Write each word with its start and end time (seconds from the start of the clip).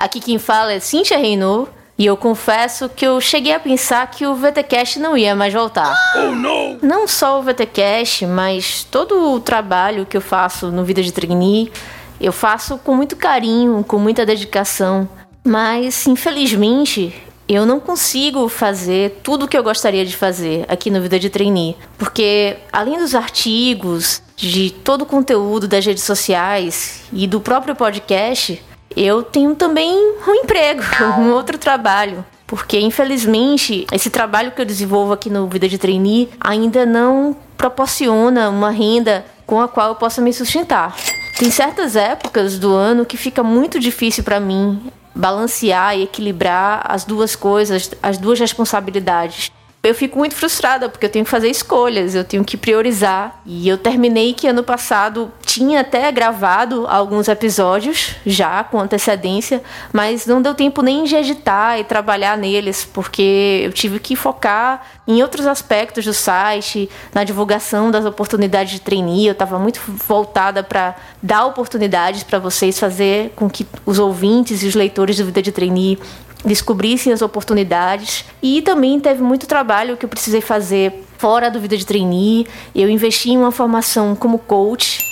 Aqui 0.00 0.18
quem 0.18 0.38
fala 0.38 0.72
é 0.72 0.80
Cintia 0.80 1.18
Reinou 1.18 1.68
e 1.98 2.06
eu 2.06 2.16
confesso 2.16 2.88
que 2.88 3.06
eu 3.06 3.20
cheguei 3.20 3.52
a 3.52 3.60
pensar 3.60 4.10
que 4.10 4.26
o 4.26 4.34
VTcast 4.34 4.98
não 4.98 5.14
ia 5.14 5.36
mais 5.36 5.52
voltar. 5.52 5.94
Oh, 6.16 6.34
não! 6.34 6.78
Não 6.80 7.06
só 7.06 7.38
o 7.38 7.42
VTcast, 7.42 8.24
mas 8.24 8.82
todo 8.82 9.34
o 9.34 9.38
trabalho 9.40 10.06
que 10.06 10.16
eu 10.16 10.22
faço 10.22 10.68
no 10.68 10.82
Vida 10.86 11.02
de 11.02 11.12
Trainee, 11.12 11.70
eu 12.18 12.32
faço 12.32 12.78
com 12.78 12.94
muito 12.94 13.14
carinho, 13.14 13.84
com 13.86 13.98
muita 13.98 14.24
dedicação. 14.24 15.06
Mas, 15.44 16.06
infelizmente, 16.06 17.14
eu 17.46 17.66
não 17.66 17.78
consigo 17.78 18.48
fazer 18.48 19.20
tudo 19.22 19.44
o 19.44 19.48
que 19.48 19.58
eu 19.58 19.62
gostaria 19.62 20.06
de 20.06 20.16
fazer 20.16 20.64
aqui 20.66 20.90
no 20.90 21.02
Vida 21.02 21.18
de 21.18 21.28
Trainee. 21.28 21.76
Porque, 21.98 22.56
além 22.72 22.96
dos 22.96 23.14
artigos, 23.14 24.22
de 24.34 24.70
todo 24.70 25.02
o 25.02 25.06
conteúdo 25.06 25.68
das 25.68 25.84
redes 25.84 26.04
sociais 26.04 27.02
e 27.12 27.26
do 27.26 27.38
próprio 27.38 27.76
podcast, 27.76 28.62
eu 28.96 29.22
tenho 29.22 29.54
também 29.54 29.94
um 30.26 30.34
emprego, 30.34 30.82
um 31.18 31.30
outro 31.30 31.58
trabalho. 31.58 32.24
Porque, 32.46 32.80
infelizmente, 32.80 33.86
esse 33.92 34.10
trabalho 34.10 34.50
que 34.50 34.60
eu 34.60 34.66
desenvolvo 34.66 35.12
aqui 35.12 35.30
no 35.30 35.46
Vida 35.46 35.68
de 35.68 35.78
Trainee 35.78 36.28
ainda 36.40 36.84
não 36.84 37.36
proporciona 37.56 38.50
uma 38.50 38.70
renda 38.70 39.24
com 39.46 39.60
a 39.60 39.68
qual 39.68 39.90
eu 39.90 39.94
possa 39.94 40.20
me 40.20 40.32
sustentar. 40.32 40.96
Tem 41.38 41.50
certas 41.50 41.94
épocas 41.94 42.58
do 42.58 42.74
ano 42.74 43.06
que 43.06 43.16
fica 43.16 43.42
muito 43.42 43.78
difícil 43.78 44.24
para 44.24 44.40
mim 44.40 44.90
balancear 45.14 45.96
e 45.96 46.02
equilibrar 46.02 46.84
as 46.84 47.04
duas 47.04 47.36
coisas, 47.36 47.90
as 48.02 48.18
duas 48.18 48.38
responsabilidades 48.38 49.52
eu 49.82 49.94
fico 49.94 50.18
muito 50.18 50.34
frustrada 50.34 50.90
porque 50.90 51.06
eu 51.06 51.10
tenho 51.10 51.24
que 51.24 51.30
fazer 51.30 51.48
escolhas, 51.48 52.14
eu 52.14 52.22
tenho 52.22 52.44
que 52.44 52.56
priorizar. 52.56 53.40
E 53.46 53.66
eu 53.66 53.78
terminei 53.78 54.34
que 54.34 54.46
ano 54.46 54.62
passado 54.62 55.32
tinha 55.40 55.80
até 55.80 56.12
gravado 56.12 56.86
alguns 56.86 57.28
episódios 57.28 58.14
já 58.26 58.62
com 58.62 58.78
antecedência, 58.78 59.62
mas 59.90 60.26
não 60.26 60.42
deu 60.42 60.54
tempo 60.54 60.82
nem 60.82 61.04
de 61.04 61.16
editar 61.16 61.78
e 61.78 61.84
trabalhar 61.84 62.36
neles, 62.36 62.84
porque 62.84 63.62
eu 63.64 63.72
tive 63.72 63.98
que 63.98 64.14
focar 64.14 64.86
em 65.08 65.22
outros 65.22 65.46
aspectos 65.46 66.04
do 66.04 66.12
site, 66.12 66.88
na 67.14 67.24
divulgação 67.24 67.90
das 67.90 68.04
oportunidades 68.04 68.74
de 68.74 68.80
trainee. 68.82 69.28
Eu 69.28 69.32
estava 69.32 69.58
muito 69.58 69.80
voltada 69.86 70.62
para 70.62 70.94
dar 71.22 71.46
oportunidades 71.46 72.22
para 72.22 72.38
vocês, 72.38 72.78
fazer 72.78 73.32
com 73.34 73.48
que 73.48 73.66
os 73.86 73.98
ouvintes 73.98 74.62
e 74.62 74.66
os 74.66 74.74
leitores 74.74 75.16
do 75.16 75.24
Vida 75.24 75.40
de 75.40 75.50
Trainee 75.50 75.98
descobrissem 76.44 77.12
as 77.12 77.22
oportunidades. 77.22 78.24
E 78.42 78.62
também 78.62 78.98
teve 79.00 79.22
muito 79.22 79.46
trabalho 79.46 79.96
que 79.96 80.04
eu 80.04 80.08
precisei 80.08 80.40
fazer 80.40 81.04
fora 81.18 81.50
do 81.50 81.60
vida 81.60 81.76
de 81.76 81.84
trainee. 81.84 82.46
Eu 82.74 82.88
investi 82.88 83.30
em 83.30 83.38
uma 83.38 83.52
formação 83.52 84.14
como 84.14 84.38
coach. 84.38 85.04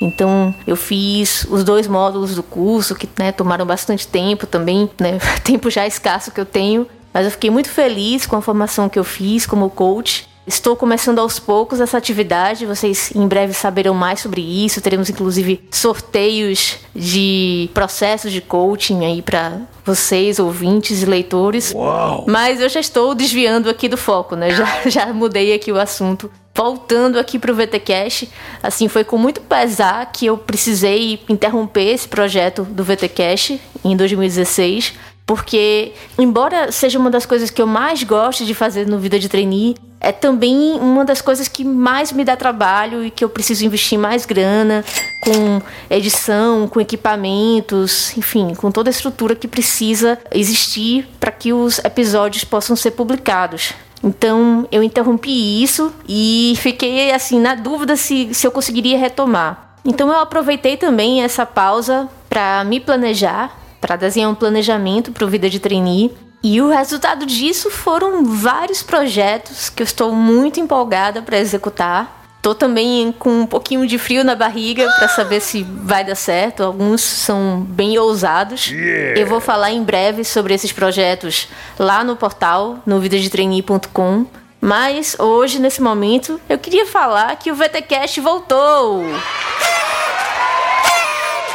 Então 0.00 0.54
eu 0.66 0.76
fiz 0.76 1.44
os 1.50 1.64
dois 1.64 1.88
módulos 1.88 2.34
do 2.34 2.42
curso 2.42 2.94
que 2.94 3.08
né, 3.18 3.32
tomaram 3.32 3.66
bastante 3.66 4.06
tempo 4.06 4.46
também, 4.46 4.88
né, 5.00 5.18
tempo 5.42 5.68
já 5.70 5.86
escasso 5.86 6.30
que 6.30 6.40
eu 6.40 6.46
tenho. 6.46 6.86
Mas 7.12 7.24
eu 7.24 7.32
fiquei 7.32 7.50
muito 7.50 7.68
feliz 7.68 8.26
com 8.26 8.36
a 8.36 8.42
formação 8.42 8.88
que 8.88 8.98
eu 8.98 9.04
fiz 9.04 9.46
como 9.46 9.68
coach. 9.70 10.27
Estou 10.48 10.74
começando 10.74 11.18
aos 11.18 11.38
poucos 11.38 11.78
essa 11.78 11.98
atividade, 11.98 12.64
vocês 12.64 13.12
em 13.14 13.28
breve 13.28 13.52
saberão 13.52 13.92
mais 13.92 14.20
sobre 14.20 14.40
isso. 14.40 14.80
Teremos 14.80 15.10
inclusive 15.10 15.62
sorteios 15.70 16.78
de 16.96 17.68
processos 17.74 18.32
de 18.32 18.40
coaching 18.40 19.04
aí 19.04 19.20
para 19.20 19.60
vocês, 19.84 20.38
ouvintes 20.38 21.02
e 21.02 21.04
leitores. 21.04 21.74
Uau. 21.74 22.24
Mas 22.26 22.62
eu 22.62 22.68
já 22.70 22.80
estou 22.80 23.14
desviando 23.14 23.68
aqui 23.68 23.90
do 23.90 23.98
foco, 23.98 24.34
né? 24.36 24.48
Já, 24.50 24.80
já 24.88 25.12
mudei 25.12 25.52
aqui 25.52 25.70
o 25.70 25.78
assunto. 25.78 26.30
Voltando 26.54 27.18
aqui 27.18 27.38
para 27.38 27.52
o 27.52 27.54
VTCast, 27.54 28.30
assim, 28.62 28.88
foi 28.88 29.04
com 29.04 29.18
muito 29.18 29.42
pesar 29.42 30.10
que 30.10 30.24
eu 30.24 30.38
precisei 30.38 31.20
interromper 31.28 31.92
esse 31.92 32.08
projeto 32.08 32.64
do 32.64 32.82
VTCast 32.82 33.60
em 33.84 33.94
2016 33.94 34.94
porque, 35.28 35.92
embora 36.18 36.72
seja 36.72 36.98
uma 36.98 37.10
das 37.10 37.26
coisas 37.26 37.50
que 37.50 37.60
eu 37.60 37.66
mais 37.66 38.02
gosto 38.02 38.46
de 38.46 38.54
fazer 38.54 38.86
no 38.86 38.98
Vida 38.98 39.18
de 39.18 39.28
Trainee, 39.28 39.76
é 40.00 40.10
também 40.10 40.78
uma 40.80 41.04
das 41.04 41.20
coisas 41.20 41.46
que 41.46 41.62
mais 41.62 42.12
me 42.12 42.24
dá 42.24 42.34
trabalho 42.34 43.04
e 43.04 43.10
que 43.10 43.22
eu 43.22 43.28
preciso 43.28 43.62
investir 43.66 43.98
mais 43.98 44.24
grana 44.24 44.82
com 45.22 45.60
edição, 45.90 46.66
com 46.66 46.80
equipamentos, 46.80 48.16
enfim, 48.16 48.54
com 48.54 48.70
toda 48.70 48.88
a 48.88 48.90
estrutura 48.90 49.36
que 49.36 49.46
precisa 49.46 50.18
existir 50.32 51.06
para 51.20 51.30
que 51.30 51.52
os 51.52 51.78
episódios 51.80 52.42
possam 52.42 52.74
ser 52.74 52.92
publicados. 52.92 53.74
Então 54.02 54.66
eu 54.72 54.82
interrompi 54.82 55.62
isso 55.62 55.92
e 56.08 56.54
fiquei 56.56 57.12
assim 57.12 57.38
na 57.38 57.54
dúvida 57.54 57.96
se, 57.96 58.32
se 58.32 58.46
eu 58.46 58.50
conseguiria 58.50 58.96
retomar. 58.96 59.76
Então 59.84 60.08
eu 60.08 60.20
aproveitei 60.20 60.78
também 60.78 61.22
essa 61.22 61.44
pausa 61.44 62.08
para 62.30 62.64
me 62.64 62.80
planejar 62.80 63.67
para 63.80 63.96
desenhar 63.96 64.30
um 64.30 64.34
planejamento 64.34 65.12
para 65.12 65.24
o 65.24 65.28
Vida 65.28 65.48
de 65.48 65.58
Trainee. 65.60 66.12
E 66.42 66.60
o 66.60 66.68
resultado 66.68 67.26
disso 67.26 67.70
foram 67.70 68.24
vários 68.24 68.82
projetos 68.82 69.68
que 69.68 69.82
eu 69.82 69.84
estou 69.84 70.12
muito 70.12 70.60
empolgada 70.60 71.20
para 71.20 71.38
executar. 71.38 72.18
Tô 72.40 72.54
também 72.54 73.12
com 73.18 73.40
um 73.40 73.46
pouquinho 73.46 73.84
de 73.86 73.98
frio 73.98 74.22
na 74.22 74.36
barriga 74.36 74.88
para 74.96 75.08
saber 75.08 75.40
se 75.40 75.64
vai 75.64 76.04
dar 76.04 76.14
certo. 76.14 76.62
Alguns 76.62 77.02
são 77.02 77.66
bem 77.68 77.98
ousados. 77.98 78.68
Yeah. 78.68 79.20
Eu 79.20 79.26
vou 79.26 79.40
falar 79.40 79.72
em 79.72 79.82
breve 79.82 80.22
sobre 80.22 80.54
esses 80.54 80.70
projetos 80.70 81.48
lá 81.76 82.04
no 82.04 82.14
portal, 82.14 82.78
no 82.86 83.00
vidadetrainee.com. 83.00 84.26
Mas 84.60 85.16
hoje, 85.18 85.58
nesse 85.58 85.82
momento, 85.82 86.40
eu 86.48 86.58
queria 86.58 86.86
falar 86.86 87.34
que 87.36 87.50
o 87.50 87.54
VTcast 87.54 88.20
voltou. 88.20 89.04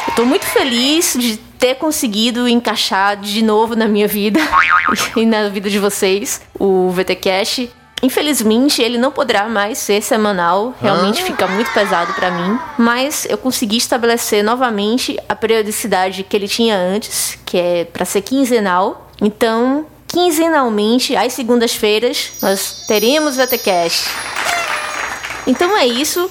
Estou 0.09 0.25
muito 0.25 0.45
feliz 0.45 1.15
de 1.17 1.37
ter 1.63 1.75
conseguido 1.75 2.45
encaixar 2.45 3.15
de 3.15 3.41
novo 3.41 3.73
na 3.73 3.87
minha 3.87 4.05
vida 4.05 4.37
e 5.15 5.25
na 5.25 5.47
vida 5.47 5.69
de 5.69 5.79
vocês 5.79 6.41
o 6.59 6.89
VTCast. 6.89 7.71
Infelizmente, 8.01 8.81
ele 8.81 8.97
não 8.97 9.13
poderá 9.13 9.47
mais 9.47 9.77
ser 9.77 10.01
semanal, 10.01 10.75
realmente 10.81 11.21
ah. 11.21 11.25
fica 11.25 11.47
muito 11.47 11.71
pesado 11.71 12.11
para 12.15 12.29
mim, 12.31 12.59
mas 12.77 13.25
eu 13.29 13.37
consegui 13.37 13.77
estabelecer 13.77 14.43
novamente 14.43 15.17
a 15.29 15.33
periodicidade 15.37 16.23
que 16.23 16.35
ele 16.35 16.49
tinha 16.49 16.75
antes, 16.75 17.39
que 17.45 17.57
é 17.57 17.85
para 17.85 18.03
ser 18.03 18.23
quinzenal. 18.23 19.09
Então, 19.21 19.85
quinzenalmente, 20.05 21.15
às 21.15 21.31
segundas-feiras, 21.31 22.33
nós 22.41 22.83
teremos 22.85 23.37
VTcast. 23.37 24.09
Então 25.47 25.77
é 25.77 25.87
isso. 25.87 26.29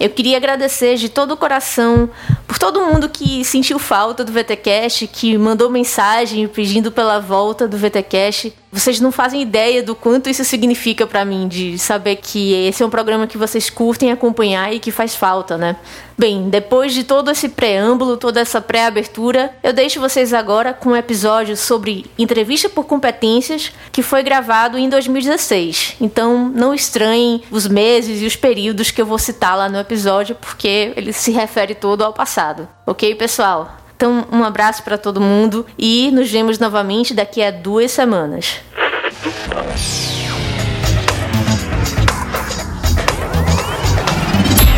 Eu 0.00 0.08
queria 0.08 0.38
agradecer 0.38 0.96
de 0.96 1.10
todo 1.10 1.32
o 1.32 1.36
coração 1.36 2.08
por 2.50 2.58
todo 2.58 2.80
mundo 2.84 3.08
que 3.08 3.44
sentiu 3.44 3.78
falta 3.78 4.24
do 4.24 4.32
VTcast, 4.32 5.06
que 5.06 5.38
mandou 5.38 5.70
mensagem 5.70 6.48
pedindo 6.48 6.90
pela 6.90 7.20
volta 7.20 7.68
do 7.68 7.78
VTcast. 7.78 8.52
Vocês 8.72 9.00
não 9.00 9.12
fazem 9.12 9.40
ideia 9.40 9.84
do 9.84 9.94
quanto 9.94 10.28
isso 10.28 10.44
significa 10.44 11.06
para 11.06 11.24
mim, 11.24 11.46
de 11.46 11.78
saber 11.78 12.16
que 12.16 12.52
esse 12.52 12.82
é 12.82 12.86
um 12.86 12.90
programa 12.90 13.28
que 13.28 13.38
vocês 13.38 13.70
curtem 13.70 14.10
acompanhar 14.10 14.74
e 14.74 14.80
que 14.80 14.90
faz 14.90 15.14
falta, 15.14 15.56
né? 15.56 15.76
Bem, 16.18 16.50
depois 16.50 16.92
de 16.92 17.02
todo 17.02 17.30
esse 17.30 17.48
preâmbulo, 17.48 18.16
toda 18.16 18.40
essa 18.40 18.60
pré-abertura, 18.60 19.54
eu 19.62 19.72
deixo 19.72 19.98
vocês 19.98 20.34
agora 20.34 20.74
com 20.74 20.90
um 20.90 20.96
episódio 20.96 21.56
sobre 21.56 22.04
entrevista 22.18 22.68
por 22.68 22.84
competências 22.84 23.72
que 23.90 24.02
foi 24.02 24.22
gravado 24.22 24.76
em 24.76 24.88
2016. 24.88 25.96
Então, 25.98 26.50
não 26.54 26.74
estranhem 26.74 27.42
os 27.50 27.66
meses 27.66 28.20
e 28.20 28.26
os 28.26 28.36
períodos 28.36 28.90
que 28.90 29.00
eu 29.00 29.06
vou 29.06 29.18
citar 29.18 29.56
lá 29.56 29.68
no 29.68 29.78
episódio, 29.78 30.34
porque 30.34 30.92
ele 30.94 31.12
se 31.12 31.30
refere 31.30 31.74
todo 31.74 32.02
ao 32.02 32.12
passado. 32.12 32.39
Ok, 32.86 33.14
pessoal? 33.16 33.76
Então, 33.94 34.26
um 34.32 34.42
abraço 34.42 34.82
para 34.82 34.96
todo 34.96 35.20
mundo 35.20 35.66
e 35.78 36.10
nos 36.10 36.30
vemos 36.30 36.58
novamente 36.58 37.12
daqui 37.12 37.42
a 37.42 37.50
duas 37.50 37.90
semanas. 37.90 38.60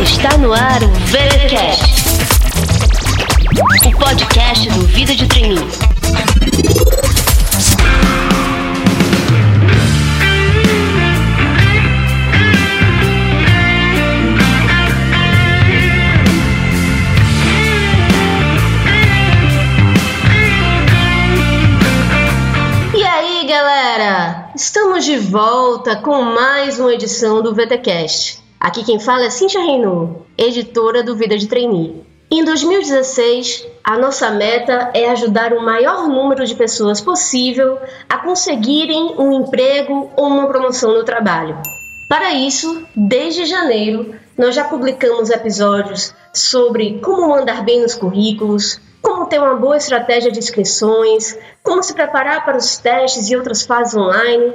Está 0.02 0.36
no 0.38 0.52
ar 0.52 0.82
o 0.82 0.88
VeraCast, 1.06 1.84
o 3.86 3.96
podcast 3.96 4.68
do 4.70 4.86
Vida 4.88 5.14
de 5.14 5.28
Treininho. 5.28 5.70
Estamos 24.64 25.04
de 25.04 25.18
volta 25.18 25.96
com 25.96 26.22
mais 26.22 26.78
uma 26.78 26.94
edição 26.94 27.42
do 27.42 27.52
VTcast. 27.52 28.40
Aqui 28.60 28.84
quem 28.84 29.00
fala 29.00 29.24
é 29.24 29.28
Cintia 29.28 29.60
Reinou, 29.60 30.24
editora 30.38 31.02
do 31.02 31.16
Vida 31.16 31.36
de 31.36 31.48
Trainee. 31.48 32.06
Em 32.30 32.44
2016, 32.44 33.66
a 33.82 33.98
nossa 33.98 34.30
meta 34.30 34.92
é 34.94 35.10
ajudar 35.10 35.52
o 35.52 35.60
maior 35.60 36.06
número 36.06 36.46
de 36.46 36.54
pessoas 36.54 37.00
possível 37.00 37.76
a 38.08 38.18
conseguirem 38.18 39.16
um 39.18 39.32
emprego 39.32 40.12
ou 40.16 40.28
uma 40.28 40.46
promoção 40.46 40.94
no 40.94 41.02
trabalho. 41.02 41.60
Para 42.08 42.32
isso, 42.32 42.86
desde 42.94 43.44
janeiro, 43.44 44.14
nós 44.38 44.54
já 44.54 44.62
publicamos 44.62 45.30
episódios 45.30 46.14
sobre 46.32 47.00
como 47.00 47.28
mandar 47.28 47.64
bem 47.64 47.82
nos 47.82 47.96
currículos, 47.96 48.80
como 49.02 49.26
ter 49.26 49.40
uma 49.40 49.56
boa 49.56 49.76
estratégia 49.76 50.30
de 50.30 50.38
inscrições, 50.38 51.36
como 51.62 51.82
se 51.82 51.92
preparar 51.92 52.44
para 52.44 52.56
os 52.56 52.78
testes 52.78 53.28
e 53.28 53.36
outras 53.36 53.62
fases 53.62 53.96
online. 53.96 54.52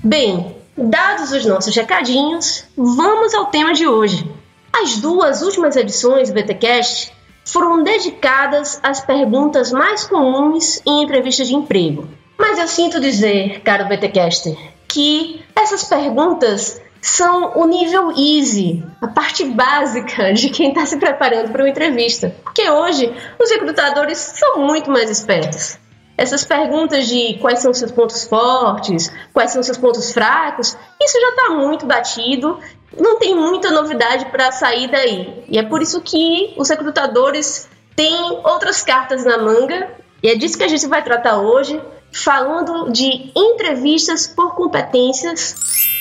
Bem, 0.03 0.57
dados 0.77 1.31
os 1.31 1.45
nossos 1.45 1.77
recadinhos, 1.77 2.65
vamos 2.75 3.35
ao 3.35 3.45
tema 3.47 3.75
de 3.75 3.87
hoje. 3.87 4.27
As 4.73 4.97
duas 4.97 5.43
últimas 5.43 5.77
edições 5.77 6.31
do 6.31 6.35
BTcast 6.35 7.13
foram 7.45 7.83
dedicadas 7.83 8.81
às 8.83 9.05
perguntas 9.05 9.71
mais 9.71 10.05
comuns 10.05 10.81
em 10.87 11.03
entrevistas 11.03 11.49
de 11.49 11.55
emprego. 11.55 12.09
Mas 12.39 12.59
eu 12.59 12.67
sinto 12.67 12.99
dizer, 12.99 13.61
caro 13.61 13.89
BTcaster, 13.89 14.57
que 14.89 15.45
essas 15.55 15.85
perguntas 15.85 16.81
são 17.03 17.59
o 17.59 17.67
nível 17.67 18.13
easy, 18.13 18.85
a 19.01 19.09
parte 19.09 19.45
básica 19.45 20.33
de 20.33 20.49
quem 20.51 20.69
está 20.69 20.87
se 20.87 20.97
preparando 20.99 21.51
para 21.51 21.65
uma 21.65 21.69
entrevista. 21.69 22.33
Porque 22.45 22.71
hoje 22.71 23.13
os 23.41 23.51
recrutadores 23.51 24.19
são 24.19 24.61
muito 24.61 24.89
mais 24.89 25.11
espertos. 25.11 25.77
Essas 26.17 26.45
perguntas 26.45 27.09
de 27.09 27.39
quais 27.41 27.59
são 27.59 27.75
seus 27.75 27.91
pontos 27.91 28.25
fortes, 28.25 29.13
quais 29.33 29.51
são 29.51 29.65
seus 29.65 29.77
pontos 29.77 30.13
fracos, 30.13 30.77
isso 31.03 31.21
já 31.21 31.29
está 31.31 31.51
muito 31.51 31.87
batido, 31.87 32.61
não 32.97 33.19
tem 33.19 33.35
muita 33.35 33.73
novidade 33.73 34.27
para 34.27 34.53
sair 34.53 34.89
daí. 34.89 35.45
E 35.49 35.59
é 35.59 35.63
por 35.65 35.83
isso 35.83 36.01
que 36.03 36.55
os 36.57 36.69
recrutadores 36.69 37.69
têm 37.97 38.41
outras 38.45 38.81
cartas 38.81 39.25
na 39.25 39.39
manga, 39.39 39.91
e 40.23 40.29
é 40.29 40.37
disso 40.37 40.57
que 40.57 40.63
a 40.63 40.69
gente 40.69 40.87
vai 40.87 41.03
tratar 41.03 41.39
hoje, 41.39 41.83
falando 42.13 42.91
de 42.93 43.33
entrevistas 43.35 44.27
por 44.27 44.55
competências 44.55 45.55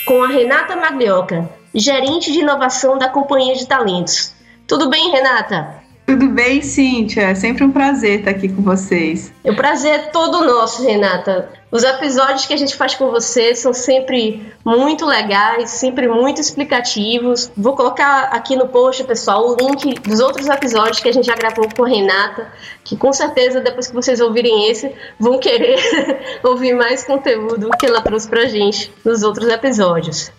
com 0.05 0.23
a 0.23 0.27
Renata 0.27 0.75
Maglioca, 0.75 1.49
gerente 1.73 2.31
de 2.31 2.39
inovação 2.39 2.97
da 2.97 3.07
Companhia 3.07 3.55
de 3.55 3.65
Talentos. 3.65 4.33
Tudo 4.67 4.89
bem, 4.89 5.11
Renata? 5.11 5.81
Tudo 6.05 6.27
bem, 6.27 6.61
Cíntia? 6.61 7.21
É 7.21 7.35
sempre 7.35 7.63
um 7.63 7.71
prazer 7.71 8.19
estar 8.19 8.31
aqui 8.31 8.49
com 8.49 8.61
vocês. 8.61 9.31
O 9.43 9.55
prazer 9.55 9.91
é 9.93 9.99
todo 10.09 10.45
nosso, 10.45 10.83
Renata. 10.83 11.49
Os 11.71 11.83
episódios 11.83 12.45
que 12.45 12.53
a 12.53 12.57
gente 12.57 12.75
faz 12.75 12.95
com 12.95 13.09
você 13.09 13.55
são 13.55 13.71
sempre 13.71 14.53
muito 14.65 15.05
legais, 15.05 15.69
sempre 15.69 16.05
muito 16.05 16.41
explicativos. 16.41 17.49
Vou 17.55 17.73
colocar 17.75 18.23
aqui 18.23 18.57
no 18.57 18.67
post, 18.67 19.05
pessoal, 19.05 19.47
o 19.47 19.55
link 19.55 19.93
dos 20.01 20.19
outros 20.19 20.47
episódios 20.47 20.99
que 20.99 21.07
a 21.07 21.13
gente 21.13 21.25
já 21.25 21.35
gravou 21.35 21.69
com 21.73 21.85
a 21.85 21.87
Renata, 21.87 22.51
que 22.83 22.97
com 22.97 23.13
certeza 23.13 23.61
depois 23.61 23.87
que 23.87 23.93
vocês 23.93 24.19
ouvirem 24.19 24.69
esse, 24.69 24.93
vão 25.17 25.39
querer 25.39 25.79
ouvir 26.43 26.73
mais 26.73 27.05
conteúdo 27.05 27.69
que 27.79 27.85
ela 27.85 28.01
trouxe 28.01 28.27
pra 28.27 28.47
gente 28.47 28.93
nos 29.05 29.23
outros 29.23 29.47
episódios. 29.47 30.29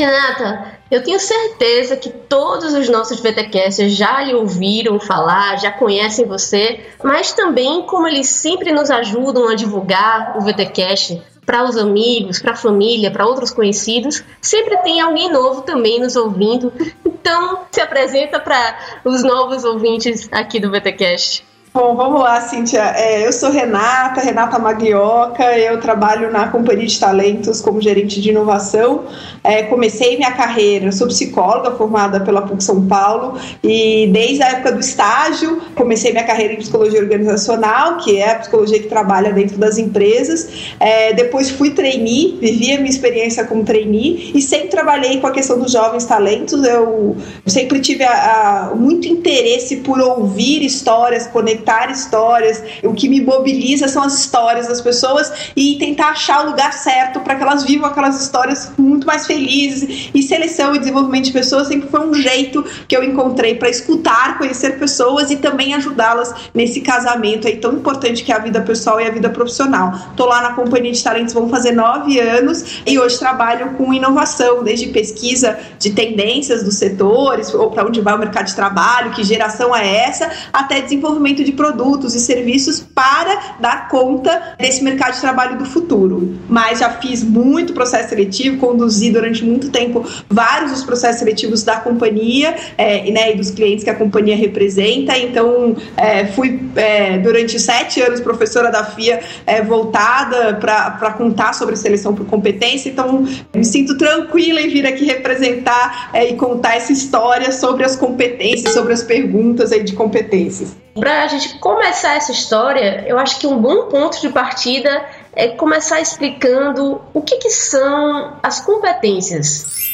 Renata, 0.00 0.78
eu 0.90 1.02
tenho 1.02 1.20
certeza 1.20 1.94
que 1.94 2.08
todos 2.08 2.72
os 2.72 2.88
nossos 2.88 3.20
VTCasters 3.20 3.92
já 3.92 4.22
lhe 4.22 4.34
ouviram 4.34 4.98
falar, 4.98 5.60
já 5.60 5.70
conhecem 5.70 6.24
você, 6.24 6.80
mas 7.04 7.34
também 7.34 7.82
como 7.82 8.08
eles 8.08 8.26
sempre 8.30 8.72
nos 8.72 8.90
ajudam 8.90 9.46
a 9.46 9.54
divulgar 9.54 10.38
o 10.38 10.40
VTCast 10.40 11.22
para 11.44 11.64
os 11.64 11.76
amigos, 11.76 12.40
para 12.40 12.52
a 12.52 12.56
família, 12.56 13.10
para 13.10 13.26
outros 13.26 13.50
conhecidos, 13.50 14.24
sempre 14.40 14.78
tem 14.78 15.02
alguém 15.02 15.30
novo 15.30 15.62
também 15.62 16.00
nos 16.00 16.16
ouvindo. 16.16 16.72
Então, 17.04 17.60
se 17.70 17.82
apresenta 17.82 18.40
para 18.40 19.02
os 19.04 19.22
novos 19.22 19.64
ouvintes 19.64 20.28
aqui 20.32 20.58
do 20.58 20.70
VTCast. 20.70 21.49
Bom, 21.72 21.94
vamos 21.94 22.20
lá, 22.20 22.40
Cíntia. 22.40 22.82
É, 22.96 23.24
eu 23.24 23.32
sou 23.32 23.48
Renata, 23.48 24.20
Renata 24.20 24.58
Maglioca, 24.58 25.56
eu 25.56 25.78
trabalho 25.80 26.32
na 26.32 26.48
Companhia 26.48 26.84
de 26.84 26.98
Talentos 26.98 27.60
como 27.60 27.80
gerente 27.80 28.20
de 28.20 28.30
inovação. 28.30 29.04
É, 29.44 29.62
comecei 29.62 30.16
minha 30.16 30.32
carreira, 30.32 30.90
sou 30.90 31.06
psicóloga 31.06 31.70
formada 31.76 32.18
pela 32.18 32.42
PUC 32.42 32.64
São 32.64 32.88
Paulo 32.88 33.38
e 33.62 34.08
desde 34.12 34.42
a 34.42 34.48
época 34.48 34.72
do 34.72 34.80
estágio 34.80 35.62
comecei 35.76 36.10
minha 36.10 36.24
carreira 36.24 36.54
em 36.54 36.56
psicologia 36.56 36.98
organizacional, 36.98 37.98
que 37.98 38.18
é 38.18 38.32
a 38.32 38.34
psicologia 38.40 38.80
que 38.80 38.88
trabalha 38.88 39.32
dentro 39.32 39.56
das 39.56 39.78
empresas. 39.78 40.74
É, 40.80 41.12
depois 41.12 41.50
fui 41.50 41.70
trainee, 41.70 42.36
vivi 42.40 42.72
a 42.72 42.78
minha 42.78 42.90
experiência 42.90 43.44
como 43.44 43.62
trainee 43.62 44.32
e 44.34 44.42
sempre 44.42 44.70
trabalhei 44.70 45.20
com 45.20 45.28
a 45.28 45.30
questão 45.30 45.56
dos 45.56 45.70
jovens 45.70 46.04
talentos. 46.04 46.64
Eu 46.64 47.16
sempre 47.46 47.78
tive 47.78 48.02
a, 48.02 48.70
a, 48.72 48.74
muito 48.74 49.06
interesse 49.06 49.76
por 49.76 50.00
ouvir 50.00 50.64
histórias, 50.64 51.28
conectar 51.28 51.59
contar 51.60 51.90
histórias. 51.90 52.62
O 52.82 52.94
que 52.94 53.08
me 53.08 53.20
mobiliza 53.20 53.86
são 53.86 54.02
as 54.02 54.18
histórias 54.18 54.66
das 54.66 54.80
pessoas 54.80 55.30
e 55.54 55.76
tentar 55.78 56.10
achar 56.10 56.44
o 56.44 56.50
lugar 56.50 56.72
certo 56.72 57.20
para 57.20 57.34
que 57.34 57.42
elas 57.42 57.64
vivam 57.64 57.88
aquelas 57.88 58.20
histórias 58.20 58.72
muito 58.78 59.06
mais 59.06 59.26
felizes. 59.26 60.10
E 60.14 60.22
seleção 60.22 60.74
e 60.74 60.78
desenvolvimento 60.78 61.26
de 61.26 61.32
pessoas 61.32 61.68
sempre 61.68 61.88
foi 61.88 62.00
um 62.00 62.14
jeito 62.14 62.64
que 62.88 62.96
eu 62.96 63.04
encontrei 63.04 63.54
para 63.54 63.68
escutar, 63.68 64.38
conhecer 64.38 64.78
pessoas 64.78 65.30
e 65.30 65.36
também 65.36 65.74
ajudá-las 65.74 66.34
nesse 66.54 66.80
casamento 66.80 67.46
aí 67.46 67.56
tão 67.56 67.74
importante 67.74 68.24
que 68.24 68.32
é 68.32 68.36
a 68.36 68.38
vida 68.38 68.60
pessoal 68.62 69.00
e 69.00 69.06
a 69.06 69.10
vida 69.10 69.28
profissional. 69.28 69.92
Tô 70.16 70.24
lá 70.24 70.40
na 70.40 70.54
Companhia 70.54 70.92
de 70.92 71.02
Talentos, 71.02 71.34
vão 71.34 71.48
fazer 71.48 71.72
nove 71.72 72.18
anos 72.18 72.82
e 72.86 72.98
hoje 72.98 73.18
trabalho 73.18 73.74
com 73.74 73.92
inovação, 73.92 74.64
desde 74.64 74.88
pesquisa 74.88 75.58
de 75.78 75.90
tendências 75.90 76.62
dos 76.62 76.74
setores, 76.76 77.52
ou 77.52 77.70
para 77.70 77.86
onde 77.86 78.00
vai 78.00 78.14
o 78.14 78.18
mercado 78.18 78.46
de 78.46 78.54
trabalho, 78.54 79.12
que 79.12 79.22
geração 79.22 79.74
é 79.74 80.04
essa, 80.04 80.30
até 80.52 80.80
desenvolvimento 80.80 81.44
de 81.44 81.49
de 81.50 81.56
produtos 81.56 82.14
e 82.14 82.20
serviços 82.20 82.80
para 82.80 83.56
dar 83.60 83.88
conta 83.88 84.54
desse 84.58 84.82
mercado 84.82 85.14
de 85.14 85.20
trabalho 85.20 85.58
do 85.58 85.64
futuro. 85.64 86.38
Mas 86.48 86.78
já 86.78 86.90
fiz 86.90 87.22
muito 87.22 87.72
processo 87.72 88.10
seletivo, 88.10 88.58
conduzi 88.58 89.10
durante 89.10 89.44
muito 89.44 89.70
tempo 89.70 90.06
vários 90.28 90.72
dos 90.72 90.84
processos 90.84 91.18
seletivos 91.18 91.62
da 91.62 91.76
companhia 91.76 92.54
é, 92.78 93.10
né, 93.10 93.32
e 93.32 93.36
dos 93.36 93.50
clientes 93.50 93.84
que 93.84 93.90
a 93.90 93.94
companhia 93.94 94.36
representa. 94.36 95.16
Então, 95.18 95.76
é, 95.96 96.26
fui 96.26 96.60
é, 96.76 97.18
durante 97.18 97.58
sete 97.58 98.00
anos 98.00 98.20
professora 98.20 98.70
da 98.70 98.84
FIA 98.84 99.20
é, 99.46 99.62
voltada 99.62 100.54
para 100.54 101.12
contar 101.12 101.52
sobre 101.52 101.76
seleção 101.76 102.14
por 102.14 102.26
competência. 102.26 102.88
Então, 102.88 103.26
me 103.54 103.64
sinto 103.64 103.96
tranquila 103.96 104.60
em 104.60 104.68
vir 104.68 104.86
aqui 104.86 105.04
representar 105.04 106.10
é, 106.12 106.28
e 106.30 106.34
contar 106.36 106.76
essa 106.76 106.92
história 106.92 107.52
sobre 107.52 107.84
as 107.84 107.96
competências, 107.96 108.72
sobre 108.72 108.92
as 108.92 109.02
perguntas 109.02 109.72
aí 109.72 109.82
de 109.82 109.92
competências. 109.92 110.76
Para 110.94 111.22
a 111.22 111.26
gente 111.28 111.58
começar 111.58 112.16
essa 112.16 112.32
história, 112.32 113.04
eu 113.06 113.18
acho 113.18 113.38
que 113.38 113.46
um 113.46 113.58
bom 113.58 113.88
ponto 113.88 114.20
de 114.20 114.28
partida 114.28 115.04
é 115.32 115.48
começar 115.48 116.00
explicando 116.00 117.00
o 117.14 117.22
que, 117.22 117.36
que 117.38 117.50
são 117.50 118.36
as 118.42 118.60
competências. 118.60 119.89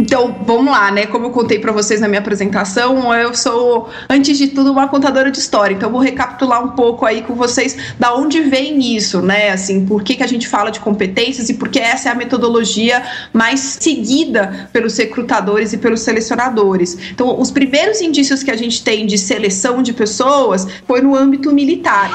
Então, 0.00 0.36
vamos 0.46 0.70
lá, 0.70 0.90
né? 0.90 1.06
Como 1.06 1.26
eu 1.26 1.30
contei 1.30 1.58
para 1.58 1.72
vocês 1.72 2.00
na 2.00 2.08
minha 2.08 2.20
apresentação, 2.20 3.12
eu 3.14 3.34
sou, 3.34 3.88
antes 4.08 4.38
de 4.38 4.48
tudo, 4.48 4.70
uma 4.70 4.88
contadora 4.88 5.30
de 5.30 5.38
história. 5.38 5.74
Então, 5.74 5.90
vou 5.90 6.00
recapitular 6.00 6.64
um 6.64 6.70
pouco 6.70 7.04
aí 7.04 7.22
com 7.22 7.34
vocês 7.34 7.76
da 7.98 8.14
onde 8.14 8.40
vem 8.42 8.96
isso, 8.96 9.20
né? 9.20 9.50
Assim, 9.50 9.84
por 9.84 10.02
que, 10.02 10.16
que 10.16 10.22
a 10.22 10.26
gente 10.26 10.46
fala 10.46 10.70
de 10.70 10.80
competências 10.80 11.48
e 11.48 11.54
por 11.54 11.68
que 11.68 11.78
essa 11.78 12.08
é 12.08 12.12
a 12.12 12.14
metodologia 12.14 13.02
mais 13.32 13.60
seguida 13.60 14.68
pelos 14.72 14.96
recrutadores 14.96 15.72
e 15.72 15.78
pelos 15.78 16.00
selecionadores. 16.00 16.96
Então, 17.10 17.40
os 17.40 17.50
primeiros 17.50 18.00
indícios 18.00 18.42
que 18.42 18.50
a 18.50 18.56
gente 18.56 18.82
tem 18.82 19.06
de 19.06 19.18
seleção 19.18 19.82
de 19.82 19.92
pessoas 19.92 20.66
foi 20.86 21.00
no 21.00 21.14
âmbito 21.14 21.52
militar. 21.52 22.10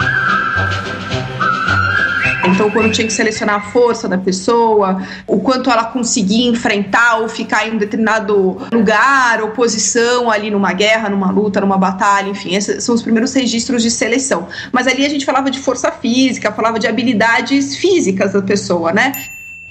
Então, 2.45 2.69
quando 2.71 2.91
tinha 2.91 3.07
que 3.07 3.13
selecionar 3.13 3.55
a 3.55 3.61
força 3.61 4.07
da 4.07 4.17
pessoa, 4.17 5.01
o 5.27 5.39
quanto 5.39 5.69
ela 5.69 5.85
conseguia 5.85 6.49
enfrentar 6.49 7.17
ou 7.17 7.29
ficar 7.29 7.67
em 7.67 7.73
um 7.73 7.77
determinado 7.77 8.57
lugar 8.71 9.41
ou 9.41 9.49
posição 9.49 10.29
ali 10.29 10.51
numa 10.51 10.73
guerra, 10.73 11.09
numa 11.09 11.31
luta, 11.31 11.61
numa 11.61 11.77
batalha, 11.77 12.29
enfim, 12.29 12.55
esses 12.55 12.83
são 12.83 12.95
os 12.95 13.01
primeiros 13.01 13.33
registros 13.33 13.81
de 13.81 13.89
seleção. 13.89 14.47
Mas 14.71 14.87
ali 14.87 15.05
a 15.05 15.09
gente 15.09 15.25
falava 15.25 15.49
de 15.49 15.59
força 15.59 15.91
física, 15.91 16.51
falava 16.51 16.79
de 16.79 16.87
habilidades 16.87 17.75
físicas 17.75 18.33
da 18.33 18.41
pessoa, 18.41 18.91
né? 18.91 19.11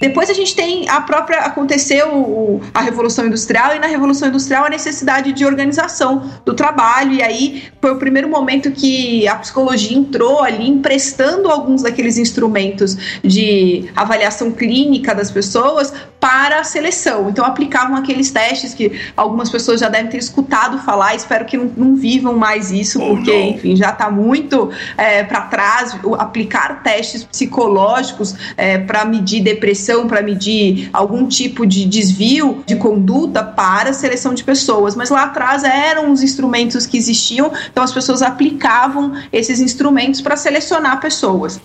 Depois 0.03 0.29
a 0.29 0.33
gente 0.33 0.53
tem 0.53 0.89
a 0.89 0.99
própria. 0.99 1.39
Aconteceu 1.39 2.59
a 2.73 2.81
Revolução 2.81 3.25
Industrial, 3.25 3.73
e 3.73 3.79
na 3.79 3.87
Revolução 3.87 4.27
Industrial 4.27 4.65
a 4.65 4.69
necessidade 4.69 5.31
de 5.31 5.45
organização 5.45 6.29
do 6.43 6.53
trabalho, 6.53 7.13
e 7.13 7.23
aí 7.23 7.63
foi 7.81 7.91
o 7.91 7.97
primeiro 7.97 8.27
momento 8.27 8.69
que 8.69 9.25
a 9.29 9.37
psicologia 9.37 9.97
entrou 9.97 10.41
ali, 10.41 10.67
emprestando 10.67 11.49
alguns 11.49 11.83
daqueles 11.83 12.17
instrumentos 12.17 12.97
de 13.23 13.89
avaliação 13.95 14.51
clínica 14.51 15.15
das 15.15 15.31
pessoas 15.31 15.93
para 16.23 16.61
a 16.61 16.63
seleção. 16.63 17.29
Então 17.29 17.43
aplicavam 17.43 17.97
aqueles 17.97 18.31
testes 18.31 18.73
que 18.73 18.97
algumas 19.17 19.49
pessoas 19.49 19.81
já 19.81 19.89
devem 19.89 20.09
ter 20.09 20.19
escutado 20.19 20.79
falar, 20.79 21.15
espero 21.15 21.43
que 21.43 21.57
não, 21.57 21.65
não 21.75 21.95
vivam 21.97 22.37
mais 22.37 22.71
isso, 22.71 22.97
oh, 23.03 23.07
porque, 23.07 23.29
não. 23.29 23.49
enfim, 23.49 23.75
já 23.75 23.89
está 23.89 24.09
muito 24.09 24.71
é, 24.95 25.21
para 25.25 25.41
trás 25.41 25.97
aplicar 26.17 26.81
testes 26.81 27.25
psicológicos 27.25 28.35
é, 28.55 28.77
para 28.77 29.03
medir 29.03 29.43
depressão 29.43 30.07
para 30.07 30.21
medir 30.21 30.89
algum 30.93 31.27
tipo 31.27 31.65
de 31.65 31.83
desvio 31.83 32.63
de 32.65 32.77
conduta 32.77 33.43
para 33.43 33.89
a 33.89 33.93
seleção 33.93 34.33
de 34.33 34.45
pessoas, 34.45 34.95
mas 34.95 35.09
lá 35.09 35.23
atrás 35.23 35.65
eram 35.65 36.09
os 36.09 36.23
instrumentos 36.23 36.85
que 36.85 36.97
existiam, 36.97 37.51
então 37.69 37.83
as 37.83 37.91
pessoas 37.91 38.21
aplicavam 38.21 39.11
esses 39.29 39.59
instrumentos 39.59 40.21
para 40.21 40.37
selecionar 40.37 41.01
pessoas. 41.01 41.59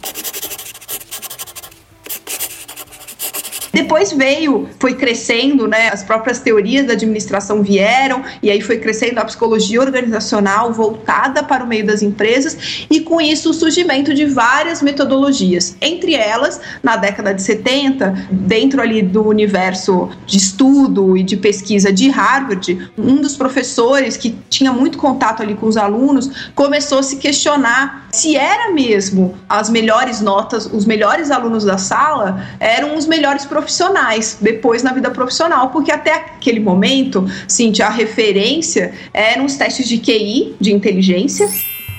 Depois 3.72 4.12
veio, 4.12 4.68
foi 4.78 4.94
crescendo, 4.94 5.66
né? 5.66 5.88
As 5.88 6.02
próprias 6.02 6.40
teorias 6.40 6.86
da 6.86 6.94
administração 6.94 7.62
vieram 7.62 8.22
e 8.42 8.50
aí 8.50 8.60
foi 8.60 8.78
crescendo 8.78 9.18
a 9.18 9.24
psicologia 9.24 9.80
organizacional 9.80 10.72
voltada 10.72 11.42
para 11.42 11.64
o 11.64 11.66
meio 11.66 11.86
das 11.86 12.02
empresas 12.02 12.86
e 12.90 13.00
com 13.00 13.20
isso 13.20 13.50
o 13.50 13.54
surgimento 13.54 14.14
de 14.14 14.24
várias 14.24 14.82
metodologias. 14.82 15.76
Entre 15.80 16.14
elas, 16.14 16.60
na 16.82 16.96
década 16.96 17.34
de 17.34 17.42
70, 17.42 18.28
dentro 18.30 18.80
ali 18.80 19.02
do 19.02 19.26
universo 19.26 20.08
de 20.26 20.38
estudo 20.38 21.16
e 21.16 21.22
de 21.22 21.36
pesquisa 21.36 21.92
de 21.92 22.08
Harvard, 22.08 22.90
um 22.96 23.16
dos 23.16 23.36
professores 23.36 24.16
que 24.16 24.36
tinha 24.48 24.72
muito 24.72 24.98
contato 24.98 25.42
ali 25.42 25.54
com 25.54 25.66
os 25.66 25.76
alunos 25.76 26.50
começou 26.54 26.98
a 26.98 27.02
se 27.02 27.16
questionar 27.16 28.08
se 28.10 28.36
era 28.36 28.72
mesmo 28.72 29.36
as 29.48 29.68
melhores 29.68 30.20
notas, 30.20 30.66
os 30.66 30.86
melhores 30.86 31.30
alunos 31.30 31.64
da 31.64 31.76
sala 31.76 32.42
eram 32.58 32.96
os 32.96 33.06
melhores 33.06 33.44
professores 33.44 33.57
profissionais, 33.58 34.38
depois 34.40 34.84
na 34.84 34.92
vida 34.92 35.10
profissional, 35.10 35.70
porque 35.70 35.90
até 35.90 36.14
aquele 36.14 36.60
momento, 36.60 37.26
Cintia, 37.48 37.86
a 37.86 37.90
referência 37.90 38.92
eram 39.12 39.44
os 39.44 39.56
testes 39.56 39.88
de 39.88 39.98
QI, 39.98 40.54
de 40.60 40.72
inteligência, 40.72 41.48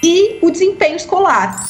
e 0.01 0.39
o 0.41 0.49
desempenho 0.49 0.95
escolar. 0.95 1.67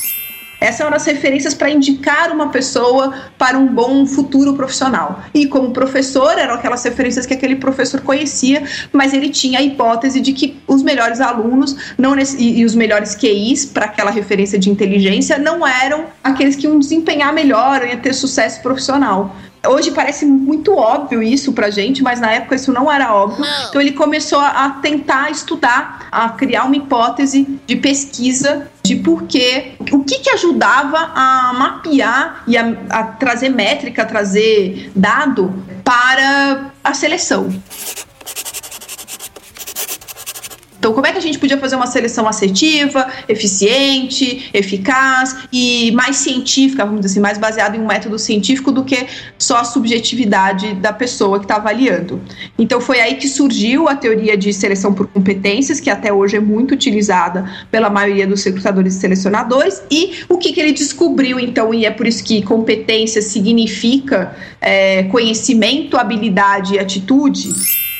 Essas 0.62 0.82
eram 0.82 0.96
as 0.96 1.06
referências 1.06 1.54
para 1.54 1.70
indicar 1.70 2.32
uma 2.32 2.50
pessoa 2.50 3.14
para 3.38 3.58
um 3.58 3.68
bom 3.68 4.06
futuro 4.06 4.56
profissional. 4.56 5.24
E 5.34 5.48
como 5.48 5.72
professor, 5.72 6.38
eram 6.38 6.56
aquelas 6.56 6.84
referências 6.84 7.26
que 7.26 7.34
aquele 7.34 7.56
professor 7.56 8.02
conhecia, 8.02 8.64
mas 8.92 9.14
ele 9.14 9.30
tinha 9.30 9.60
a 9.60 9.62
hipótese 9.62 10.20
de 10.20 10.34
que 10.34 10.60
os 10.68 10.84
melhores 10.84 11.22
alunos 11.22 11.94
não 11.98 12.14
e, 12.38 12.66
os 12.66 12.76
melhores 12.76 13.16
QIs 13.16 13.66
para 13.66 13.86
aquela 13.86 14.12
referência 14.12 14.60
de 14.60 14.70
inteligência 14.70 15.38
não 15.38 15.66
eram 15.66 16.08
aqueles 16.22 16.58
que 16.58 16.68
iam 16.68 16.78
desempenhar 16.78 17.34
melhor, 17.34 17.88
iam 17.88 17.98
ter 17.98 18.14
sucesso 18.14 18.62
profissional. 18.62 19.34
Hoje 19.68 19.92
parece 19.92 20.26
muito 20.26 20.74
óbvio 20.76 21.22
isso 21.22 21.52
pra 21.52 21.70
gente, 21.70 22.02
mas 22.02 22.20
na 22.20 22.32
época 22.32 22.56
isso 22.56 22.72
não 22.72 22.92
era 22.92 23.14
óbvio. 23.14 23.46
Não. 23.46 23.70
Então 23.70 23.82
ele 23.82 23.92
começou 23.92 24.40
a 24.40 24.70
tentar 24.82 25.30
estudar, 25.30 26.08
a 26.12 26.30
criar 26.30 26.64
uma 26.64 26.78
hipótese 26.78 27.60
de 27.68 27.76
pesquisa 27.76 28.68
de 28.84 28.96
porquê, 28.96 29.74
o 29.92 30.04
que, 30.04 30.20
que 30.20 30.30
ajudava 30.32 31.12
a 31.14 31.54
mapear 31.54 32.44
e 32.48 32.58
a, 32.58 32.74
a 32.90 33.04
trazer 33.04 33.50
métrica, 33.50 34.04
a 34.04 34.06
trazer 34.06 34.92
dado 34.96 35.54
para 35.84 36.72
a 36.84 36.94
seleção. 36.94 37.50
Então, 40.80 40.94
como 40.94 41.06
é 41.06 41.12
que 41.12 41.18
a 41.18 41.22
gente 41.22 41.38
podia 41.38 41.58
fazer 41.58 41.76
uma 41.76 41.88
seleção 41.88 42.26
assertiva, 42.26 43.06
eficiente, 43.28 44.50
eficaz 44.54 45.36
e 45.52 45.92
mais 45.92 46.16
científica, 46.16 46.86
vamos 46.86 47.02
dizer 47.02 47.14
assim, 47.14 47.20
mais 47.20 47.38
baseada 47.38 47.76
em 47.76 47.82
um 47.82 47.88
método 47.88 48.18
científico 48.18 48.72
do 48.72 48.86
que 48.86 49.06
só 49.38 49.58
a 49.58 49.66
subjetividade 49.66 50.76
da 50.76 50.94
pessoa 50.94 51.38
que 51.38 51.44
está 51.44 51.58
avaliando? 51.58 52.22
Então, 52.58 52.80
foi 52.80 53.02
aí 53.02 53.16
que 53.16 53.28
surgiu 53.28 53.90
a 53.90 53.96
teoria 53.96 54.38
de 54.38 54.54
seleção 54.54 54.94
por 54.94 55.08
competências, 55.08 55.82
que 55.82 55.90
até 55.90 56.14
hoje 56.14 56.38
é 56.38 56.40
muito 56.40 56.74
utilizada 56.74 57.44
pela 57.70 57.90
maioria 57.90 58.26
dos 58.26 58.42
recrutadores 58.46 58.96
e 58.96 59.00
selecionadores. 59.00 59.84
E 59.92 60.22
o 60.30 60.38
que, 60.38 60.54
que 60.54 60.62
ele 60.62 60.72
descobriu, 60.72 61.38
então, 61.42 61.74
e 61.74 61.86
é 61.86 61.92
por 61.92 62.08
isso 62.08 62.24
que 62.24 62.42
competência 62.42 63.22
significa 63.22 64.34
é, 64.62 65.04
conhecimento, 65.04 65.98
habilidade 65.98 66.76
e 66.76 66.80
atitude 66.80 67.50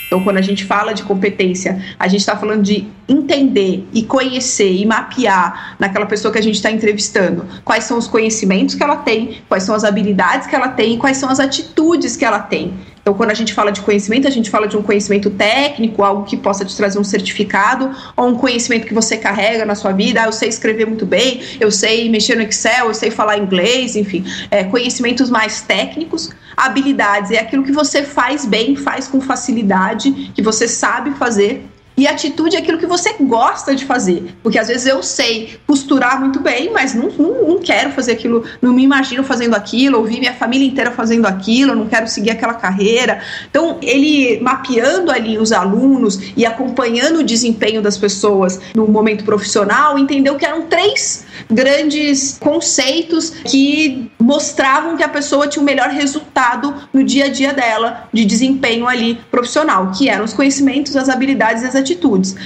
então, 0.10 0.24
quando 0.24 0.38
a 0.38 0.42
gente 0.42 0.66
fala 0.66 0.92
de 0.92 1.04
competência, 1.04 1.80
a 2.00 2.08
gente 2.08 2.22
está 2.22 2.36
falando 2.36 2.64
de 2.64 2.88
entender 3.08 3.88
e 3.94 4.02
conhecer 4.02 4.72
e 4.72 4.84
mapear 4.84 5.76
naquela 5.78 6.08
pessoa 6.08 6.32
que 6.32 6.40
a 6.40 6.42
gente 6.42 6.56
está 6.56 6.72
entrevistando 6.72 7.46
quais 7.64 7.84
são 7.84 7.96
os 7.96 8.08
conhecimentos 8.08 8.74
que 8.74 8.84
ela 8.84 8.96
tem, 8.96 9.38
quais 9.48 9.64
são 9.64 9.76
as 9.76 9.84
habilidades 9.84 10.48
que 10.48 10.56
ela 10.56 10.70
tem 10.70 10.96
e 10.96 10.98
quais 10.98 11.18
são 11.18 11.30
as 11.30 11.40
atitudes 11.40 12.18
que 12.18 12.26
ela 12.26 12.40
tem. 12.40 12.74
Então, 13.10 13.18
quando 13.18 13.32
a 13.32 13.34
gente 13.34 13.56
fala 13.56 13.72
de 13.72 13.82
conhecimento, 13.82 14.28
a 14.28 14.30
gente 14.30 14.52
fala 14.52 14.68
de 14.68 14.78
um 14.78 14.84
conhecimento 14.84 15.32
técnico, 15.32 16.04
algo 16.04 16.26
que 16.26 16.38
possa 16.38 16.64
te 16.64 16.78
trazer 16.78 17.00
um 17.00 17.04
certificado, 17.04 17.90
ou 18.16 18.28
um 18.28 18.36
conhecimento 18.36 18.86
que 18.86 18.94
você 18.94 19.18
carrega 19.18 19.66
na 19.66 19.74
sua 19.74 19.92
vida. 19.92 20.22
Ah, 20.22 20.26
eu 20.28 20.32
sei 20.32 20.48
escrever 20.48 20.86
muito 20.86 21.08
bem, 21.08 21.42
eu 21.60 21.72
sei 21.72 22.08
mexer 22.08 22.36
no 22.36 22.44
Excel, 22.44 22.86
eu 22.86 22.94
sei 22.94 23.10
falar 23.10 23.40
inglês, 23.40 23.96
enfim. 23.96 24.24
É, 24.52 24.64
conhecimentos 24.64 25.28
mais 25.28 25.60
técnicos. 25.60 26.30
Habilidades 26.56 27.32
é 27.32 27.40
aquilo 27.40 27.64
que 27.64 27.72
você 27.72 28.04
faz 28.04 28.46
bem, 28.46 28.76
faz 28.76 29.08
com 29.08 29.20
facilidade, 29.20 30.32
que 30.36 30.42
você 30.44 30.68
sabe 30.68 31.10
fazer 31.16 31.68
e 32.00 32.08
atitude 32.08 32.56
é 32.56 32.60
aquilo 32.60 32.78
que 32.78 32.86
você 32.86 33.16
gosta 33.20 33.76
de 33.76 33.84
fazer. 33.84 34.34
Porque 34.42 34.58
às 34.58 34.70
vezes 34.70 34.88
eu 34.88 35.04
sei 35.04 35.60
costurar 35.68 36.18
muito 36.18 36.40
bem, 36.40 36.72
mas 36.72 36.94
não, 36.94 37.10
não, 37.10 37.48
não 37.50 37.60
quero 37.60 37.92
fazer 37.92 38.14
aquilo, 38.14 38.46
não 38.62 38.72
me 38.74 38.84
imagino 38.84 39.22
fazendo 39.22 39.54
aquilo, 39.54 39.98
ouvir 39.98 40.20
minha 40.20 40.34
família 40.34 40.66
inteira 40.66 40.92
fazendo 40.92 41.26
aquilo, 41.26 41.76
não 41.76 41.88
quero 41.88 42.08
seguir 42.08 42.32
aquela 42.32 42.54
carreira. 42.54 43.22
Então, 43.50 43.80
ele 43.82 44.40
mapeando 44.40 45.12
ali 45.12 45.38
os 45.38 45.52
alunos 45.52 46.20
e 46.38 46.46
acompanhando 46.46 47.20
o 47.20 47.24
desempenho 47.24 47.82
das 47.82 47.98
pessoas 47.98 48.62
no 48.74 48.88
momento 48.88 49.26
profissional, 49.26 50.00
entendeu 50.00 50.38
que 50.38 50.46
eram 50.46 50.68
três 50.68 51.26
grandes 51.50 52.38
conceitos 52.40 53.30
que 53.30 54.10
mostravam 54.18 54.96
que 54.96 55.04
a 55.04 55.10
pessoa 55.10 55.48
tinha 55.48 55.62
o 55.62 55.66
melhor 55.66 55.90
resultado 55.90 56.76
no 56.94 57.04
dia 57.04 57.26
a 57.26 57.30
dia 57.30 57.52
dela 57.52 58.08
de 58.14 58.24
desempenho 58.24 58.88
ali 58.88 59.20
profissional, 59.32 59.92
que 59.92 60.08
eram 60.08 60.24
os 60.24 60.34
conhecimentos, 60.34 60.96
as 60.96 61.10
habilidades 61.10 61.64
e 61.64 61.66
as. 61.66 61.89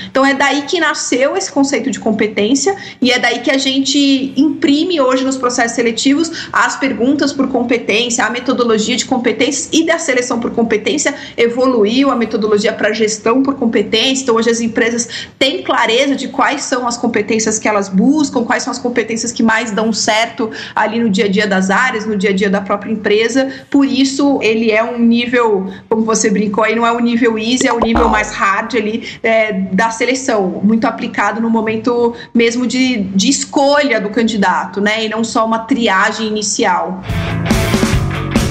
Então 0.09 0.25
é 0.25 0.33
daí 0.33 0.63
que 0.63 0.79
nasceu 0.79 1.35
esse 1.35 1.51
conceito 1.51 1.89
de 1.89 1.99
competência 1.99 2.75
e 3.01 3.11
é 3.11 3.19
daí 3.19 3.39
que 3.39 3.51
a 3.51 3.57
gente 3.57 4.33
imprime 4.35 4.99
hoje 4.99 5.23
nos 5.23 5.37
processos 5.37 5.75
seletivos 5.75 6.49
as 6.51 6.75
perguntas 6.75 7.33
por 7.33 7.47
competência, 7.49 8.25
a 8.25 8.29
metodologia 8.29 8.95
de 8.95 9.05
competências 9.05 9.69
e 9.71 9.85
da 9.85 9.97
seleção 9.97 10.39
por 10.39 10.51
competência 10.51 11.13
evoluiu 11.37 12.11
a 12.11 12.15
metodologia 12.15 12.73
para 12.73 12.91
gestão 12.93 13.41
por 13.41 13.55
competência. 13.55 14.23
Então 14.23 14.35
hoje 14.35 14.49
as 14.49 14.61
empresas 14.61 15.27
têm 15.39 15.63
clareza 15.63 16.15
de 16.15 16.27
quais 16.27 16.63
são 16.63 16.87
as 16.87 16.97
competências 16.97 17.59
que 17.59 17.67
elas 17.67 17.89
buscam, 17.89 18.43
quais 18.43 18.63
são 18.63 18.71
as 18.71 18.79
competências 18.79 19.31
que 19.31 19.43
mais 19.43 19.71
dão 19.71 19.91
certo 19.91 20.51
ali 20.75 20.99
no 20.99 21.09
dia 21.09 21.25
a 21.25 21.27
dia 21.27 21.47
das 21.47 21.69
áreas, 21.69 22.05
no 22.05 22.17
dia 22.17 22.29
a 22.29 22.33
dia 22.33 22.49
da 22.49 22.61
própria 22.61 22.91
empresa. 22.91 23.51
Por 23.69 23.85
isso 23.85 24.39
ele 24.41 24.71
é 24.71 24.83
um 24.83 24.99
nível, 24.99 25.71
como 25.89 26.03
você 26.03 26.29
brincou 26.29 26.63
aí, 26.63 26.75
não 26.75 26.85
é 26.85 26.91
um 26.91 26.99
nível 26.99 27.37
easy, 27.37 27.67
é 27.67 27.73
um 27.73 27.79
nível 27.79 28.09
mais 28.09 28.31
hard 28.31 28.75
ali 28.75 29.03
é, 29.21 29.32
da 29.71 29.89
seleção, 29.89 30.61
muito 30.63 30.85
aplicado 30.85 31.41
no 31.41 31.49
momento 31.49 32.13
mesmo 32.33 32.67
de, 32.67 32.97
de 32.97 33.29
escolha 33.29 33.99
do 33.99 34.09
candidato, 34.09 34.79
né? 34.79 35.05
E 35.05 35.09
não 35.09 35.23
só 35.23 35.45
uma 35.45 35.59
triagem 35.59 36.27
inicial. 36.27 37.01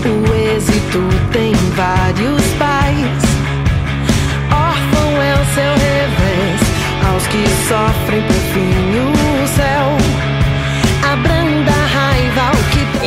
O 0.04 0.34
êxito 0.56 0.98
tem 1.32 1.52
vários 1.74 2.42
pais 2.58 3.32
seu 5.54 5.72
revés 5.74 6.60
aos 7.06 7.26
que 7.26 7.44
sofrem 7.68 8.22
por 8.22 8.34
fim 8.34 9.42
o 9.42 9.46
céu. 9.48 10.01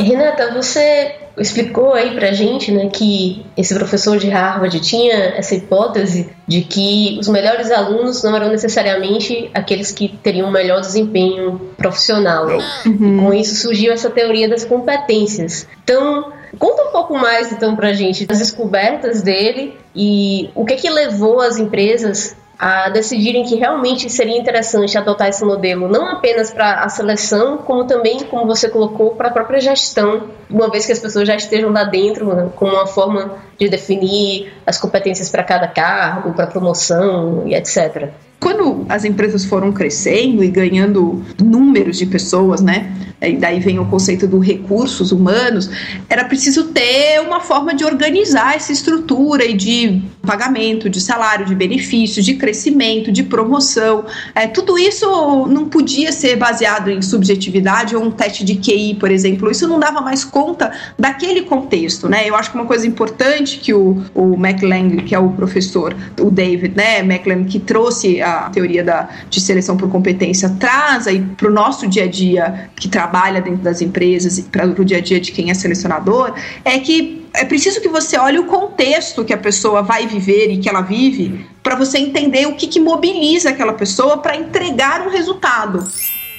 Renata, 0.02 0.54
você 0.54 1.16
explicou 1.38 1.94
aí 1.94 2.16
pra 2.16 2.32
gente, 2.32 2.72
né, 2.72 2.90
que 2.90 3.46
esse 3.58 3.74
professor 3.74 4.18
de 4.18 4.30
Harvard 4.30 4.80
tinha 4.80 5.16
essa 5.36 5.56
hipótese 5.56 6.30
de 6.48 6.62
que 6.62 7.18
os 7.20 7.28
melhores 7.28 7.72
alunos 7.72 8.24
não 8.24 8.36
eram 8.36 8.50
necessariamente 8.50 9.50
aqueles 9.54 9.92
que 9.92 10.08
teriam 10.08 10.48
um 10.48 10.52
melhor 10.52 10.80
desempenho 10.80 11.60
profissional. 11.78 12.48
Uhum. 12.86 13.18
Com 13.20 13.34
isso 13.34 13.56
surgiu 13.56 13.92
essa 13.92 14.10
teoria 14.10 14.48
das 14.48 14.64
competências. 14.64 15.68
Então, 15.84 16.32
conta 16.58 16.84
um 16.84 16.92
pouco 16.92 17.18
mais 17.18 17.52
então 17.52 17.76
pra 17.76 17.94
gente 17.94 18.26
das 18.26 18.40
descobertas 18.40 19.22
dele 19.22 19.78
e 19.96 20.50
o 20.56 20.66
que 20.66 20.76
que 20.76 20.90
levou 20.90 21.42
as 21.42 21.58
empresas 21.58 22.36
a 22.58 22.90
decidirem 22.90 23.44
que 23.44 23.56
realmente 23.56 24.10
seria 24.10 24.38
interessante 24.38 24.98
adotar 24.98 25.28
esse 25.28 25.44
modelo, 25.44 25.88
não 25.88 26.08
apenas 26.08 26.52
para 26.52 26.84
a 26.84 26.90
seleção, 26.90 27.58
como 27.58 27.86
também, 27.86 28.24
como 28.24 28.46
você 28.46 28.70
colocou, 28.70 29.12
para 29.12 29.28
a 29.28 29.32
própria 29.32 29.60
gestão, 29.60 30.30
uma 30.50 30.70
vez 30.70 30.86
que 30.86 30.92
as 30.92 31.00
pessoas 31.00 31.28
já 31.28 31.36
estejam 31.36 31.72
lá 31.72 31.84
dentro, 31.84 32.34
né, 32.34 32.50
com 32.56 32.66
uma 32.66 32.88
forma 32.88 33.36
de 33.60 33.70
definir 33.70 34.52
as 34.66 34.78
competências 34.78 35.30
para 35.30 35.44
cada 35.44 35.68
cargo, 35.68 36.34
para 36.34 36.48
promoção 36.48 37.44
e 37.46 37.56
etc. 37.56 38.12
Quando 38.40 38.86
as 38.90 39.06
empresas 39.06 39.46
foram 39.46 39.72
crescendo 39.72 40.44
e 40.44 40.50
ganhando 40.50 41.24
números 41.42 41.98
de 41.98 42.06
pessoas, 42.06 42.62
né? 42.62 42.92
E 43.22 43.38
daí 43.38 43.60
vem 43.60 43.80
o 43.80 43.86
conceito 43.86 44.28
dos 44.28 44.46
recursos 44.46 45.12
humanos, 45.12 45.70
era 46.10 46.26
preciso 46.26 46.66
ter 46.66 47.20
uma 47.22 47.40
forma 47.40 47.74
de 47.74 47.84
organizar 47.84 48.56
essa 48.56 48.72
estrutura 48.72 49.46
e 49.46 49.54
de 49.54 50.02
pagamento, 50.22 50.90
de 50.90 51.00
salário, 51.00 51.46
de 51.46 51.56
benefícios, 51.56 52.26
de 52.26 52.36
crescimento, 52.36 53.12
de 53.12 53.24
promoção. 53.24 54.06
É, 54.36 54.48
tudo 54.48 54.78
isso 54.78 55.48
não 55.48 55.70
podia 55.70 56.12
ser 56.12 56.36
baseado 56.36 56.92
em 56.92 57.02
subjetividade 57.02 57.96
ou 57.96 58.04
um 58.04 58.12
teste 58.12 58.44
de 58.44 58.56
QI, 58.56 58.96
por 59.00 59.10
exemplo. 59.10 59.50
Isso 59.50 59.68
não 59.68 59.80
dava 59.80 60.02
mais 60.02 60.24
conta 60.24 60.72
daquele 61.00 61.44
contexto, 61.44 62.10
né? 62.10 62.30
Eu 62.30 62.36
acho 62.36 62.52
que 62.52 62.58
uma 62.58 62.66
coisa 62.66 62.86
importante 62.86 63.45
que 63.54 63.74
o, 63.74 64.04
o 64.14 64.34
McLang, 64.34 65.04
que 65.04 65.14
é 65.14 65.20
o 65.20 65.30
professor, 65.30 65.96
o 66.20 66.32
David, 66.32 66.76
né, 66.76 67.00
McLang, 67.00 67.46
que 67.46 67.60
trouxe 67.60 68.22
a 68.22 68.50
teoria 68.50 68.84
da, 68.84 69.10
de 69.30 69.40
seleção 69.40 69.78
por 69.78 69.90
competência, 69.90 70.50
traz 70.60 71.08
aí 71.08 71.22
para 71.22 71.48
o 71.48 71.52
nosso 71.52 71.88
dia 71.88 72.04
a 72.04 72.08
dia, 72.08 72.70
que 72.76 72.88
trabalha 72.88 73.42
dentro 73.42 73.62
das 73.62 73.82
empresas, 73.82 74.40
para 74.40 74.66
o 74.66 74.86
dia 74.86 74.98
a 74.98 75.02
dia 75.02 75.20
de 75.20 75.32
quem 75.32 75.52
é 75.52 75.54
selecionador, 75.54 76.34
é 76.64 76.80
que 76.80 77.26
é 77.34 77.44
preciso 77.44 77.82
que 77.82 77.90
você 77.90 78.18
olhe 78.18 78.40
o 78.40 78.46
contexto 78.46 79.24
que 79.24 79.34
a 79.34 79.38
pessoa 79.38 79.82
vai 79.82 80.08
viver 80.08 80.52
e 80.52 80.58
que 80.58 80.70
ela 80.70 80.82
vive 80.82 81.46
para 81.62 81.76
você 81.76 81.98
entender 81.98 82.48
o 82.48 82.56
que, 82.56 82.68
que 82.68 82.80
mobiliza 82.80 83.50
aquela 83.50 83.74
pessoa 83.74 84.20
para 84.20 84.38
entregar 84.38 85.06
um 85.06 85.10
resultado. 85.10 85.86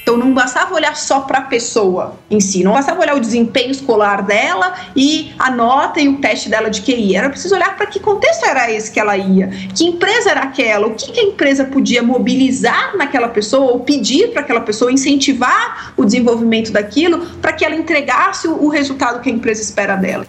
Então 0.07 0.17
não 0.17 0.33
bastava 0.33 0.73
olhar 0.73 0.95
só 0.95 1.23
para 1.23 1.39
a 1.39 1.43
pessoa 1.43 2.15
em 2.31 2.39
si, 2.39 2.63
não 2.63 2.75
bastava 2.75 3.01
olhar 3.01 3.17
o 3.17 3.21
desempenho 3.21 3.73
escolar 3.73 4.23
dela 4.23 4.73
e 4.95 5.35
a 5.37 5.51
nota 5.51 6.01
e 6.01 6.09
o 6.09 6.19
teste 6.19 6.49
dela 6.49 6.71
de 6.71 6.81
QI. 6.81 7.17
Era 7.17 7.29
preciso 7.29 7.57
olhar 7.57 7.77
para 7.77 7.87
que 7.87 7.99
contexto 7.99 8.47
era 8.47 8.71
esse 8.71 8.89
que 8.93 9.01
ela 9.01 9.17
ia, 9.17 9.49
que 9.75 9.85
empresa 9.85 10.31
era 10.31 10.43
aquela, 10.43 10.87
o 10.87 10.95
que, 10.95 11.11
que 11.11 11.19
a 11.19 11.25
empresa 11.25 11.65
podia 11.65 12.05
mobilizar 12.05 12.97
naquela 12.97 13.27
pessoa 13.27 13.73
ou 13.73 13.81
pedir 13.81 14.29
para 14.29 14.43
aquela 14.43 14.61
pessoa, 14.61 14.93
incentivar 14.93 15.93
o 15.97 16.05
desenvolvimento 16.05 16.71
daquilo 16.71 17.27
para 17.43 17.53
que 17.53 17.65
ela 17.65 17.75
entregasse 17.75 18.47
o, 18.47 18.63
o 18.63 18.69
resultado 18.69 19.21
que 19.21 19.29
a 19.29 19.33
empresa 19.33 19.61
espera 19.61 19.97
dela. 19.97 20.25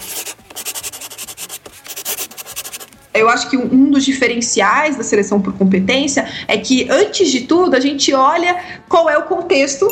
Eu 3.18 3.30
acho 3.30 3.50
que 3.50 3.58
um 3.58 3.90
dos 3.92 4.06
diferenciais 4.06 4.96
da 4.96 5.04
seleção 5.04 5.42
por 5.42 5.54
competência 5.54 6.26
é 6.48 6.58
que, 6.58 6.88
antes 6.90 7.30
de 7.30 7.42
tudo, 7.42 7.76
a 7.76 7.80
gente 7.80 8.14
olha 8.14 8.58
qual 8.88 9.10
é 9.10 9.18
o 9.18 9.24
contexto 9.24 9.88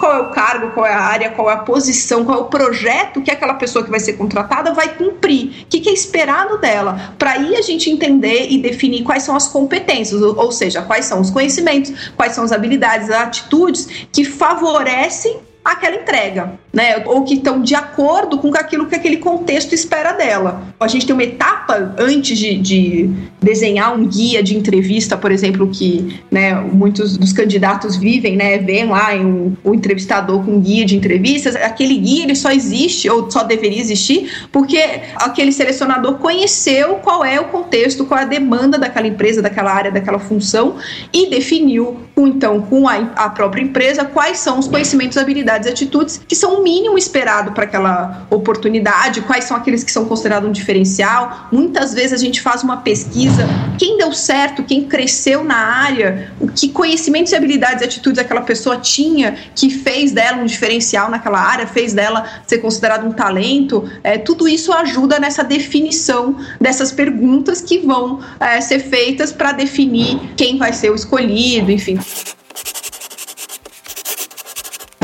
qual 0.00 0.14
é 0.14 0.20
o 0.20 0.30
cargo, 0.30 0.70
qual 0.70 0.86
é 0.86 0.94
a 0.94 0.98
área, 0.98 1.30
qual 1.30 1.50
é 1.50 1.52
a 1.52 1.58
posição, 1.58 2.24
qual 2.24 2.38
é 2.38 2.40
o 2.40 2.44
projeto 2.46 3.20
que 3.20 3.30
aquela 3.30 3.52
pessoa 3.54 3.84
que 3.84 3.90
vai 3.90 4.00
ser 4.00 4.14
contratada 4.14 4.72
vai 4.72 4.96
cumprir, 4.96 5.62
o 5.62 5.66
que, 5.66 5.86
é 5.86 5.92
esperado 5.92 6.56
dela, 6.56 7.14
para 7.18 7.32
aí 7.32 7.54
a 7.54 7.60
gente 7.60 7.90
entender 7.90 8.48
e 8.48 8.56
definir 8.56 9.02
quais 9.02 9.22
são 9.22 9.36
as 9.36 9.46
competências, 9.46 10.22
ou 10.22 10.50
seja, 10.50 10.80
quais 10.80 11.04
são 11.04 11.20
os 11.20 11.30
conhecimentos, 11.30 12.10
quais 12.16 12.32
são 12.32 12.42
as 12.42 12.50
habilidades, 12.50 13.10
as 13.10 13.20
atitudes 13.20 13.86
que 14.10 14.24
favorecem 14.24 15.40
aquela 15.62 15.96
entrega, 15.96 16.58
né? 16.72 17.02
Ou 17.06 17.24
que 17.24 17.34
estão 17.34 17.60
de 17.62 17.74
acordo 17.74 18.38
com 18.38 18.48
aquilo 18.56 18.86
que 18.86 18.94
aquele 18.94 19.16
contexto 19.16 19.74
espera 19.74 20.12
dela. 20.12 20.62
A 20.78 20.88
gente 20.88 21.06
tem 21.06 21.14
uma 21.14 21.24
etapa 21.24 21.94
antes 21.98 22.38
de, 22.38 22.56
de 22.58 23.10
desenhar 23.42 23.96
um 23.96 24.06
guia 24.06 24.42
de 24.42 24.56
entrevista, 24.56 25.16
por 25.16 25.32
exemplo, 25.32 25.68
que 25.68 26.20
né, 26.30 26.54
muitos 26.54 27.16
dos 27.16 27.32
candidatos 27.32 27.96
vivem, 27.96 28.36
né? 28.36 28.58
Vem 28.58 28.86
lá 28.86 29.14
um, 29.14 29.54
o 29.64 29.74
entrevistador 29.74 30.44
com 30.44 30.52
um 30.52 30.60
guia 30.60 30.84
de 30.84 30.96
entrevistas. 30.96 31.56
Aquele 31.56 31.96
guia 31.96 32.24
ele 32.24 32.34
só 32.34 32.50
existe 32.50 33.08
ou 33.08 33.30
só 33.30 33.42
deveria 33.42 33.80
existir 33.80 34.48
porque 34.52 34.78
aquele 35.16 35.52
selecionador 35.52 36.14
conheceu 36.14 36.96
qual 36.96 37.24
é 37.24 37.40
o 37.40 37.44
contexto, 37.44 38.04
qual 38.04 38.20
é 38.20 38.22
a 38.22 38.26
demanda 38.26 38.78
daquela 38.78 39.06
empresa, 39.06 39.42
daquela 39.42 39.72
área, 39.72 39.90
daquela 39.90 40.18
função 40.18 40.76
e 41.12 41.28
definiu 41.28 41.98
então 42.16 42.60
com 42.60 42.86
a, 42.86 42.96
a 43.16 43.30
própria 43.30 43.62
empresa 43.62 44.04
quais 44.04 44.38
são 44.38 44.58
os 44.58 44.68
conhecimentos, 44.68 45.16
habilidades 45.16 45.68
atitudes 45.68 46.20
que 46.26 46.36
são 46.36 46.59
mínimo 46.62 46.98
esperado 46.98 47.52
para 47.52 47.64
aquela 47.64 48.26
oportunidade, 48.30 49.22
quais 49.22 49.44
são 49.44 49.56
aqueles 49.56 49.84
que 49.84 49.92
são 49.92 50.04
considerados 50.04 50.48
um 50.48 50.52
diferencial. 50.52 51.48
Muitas 51.52 51.94
vezes 51.94 52.12
a 52.12 52.16
gente 52.16 52.40
faz 52.40 52.62
uma 52.62 52.78
pesquisa, 52.78 53.46
quem 53.78 53.96
deu 53.96 54.12
certo, 54.12 54.62
quem 54.62 54.84
cresceu 54.84 55.44
na 55.44 55.56
área, 55.56 56.32
o 56.40 56.48
que 56.48 56.68
conhecimentos 56.68 57.32
e 57.32 57.36
habilidades 57.36 57.82
e 57.82 57.84
atitudes 57.84 58.18
aquela 58.18 58.42
pessoa 58.42 58.76
tinha 58.76 59.36
que 59.54 59.70
fez 59.70 60.12
dela 60.12 60.38
um 60.38 60.46
diferencial 60.46 61.10
naquela 61.10 61.40
área, 61.40 61.66
fez 61.66 61.92
dela 61.92 62.24
ser 62.46 62.58
considerado 62.58 63.06
um 63.06 63.12
talento. 63.12 63.90
É, 64.02 64.18
tudo 64.18 64.48
isso 64.48 64.72
ajuda 64.72 65.18
nessa 65.18 65.42
definição 65.42 66.36
dessas 66.60 66.92
perguntas 66.92 67.60
que 67.60 67.78
vão 67.78 68.20
é, 68.38 68.60
ser 68.60 68.80
feitas 68.80 69.32
para 69.32 69.52
definir 69.52 70.18
quem 70.36 70.58
vai 70.58 70.72
ser 70.72 70.90
o 70.90 70.94
escolhido, 70.94 71.70
enfim. 71.70 71.98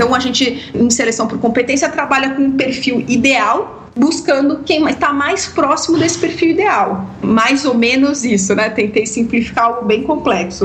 Então 0.07 0.15
a 0.15 0.21
gente, 0.21 0.71
em 0.73 0.89
seleção 0.89 1.27
por 1.27 1.37
competência, 1.41 1.89
trabalha 1.89 2.31
com 2.31 2.43
um 2.43 2.53
perfil 2.53 3.05
ideal, 3.09 3.91
buscando 3.97 4.61
quem 4.65 4.89
está 4.89 5.13
mais 5.13 5.47
próximo 5.47 5.99
desse 5.99 6.17
perfil 6.17 6.51
ideal. 6.51 7.11
Mais 7.21 7.65
ou 7.65 7.75
menos 7.75 8.25
isso, 8.25 8.55
né? 8.55 8.71
Tentei 8.71 9.05
simplificar 9.05 9.65
algo 9.65 9.85
bem 9.85 10.05
complexo. 10.05 10.65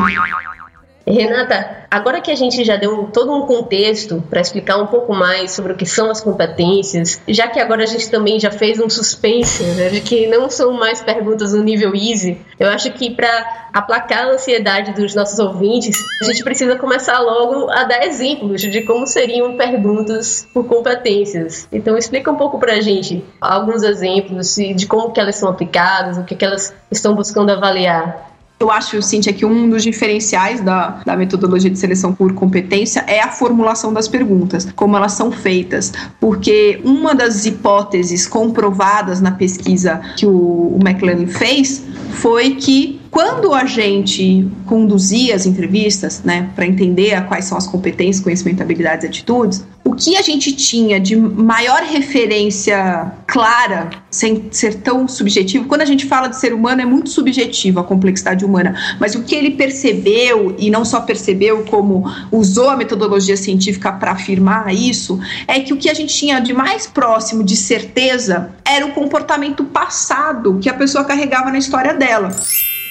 Renata, 1.05 1.85
agora 1.89 2.21
que 2.21 2.31
a 2.31 2.35
gente 2.35 2.63
já 2.63 2.75
deu 2.75 3.09
todo 3.11 3.33
um 3.33 3.45
contexto 3.45 4.23
para 4.29 4.41
explicar 4.41 4.77
um 4.77 4.87
pouco 4.87 5.13
mais 5.13 5.51
sobre 5.51 5.73
o 5.73 5.75
que 5.75 5.85
são 5.85 6.09
as 6.11 6.21
competências, 6.21 7.21
já 7.27 7.47
que 7.47 7.59
agora 7.59 7.83
a 7.83 7.87
gente 7.87 8.09
também 8.09 8.39
já 8.39 8.51
fez 8.51 8.79
um 8.79 8.89
suspense 8.89 9.63
né, 9.63 9.89
de 9.89 10.01
que 10.01 10.27
não 10.27 10.49
são 10.49 10.73
mais 10.73 11.01
perguntas 11.01 11.53
no 11.53 11.63
nível 11.63 11.93
easy, 11.95 12.39
eu 12.59 12.69
acho 12.69 12.91
que 12.91 13.09
para 13.09 13.69
aplacar 13.73 14.27
a 14.27 14.31
ansiedade 14.33 14.93
dos 14.93 15.15
nossos 15.15 15.39
ouvintes, 15.39 15.97
a 16.21 16.25
gente 16.25 16.43
precisa 16.43 16.75
começar 16.75 17.19
logo 17.19 17.69
a 17.71 17.83
dar 17.83 18.05
exemplos 18.05 18.61
de 18.61 18.81
como 18.81 19.07
seriam 19.07 19.55
perguntas 19.55 20.47
por 20.53 20.65
competências. 20.65 21.67
Então 21.71 21.97
explica 21.97 22.31
um 22.31 22.35
pouco 22.35 22.59
para 22.59 22.73
a 22.73 22.81
gente 22.81 23.23
alguns 23.39 23.83
exemplos 23.83 24.55
de 24.55 24.85
como 24.85 25.11
que 25.11 25.19
elas 25.19 25.35
são 25.35 25.49
aplicadas, 25.49 26.17
o 26.17 26.23
que, 26.23 26.35
que 26.35 26.45
elas 26.45 26.73
estão 26.91 27.15
buscando 27.15 27.51
avaliar. 27.51 28.30
Eu 28.61 28.69
acho, 28.69 29.01
Cintia, 29.01 29.33
que 29.33 29.43
um 29.43 29.67
dos 29.67 29.81
diferenciais 29.81 30.61
da, 30.61 31.01
da 31.03 31.17
metodologia 31.17 31.67
de 31.67 31.79
seleção 31.79 32.13
por 32.13 32.31
competência 32.33 33.03
é 33.07 33.19
a 33.19 33.29
formulação 33.29 33.91
das 33.91 34.07
perguntas, 34.07 34.67
como 34.75 34.95
elas 34.95 35.13
são 35.13 35.31
feitas. 35.31 35.91
Porque 36.19 36.79
uma 36.83 37.15
das 37.15 37.47
hipóteses 37.47 38.27
comprovadas 38.27 39.19
na 39.19 39.31
pesquisa 39.31 39.99
que 40.15 40.27
o, 40.27 40.75
o 40.75 40.79
McLaren 40.79 41.25
fez 41.25 41.83
foi 42.11 42.51
que 42.51 43.00
quando 43.11 43.53
a 43.53 43.65
gente 43.65 44.49
conduzia 44.65 45.35
as 45.35 45.45
entrevistas, 45.45 46.23
né, 46.23 46.49
para 46.55 46.65
entender 46.65 47.21
quais 47.27 47.43
são 47.43 47.57
as 47.57 47.67
competências, 47.67 48.23
conhecimento, 48.23 48.63
habilidades 48.63 49.03
e 49.03 49.07
atitudes, 49.07 49.65
o 49.83 49.93
que 49.93 50.15
a 50.15 50.21
gente 50.21 50.53
tinha 50.53 50.97
de 50.97 51.17
maior 51.17 51.81
referência 51.81 53.11
clara, 53.27 53.89
sem 54.09 54.47
ser 54.49 54.75
tão 54.75 55.09
subjetivo, 55.09 55.65
quando 55.65 55.81
a 55.81 55.85
gente 55.85 56.05
fala 56.05 56.29
de 56.29 56.39
ser 56.39 56.53
humano 56.53 56.81
é 56.81 56.85
muito 56.85 57.09
subjetivo 57.09 57.81
a 57.81 57.83
complexidade 57.83 58.45
humana, 58.45 58.75
mas 58.97 59.13
o 59.13 59.23
que 59.23 59.35
ele 59.35 59.51
percebeu 59.51 60.55
e 60.57 60.69
não 60.69 60.85
só 60.85 61.01
percebeu 61.01 61.65
como 61.65 62.09
usou 62.31 62.69
a 62.69 62.77
metodologia 62.77 63.35
científica 63.35 63.91
para 63.91 64.11
afirmar 64.11 64.73
isso, 64.73 65.19
é 65.49 65.59
que 65.59 65.73
o 65.73 65.77
que 65.77 65.89
a 65.89 65.93
gente 65.93 66.15
tinha 66.15 66.39
de 66.39 66.53
mais 66.53 66.87
próximo 66.87 67.43
de 67.43 67.57
certeza 67.57 68.53
era 68.63 68.85
o 68.85 68.93
comportamento 68.93 69.65
passado 69.65 70.59
que 70.61 70.69
a 70.69 70.73
pessoa 70.73 71.03
carregava 71.03 71.51
na 71.51 71.57
história 71.57 71.93
dela. 71.93 72.33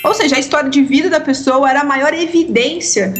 Ou 0.02 0.14
seja, 0.14 0.36
a 0.36 0.40
história 0.40 0.70
de 0.70 0.82
vida 0.82 1.10
da 1.10 1.20
pessoa 1.20 1.68
era 1.68 1.80
a 1.80 1.84
maior 1.84 2.14
evidência 2.14 3.12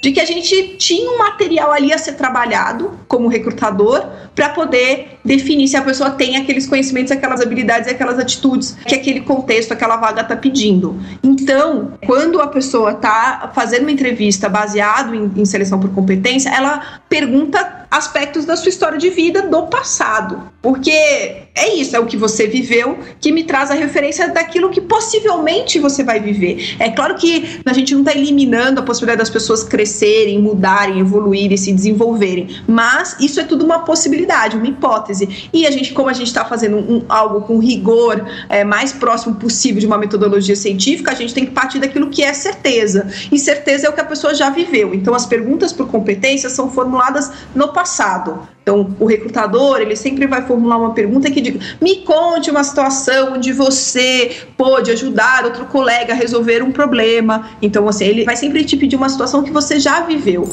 de 0.00 0.12
que 0.12 0.20
a 0.20 0.24
gente 0.24 0.76
tinha 0.76 1.10
um 1.10 1.18
material 1.18 1.72
ali 1.72 1.92
a 1.92 1.96
ser 1.96 2.12
trabalhado 2.12 2.98
como 3.08 3.28
recrutador 3.28 4.06
para 4.34 4.50
poder 4.50 5.13
definir 5.24 5.68
se 5.68 5.76
a 5.76 5.82
pessoa 5.82 6.10
tem 6.10 6.36
aqueles 6.36 6.66
conhecimentos, 6.66 7.10
aquelas 7.10 7.40
habilidades, 7.40 7.88
aquelas 7.88 8.18
atitudes 8.18 8.76
que 8.86 8.94
aquele 8.94 9.20
contexto, 9.20 9.72
aquela 9.72 9.96
vaga 9.96 10.22
está 10.22 10.36
pedindo. 10.36 11.00
Então, 11.22 11.92
quando 12.04 12.40
a 12.40 12.46
pessoa 12.48 12.92
está 12.92 13.50
fazendo 13.54 13.82
uma 13.82 13.92
entrevista 13.92 14.48
baseado 14.48 15.14
em, 15.14 15.30
em 15.36 15.44
seleção 15.44 15.80
por 15.80 15.90
competência, 15.90 16.50
ela 16.50 17.00
pergunta 17.08 17.84
aspectos 17.96 18.44
da 18.44 18.56
sua 18.56 18.70
história 18.70 18.98
de 18.98 19.08
vida 19.08 19.42
do 19.42 19.66
passado. 19.68 20.42
Porque 20.60 20.90
é 20.90 21.74
isso, 21.76 21.94
é 21.94 22.00
o 22.00 22.06
que 22.06 22.16
você 22.16 22.48
viveu 22.48 22.98
que 23.20 23.30
me 23.30 23.44
traz 23.44 23.70
a 23.70 23.74
referência 23.74 24.28
daquilo 24.28 24.70
que 24.70 24.80
possivelmente 24.80 25.78
você 25.78 26.02
vai 26.02 26.18
viver. 26.18 26.74
É 26.80 26.90
claro 26.90 27.14
que 27.14 27.60
a 27.64 27.72
gente 27.72 27.94
não 27.94 28.00
está 28.00 28.12
eliminando 28.12 28.80
a 28.80 28.82
possibilidade 28.82 29.18
das 29.18 29.30
pessoas 29.30 29.62
crescerem, 29.62 30.40
mudarem, 30.40 30.98
evoluírem, 30.98 31.56
se 31.56 31.72
desenvolverem, 31.72 32.48
mas 32.66 33.16
isso 33.20 33.38
é 33.38 33.44
tudo 33.44 33.64
uma 33.64 33.80
possibilidade, 33.80 34.56
uma 34.56 34.66
hipótese. 34.66 35.13
E 35.52 35.66
a 35.66 35.70
gente, 35.70 35.92
como 35.92 36.08
a 36.08 36.12
gente 36.12 36.28
está 36.28 36.44
fazendo 36.44 36.76
um, 36.76 37.04
algo 37.08 37.42
com 37.42 37.58
rigor 37.58 38.24
é, 38.48 38.64
mais 38.64 38.92
próximo 38.92 39.34
possível 39.36 39.80
de 39.80 39.86
uma 39.86 39.98
metodologia 39.98 40.56
científica, 40.56 41.12
a 41.12 41.14
gente 41.14 41.34
tem 41.34 41.44
que 41.44 41.52
partir 41.52 41.78
daquilo 41.78 42.10
que 42.10 42.22
é 42.22 42.32
certeza. 42.32 43.06
E 43.30 43.38
certeza 43.38 43.86
é 43.86 43.90
o 43.90 43.92
que 43.92 44.00
a 44.00 44.04
pessoa 44.04 44.34
já 44.34 44.50
viveu. 44.50 44.94
Então, 44.94 45.14
as 45.14 45.26
perguntas 45.26 45.72
por 45.72 45.88
competência 45.88 46.48
são 46.48 46.70
formuladas 46.70 47.30
no 47.54 47.72
passado. 47.72 48.48
Então, 48.62 48.96
o 48.98 49.04
recrutador, 49.04 49.80
ele 49.80 49.94
sempre 49.94 50.26
vai 50.26 50.46
formular 50.46 50.78
uma 50.78 50.94
pergunta 50.94 51.30
que 51.30 51.40
diga: 51.40 51.60
me 51.80 51.96
conte 51.96 52.50
uma 52.50 52.64
situação 52.64 53.34
onde 53.34 53.52
você 53.52 54.36
pôde 54.56 54.90
ajudar 54.90 55.44
outro 55.44 55.66
colega 55.66 56.14
a 56.14 56.16
resolver 56.16 56.62
um 56.62 56.72
problema. 56.72 57.50
Então, 57.60 57.86
assim, 57.86 58.06
ele 58.06 58.24
vai 58.24 58.36
sempre 58.36 58.64
te 58.64 58.76
pedir 58.76 58.96
uma 58.96 59.08
situação 59.08 59.42
que 59.42 59.50
você 59.50 59.78
já 59.78 60.00
viveu. 60.00 60.48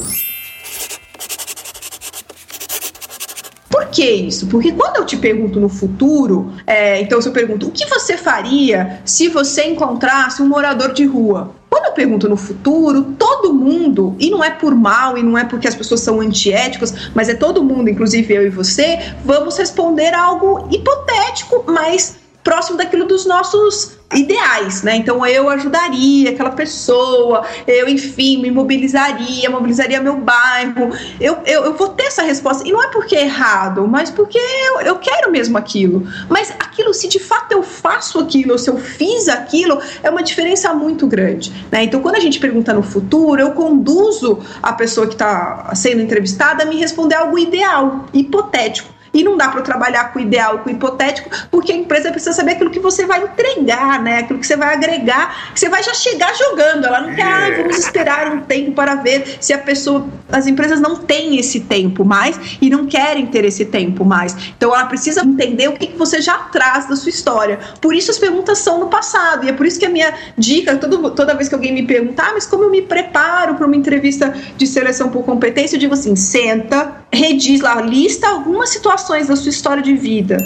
Que 3.91 4.03
isso? 4.03 4.47
Porque 4.47 4.71
quando 4.71 4.97
eu 4.97 5.05
te 5.05 5.17
pergunto 5.17 5.59
no 5.59 5.69
futuro, 5.69 6.53
é, 6.65 7.01
então 7.01 7.21
se 7.21 7.27
eu 7.27 7.33
pergunto 7.33 7.67
o 7.67 7.71
que 7.71 7.85
você 7.85 8.17
faria 8.17 9.01
se 9.05 9.27
você 9.27 9.65
encontrasse 9.65 10.41
um 10.41 10.47
morador 10.47 10.93
de 10.93 11.05
rua? 11.05 11.53
Quando 11.69 11.85
eu 11.85 11.93
pergunto 11.93 12.27
no 12.27 12.35
futuro, 12.35 13.15
todo 13.17 13.53
mundo, 13.53 14.15
e 14.19 14.29
não 14.29 14.43
é 14.43 14.49
por 14.49 14.75
mal, 14.75 15.17
e 15.17 15.23
não 15.23 15.37
é 15.37 15.45
porque 15.45 15.67
as 15.67 15.75
pessoas 15.75 16.01
são 16.01 16.19
antiéticas, 16.19 17.11
mas 17.15 17.29
é 17.29 17.33
todo 17.33 17.63
mundo, 17.63 17.89
inclusive 17.89 18.33
eu 18.33 18.45
e 18.45 18.49
você, 18.49 18.99
vamos 19.23 19.57
responder 19.57 20.13
algo 20.13 20.67
hipotético, 20.69 21.63
mas 21.67 22.17
próximo 22.43 22.77
daquilo 22.77 23.05
dos 23.05 23.25
nossos 23.25 23.99
ideais, 24.13 24.83
né? 24.83 24.95
Então 24.95 25.25
eu 25.25 25.49
ajudaria 25.49 26.31
aquela 26.31 26.49
pessoa, 26.51 27.45
eu, 27.65 27.87
enfim, 27.87 28.41
me 28.41 28.51
mobilizaria, 28.51 29.49
mobilizaria 29.49 30.01
meu 30.01 30.17
bairro. 30.17 30.91
Eu, 31.19 31.37
eu, 31.45 31.65
eu 31.65 31.73
vou 31.73 31.89
ter 31.89 32.03
essa 32.03 32.23
resposta. 32.23 32.67
E 32.67 32.71
não 32.71 32.83
é 32.83 32.87
porque 32.87 33.15
é 33.15 33.23
errado, 33.23 33.87
mas 33.87 34.09
porque 34.09 34.37
eu, 34.37 34.81
eu 34.81 34.95
quero 34.97 35.31
mesmo 35.31 35.57
aquilo. 35.57 36.05
Mas 36.29 36.51
aquilo, 36.59 36.93
se 36.93 37.07
de 37.07 37.19
fato 37.19 37.51
eu 37.51 37.63
faço 37.63 38.19
aquilo, 38.19 38.57
se 38.57 38.69
eu 38.69 38.77
fiz 38.77 39.27
aquilo, 39.29 39.81
é 40.03 40.09
uma 40.09 40.23
diferença 40.23 40.73
muito 40.73 41.07
grande. 41.07 41.51
Né? 41.71 41.83
Então, 41.83 42.01
quando 42.01 42.15
a 42.15 42.19
gente 42.19 42.39
pergunta 42.39 42.73
no 42.73 42.83
futuro, 42.83 43.39
eu 43.39 43.51
conduzo 43.51 44.39
a 44.61 44.73
pessoa 44.73 45.07
que 45.07 45.13
está 45.13 45.71
sendo 45.75 46.01
entrevistada 46.01 46.63
a 46.63 46.65
me 46.65 46.75
responder 46.77 47.15
algo 47.15 47.37
ideal, 47.37 48.05
hipotético. 48.13 49.00
E 49.13 49.23
não 49.23 49.35
dá 49.35 49.49
para 49.49 49.61
trabalhar 49.61 50.13
com 50.13 50.19
o 50.19 50.21
ideal, 50.21 50.59
com 50.59 50.69
o 50.69 50.71
hipotético, 50.71 51.29
porque 51.49 51.71
a 51.71 51.75
empresa 51.75 52.11
precisa 52.11 52.33
saber 52.33 52.53
aquilo 52.53 52.69
que 52.69 52.79
você 52.79 53.05
vai 53.05 53.21
entregar, 53.21 54.01
né? 54.01 54.19
Aquilo 54.19 54.39
que 54.39 54.47
você 54.47 54.55
vai 54.55 54.73
agregar, 54.73 55.51
que 55.53 55.59
você 55.59 55.67
vai 55.67 55.83
já 55.83 55.93
chegar 55.93 56.33
jogando. 56.33 56.85
Ela 56.85 57.01
não 57.01 57.13
quer, 57.13 57.23
ah, 57.23 57.57
vamos 57.57 57.77
esperar 57.77 58.33
um 58.33 58.41
tempo 58.41 58.71
para 58.71 58.95
ver 58.95 59.37
se 59.39 59.51
a 59.53 59.57
pessoa. 59.57 60.07
As 60.31 60.47
empresas 60.47 60.79
não 60.79 60.95
têm 60.95 61.37
esse 61.37 61.61
tempo 61.61 62.05
mais 62.05 62.57
e 62.61 62.69
não 62.69 62.85
querem 62.85 63.25
ter 63.25 63.43
esse 63.43 63.65
tempo 63.65 64.05
mais. 64.05 64.33
Então 64.55 64.73
ela 64.73 64.85
precisa 64.85 65.25
entender 65.25 65.67
o 65.67 65.73
que, 65.73 65.87
que 65.87 65.97
você 65.97 66.21
já 66.21 66.37
traz 66.37 66.87
da 66.87 66.95
sua 66.95 67.09
história. 67.09 67.59
Por 67.81 67.93
isso 67.93 68.11
as 68.11 68.17
perguntas 68.17 68.59
são 68.59 68.79
no 68.79 68.87
passado. 68.87 69.45
E 69.45 69.49
é 69.49 69.53
por 69.53 69.65
isso 69.65 69.77
que 69.77 69.85
a 69.85 69.89
minha 69.89 70.13
dica, 70.37 70.77
todo, 70.77 71.11
toda 71.11 71.35
vez 71.35 71.49
que 71.49 71.55
alguém 71.55 71.73
me 71.73 71.83
perguntar, 71.83 72.29
ah, 72.29 72.31
mas 72.33 72.45
como 72.45 72.63
eu 72.63 72.69
me 72.69 72.81
preparo 72.81 73.55
para 73.55 73.67
uma 73.67 73.75
entrevista 73.75 74.33
de 74.55 74.65
seleção 74.65 75.09
por 75.09 75.23
competência, 75.23 75.75
eu 75.75 75.79
digo 75.79 75.93
assim: 75.93 76.15
senta, 76.15 77.03
rediz 77.11 77.59
lá, 77.59 77.81
lista 77.81 78.29
algumas 78.29 78.69
situações 78.69 79.00
situações 79.01 79.27
da 79.27 79.35
sua 79.35 79.49
história 79.49 79.83
de 79.83 79.95
vida 79.95 80.37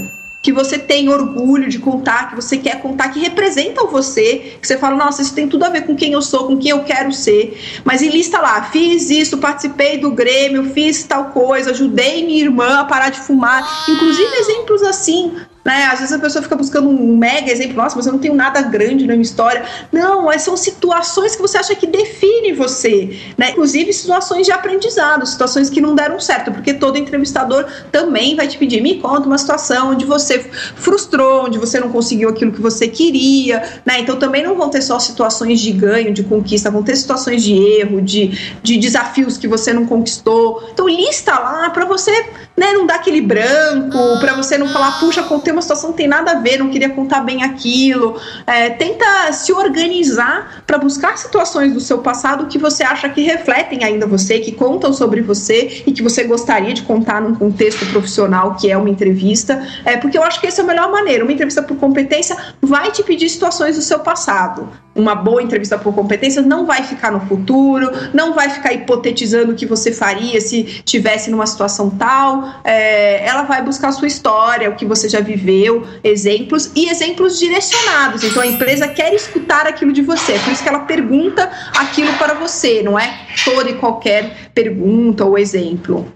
que 0.42 0.54
você 0.54 0.78
tem 0.78 1.10
orgulho 1.10 1.68
de 1.68 1.80
contar, 1.80 2.30
que 2.30 2.36
você 2.36 2.56
quer 2.56 2.80
contar, 2.80 3.10
que 3.10 3.20
representam 3.20 3.88
você, 3.88 4.58
que 4.62 4.68
você 4.68 4.78
fala, 4.78 4.96
nossa, 4.96 5.24
isso 5.24 5.34
tem 5.34 5.50
tudo 5.50 5.66
a 5.66 5.70
ver 5.70 5.88
com 5.88 5.96
quem 5.96 6.14
eu 6.14 6.22
sou, 6.22 6.46
com 6.46 6.56
quem 6.56 6.70
eu 6.70 6.84
quero 6.84 7.12
ser. 7.12 7.82
Mas 7.84 8.04
e 8.04 8.10
lista 8.10 8.40
lá, 8.40 8.62
fiz 8.66 9.10
isso, 9.10 9.40
participei 9.40 9.98
do 9.98 10.12
Grêmio, 10.12 10.72
fiz 10.72 11.04
tal 11.04 11.32
coisa, 11.32 11.72
ajudei 11.72 12.24
minha 12.24 12.44
irmã 12.44 12.82
a 12.82 12.86
parar 12.86 13.10
de 13.10 13.22
fumar. 13.22 13.68
Inclusive 13.90 14.36
exemplos 14.36 14.84
assim, 14.84 15.36
né? 15.66 15.86
Às 15.86 16.00
vezes 16.00 16.14
a 16.14 16.20
pessoa 16.20 16.44
fica 16.44 16.56
buscando 16.56 16.88
um 16.88 17.18
mega 17.18 17.52
exemplo, 17.52 17.76
nossa, 17.76 17.96
mas 17.96 18.06
eu 18.06 18.14
não 18.14 18.20
tenho 18.20 18.36
nada 18.36 18.62
grande 18.62 19.08
na 19.08 19.14
minha 19.14 19.24
história. 19.24 19.66
Não, 19.92 20.32
são 20.38 20.56
situações 20.56 21.36
que 21.36 21.42
você 21.42 21.58
acha 21.58 21.74
que 21.74 21.88
define 21.88 22.54
você, 22.54 23.20
né? 23.36 23.50
Inclusive 23.50 23.92
situações 23.92 24.46
de 24.46 24.52
aprendizado, 24.52 25.26
situações 25.26 25.68
que 25.70 25.82
não 25.82 25.96
deram 25.96 26.20
certo, 26.20 26.52
porque 26.52 26.74
todo 26.74 26.98
entrevistador 26.98 27.66
também 27.92 28.36
vai 28.36 28.48
te 28.48 28.60
pedir, 28.60 28.80
me 28.80 29.00
conta 29.00 29.26
uma 29.26 29.40
situação 29.40 29.92
onde 29.92 30.06
você 30.06 30.40
frustrou, 30.76 31.46
onde 31.46 31.58
você 31.58 31.80
não 31.80 31.90
conseguiu 31.90 32.30
aquilo 32.30 32.52
que 32.52 32.62
você 32.62 32.88
queria, 32.88 33.64
né? 33.84 34.02
Então 34.02 34.18
também 34.18 34.44
não 34.44 34.56
vão 34.56 34.70
ter 34.70 34.84
só 34.84 35.00
situações 35.00 35.60
de 35.60 35.72
ganho, 35.72 36.14
de 36.14 36.22
conquista, 36.22 36.70
vão 36.70 36.84
ter 36.84 36.96
situações 36.96 37.44
de 37.44 37.56
erro, 37.56 38.02
de, 38.02 38.60
de 38.62 38.78
desafios 38.78 39.36
que 39.36 39.48
você 39.48 39.74
não 39.74 39.88
conquistou. 39.88 40.70
Então 40.72 40.88
lista 40.88 41.32
lá 41.40 41.72
para 41.72 41.86
você, 41.86 42.12
né, 42.56 42.74
não 42.74 42.86
dar 42.86 42.96
aquele 42.96 43.22
branco, 43.22 44.20
para 44.20 44.36
você 44.36 44.58
não 44.60 44.68
falar, 44.68 45.00
puxa, 45.00 45.24
contei 45.24 45.55
uma 45.56 45.62
situação 45.62 45.90
não 45.90 45.96
tem 45.96 46.08
nada 46.08 46.32
a 46.32 46.36
ver, 46.36 46.60
não 46.60 46.70
queria 46.70 46.90
contar 46.90 47.22
bem 47.22 47.44
aquilo. 47.44 48.20
É, 48.46 48.70
tenta 48.70 49.32
se 49.32 49.52
organizar 49.52 50.64
para 50.68 50.78
buscar 50.78 51.18
situações 51.18 51.74
do 51.74 51.80
seu 51.80 52.00
passado 52.00 52.48
que 52.48 52.58
você 52.58 52.84
acha 52.84 53.10
que 53.10 53.22
refletem 53.22 53.84
ainda 53.84 54.06
você, 54.06 54.40
que 54.40 54.52
contam 54.52 54.94
sobre 54.94 55.22
você 55.22 55.84
e 55.86 55.92
que 55.92 56.04
você 56.04 56.24
gostaria 56.24 56.74
de 56.74 56.84
contar 56.84 57.22
num 57.22 57.34
contexto 57.34 57.86
profissional 57.88 58.56
que 58.56 58.70
é 58.70 58.78
uma 58.78 58.90
entrevista. 58.90 59.66
É, 59.84 59.98
porque 59.98 60.18
eu 60.18 60.24
acho 60.24 60.40
que 60.40 60.48
essa 60.48 60.62
é 60.62 60.64
a 60.64 60.68
melhor 60.68 60.92
maneira. 60.92 61.24
Uma 61.24 61.34
entrevista 61.34 61.64
por 61.64 61.78
competência 61.78 62.36
vai 62.62 62.92
te 62.92 63.04
pedir 63.04 63.30
situações 63.30 63.76
do 63.76 63.82
seu 63.82 64.00
passado. 64.00 64.70
Uma 64.96 65.14
boa 65.14 65.44
entrevista 65.44 65.78
por 65.78 65.94
competência 65.94 66.42
não 66.42 66.66
vai 66.66 66.82
ficar 66.84 67.12
no 67.12 67.20
futuro, 67.20 67.92
não 68.14 68.34
vai 68.34 68.50
ficar 68.50 68.72
hipotetizando 68.72 69.52
o 69.52 69.56
que 69.56 69.66
você 69.66 69.92
faria 69.92 70.40
se 70.40 70.64
tivesse 70.86 71.30
numa 71.30 71.46
situação 71.46 71.90
tal. 71.90 72.62
É, 72.64 73.26
ela 73.26 73.44
vai 73.44 73.62
buscar 73.62 73.90
a 73.90 73.92
sua 73.92 74.08
história, 74.08 74.70
o 74.70 74.76
que 74.76 74.86
você 74.86 75.10
já 75.10 75.20
viveu 75.20 75.45
viveu, 75.46 75.86
exemplos 76.04 76.72
e 76.76 76.90
exemplos 76.90 77.38
direcionados. 77.40 78.24
Então 78.24 78.42
a 78.42 78.48
empresa 78.48 78.88
quer 78.88 79.14
escutar 79.14 79.68
aquilo 79.68 79.94
de 79.94 80.02
você, 80.02 80.34
é 80.34 80.40
por 80.40 80.52
isso 80.52 80.64
que 80.64 80.70
ela 80.70 80.80
pergunta 80.80 81.50
aquilo 81.78 82.12
para 82.14 82.34
você, 82.34 82.82
não 82.82 83.00
é 83.00 83.20
toda 83.44 83.70
e 83.70 83.74
qualquer 83.76 84.50
pergunta 84.54 85.24
ou 85.24 85.38
exemplo. 85.38 86.12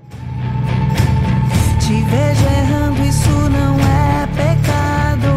Te 1.79 1.93
vejo 1.93 2.45
errando, 2.57 3.01
isso 3.05 3.29
não 3.29 3.75
é 3.79 4.27
pecado, 4.35 5.31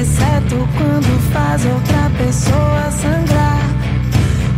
exceto 0.00 0.68
quando 0.76 1.32
faz 1.32 1.64
outra 1.64 2.10
pessoa 2.18 2.90
sangrar. 2.90 3.62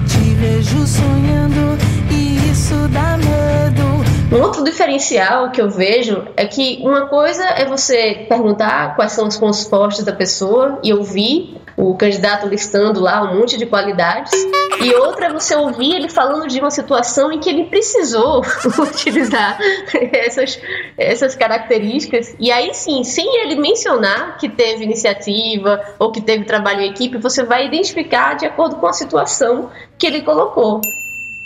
Te 0.06 0.34
vejo 0.34 0.86
sonhando 0.86 1.78
e 2.10 2.50
isso 2.50 2.88
dá 2.88 3.16
medo. 3.18 3.89
Um 4.32 4.42
outro 4.42 4.62
diferencial 4.62 5.50
que 5.50 5.60
eu 5.60 5.68
vejo 5.68 6.24
é 6.36 6.46
que 6.46 6.78
uma 6.82 7.08
coisa 7.08 7.44
é 7.44 7.64
você 7.64 8.26
perguntar 8.28 8.94
quais 8.94 9.10
são 9.10 9.26
os 9.26 9.36
pontos 9.36 9.64
fortes 9.64 10.04
da 10.04 10.12
pessoa 10.12 10.78
e 10.84 10.94
ouvir 10.94 11.56
o 11.76 11.96
candidato 11.96 12.46
listando 12.46 13.00
lá 13.00 13.22
um 13.22 13.38
monte 13.38 13.56
de 13.56 13.66
qualidades, 13.66 14.30
e 14.80 14.94
outra 14.94 15.26
é 15.26 15.32
você 15.32 15.56
ouvir 15.56 15.94
ele 15.94 16.08
falando 16.08 16.46
de 16.46 16.60
uma 16.60 16.70
situação 16.70 17.32
em 17.32 17.40
que 17.40 17.48
ele 17.48 17.64
precisou 17.64 18.42
utilizar 18.78 19.58
essas, 20.12 20.60
essas 20.96 21.34
características, 21.34 22.34
e 22.38 22.52
aí 22.52 22.72
sim, 22.74 23.02
sem 23.02 23.42
ele 23.42 23.56
mencionar 23.56 24.36
que 24.38 24.48
teve 24.48 24.84
iniciativa 24.84 25.80
ou 25.98 26.12
que 26.12 26.20
teve 26.20 26.44
trabalho 26.44 26.82
em 26.82 26.90
equipe, 26.90 27.18
você 27.18 27.42
vai 27.42 27.66
identificar 27.66 28.34
de 28.34 28.46
acordo 28.46 28.76
com 28.76 28.86
a 28.86 28.92
situação 28.92 29.70
que 29.98 30.06
ele 30.06 30.20
colocou. 30.20 30.80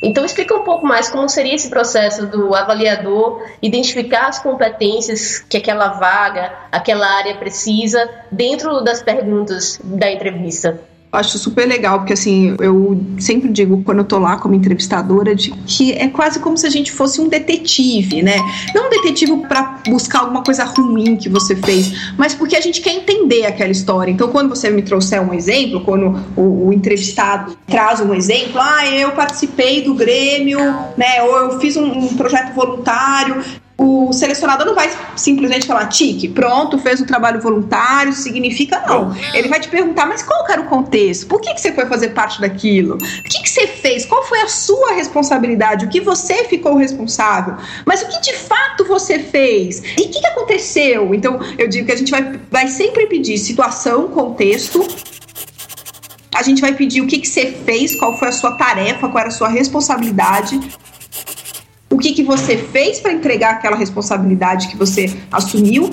Então, 0.06 0.22
explica 0.22 0.54
um 0.54 0.64
pouco 0.64 0.86
mais 0.86 1.08
como 1.08 1.26
seria 1.30 1.54
esse 1.54 1.70
processo 1.70 2.26
do 2.26 2.54
avaliador 2.54 3.42
identificar 3.62 4.26
as 4.26 4.38
competências 4.38 5.38
que 5.38 5.56
aquela 5.56 5.88
vaga, 5.94 6.52
aquela 6.70 7.06
área 7.06 7.34
precisa 7.36 8.06
dentro 8.30 8.82
das 8.82 9.02
perguntas 9.02 9.80
da 9.82 10.12
entrevista. 10.12 10.78
Acho 11.14 11.38
super 11.38 11.66
legal, 11.66 11.98
porque 11.98 12.12
assim, 12.12 12.54
eu 12.60 13.00
sempre 13.18 13.48
digo 13.48 13.82
quando 13.84 13.98
eu 13.98 14.04
tô 14.04 14.18
lá 14.18 14.36
como 14.36 14.54
entrevistadora, 14.54 15.34
de 15.34 15.50
que 15.66 15.92
é 15.92 16.08
quase 16.08 16.40
como 16.40 16.56
se 16.56 16.66
a 16.66 16.70
gente 16.70 16.92
fosse 16.92 17.20
um 17.20 17.28
detetive, 17.28 18.22
né? 18.22 18.36
Não 18.74 18.86
um 18.86 18.90
detetive 18.90 19.36
para 19.48 19.80
buscar 19.86 20.20
alguma 20.20 20.42
coisa 20.42 20.64
ruim 20.64 21.16
que 21.16 21.28
você 21.28 21.56
fez, 21.56 22.12
mas 22.16 22.34
porque 22.34 22.56
a 22.56 22.60
gente 22.60 22.80
quer 22.80 22.94
entender 22.94 23.46
aquela 23.46 23.70
história. 23.70 24.10
Então, 24.10 24.28
quando 24.28 24.48
você 24.48 24.70
me 24.70 24.82
trouxer 24.82 25.20
um 25.20 25.32
exemplo, 25.32 25.80
quando 25.80 26.18
o, 26.36 26.68
o 26.68 26.72
entrevistado 26.72 27.56
traz 27.66 28.00
um 28.00 28.14
exemplo, 28.14 28.60
ah, 28.60 28.86
eu 28.86 29.12
participei 29.12 29.82
do 29.82 29.94
Grêmio, 29.94 30.58
né? 30.96 31.22
Ou 31.22 31.36
eu 31.36 31.60
fiz 31.60 31.76
um, 31.76 31.84
um 31.84 32.08
projeto 32.16 32.54
voluntário 32.54 33.42
o 33.76 34.12
selecionador 34.12 34.66
não 34.66 34.74
vai 34.74 34.88
simplesmente 35.16 35.66
falar 35.66 35.86
tique, 35.86 36.28
pronto, 36.28 36.78
fez 36.78 37.00
um 37.00 37.04
trabalho 37.04 37.40
voluntário, 37.40 38.12
significa 38.12 38.80
não. 38.86 39.14
Ele 39.34 39.48
vai 39.48 39.58
te 39.58 39.68
perguntar, 39.68 40.06
mas 40.06 40.22
qual 40.22 40.48
era 40.48 40.60
o 40.60 40.66
contexto? 40.66 41.26
Por 41.26 41.40
que, 41.40 41.52
que 41.52 41.60
você 41.60 41.72
foi 41.72 41.86
fazer 41.86 42.10
parte 42.10 42.40
daquilo? 42.40 42.94
O 42.94 42.98
que, 42.98 43.42
que 43.42 43.50
você 43.50 43.66
fez? 43.66 44.06
Qual 44.06 44.22
foi 44.24 44.40
a 44.42 44.48
sua 44.48 44.92
responsabilidade? 44.92 45.86
O 45.86 45.88
que 45.88 46.00
você 46.00 46.44
ficou 46.44 46.76
responsável? 46.76 47.56
Mas 47.84 48.02
o 48.02 48.08
que 48.08 48.20
de 48.20 48.34
fato 48.34 48.84
você 48.84 49.18
fez? 49.18 49.82
E 49.98 50.02
o 50.02 50.08
que, 50.08 50.20
que 50.20 50.26
aconteceu? 50.26 51.12
Então, 51.12 51.40
eu 51.58 51.68
digo 51.68 51.86
que 51.86 51.92
a 51.92 51.96
gente 51.96 52.12
vai, 52.12 52.38
vai 52.50 52.68
sempre 52.68 53.06
pedir 53.06 53.38
situação, 53.38 54.08
contexto, 54.08 54.86
a 56.32 56.42
gente 56.42 56.60
vai 56.60 56.74
pedir 56.74 57.00
o 57.00 57.06
que, 57.06 57.18
que 57.18 57.28
você 57.28 57.46
fez, 57.64 57.96
qual 57.96 58.16
foi 58.18 58.28
a 58.28 58.32
sua 58.32 58.52
tarefa, 58.52 59.08
qual 59.08 59.18
era 59.18 59.28
a 59.28 59.32
sua 59.32 59.48
responsabilidade 59.48 60.60
o 61.94 61.98
que, 61.98 62.12
que 62.12 62.24
você 62.24 62.58
fez 62.58 62.98
para 62.98 63.12
entregar 63.12 63.52
aquela 63.52 63.76
responsabilidade 63.76 64.66
que 64.66 64.76
você 64.76 65.16
assumiu 65.30 65.88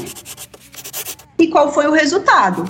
e 1.37 1.47
qual 1.47 1.71
foi 1.71 1.85
o 1.85 1.91
resultado. 1.91 2.67